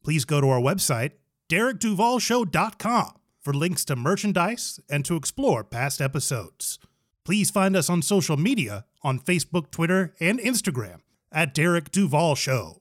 Please 0.03 0.25
go 0.25 0.41
to 0.41 0.49
our 0.49 0.59
website, 0.59 1.11
derekduvallshow.com, 1.49 3.11
for 3.41 3.53
links 3.53 3.85
to 3.85 3.95
merchandise 3.95 4.79
and 4.89 5.03
to 5.05 5.15
explore 5.15 5.63
past 5.63 6.01
episodes. 6.01 6.79
Please 7.25 7.51
find 7.51 7.75
us 7.75 7.89
on 7.89 8.01
social 8.01 8.37
media 8.37 8.85
on 9.03 9.19
Facebook, 9.19 9.71
Twitter, 9.71 10.15
and 10.19 10.39
Instagram 10.39 11.01
at 11.31 11.53
Derek 11.53 11.91
Duvall 11.91 12.35
Show. 12.35 12.78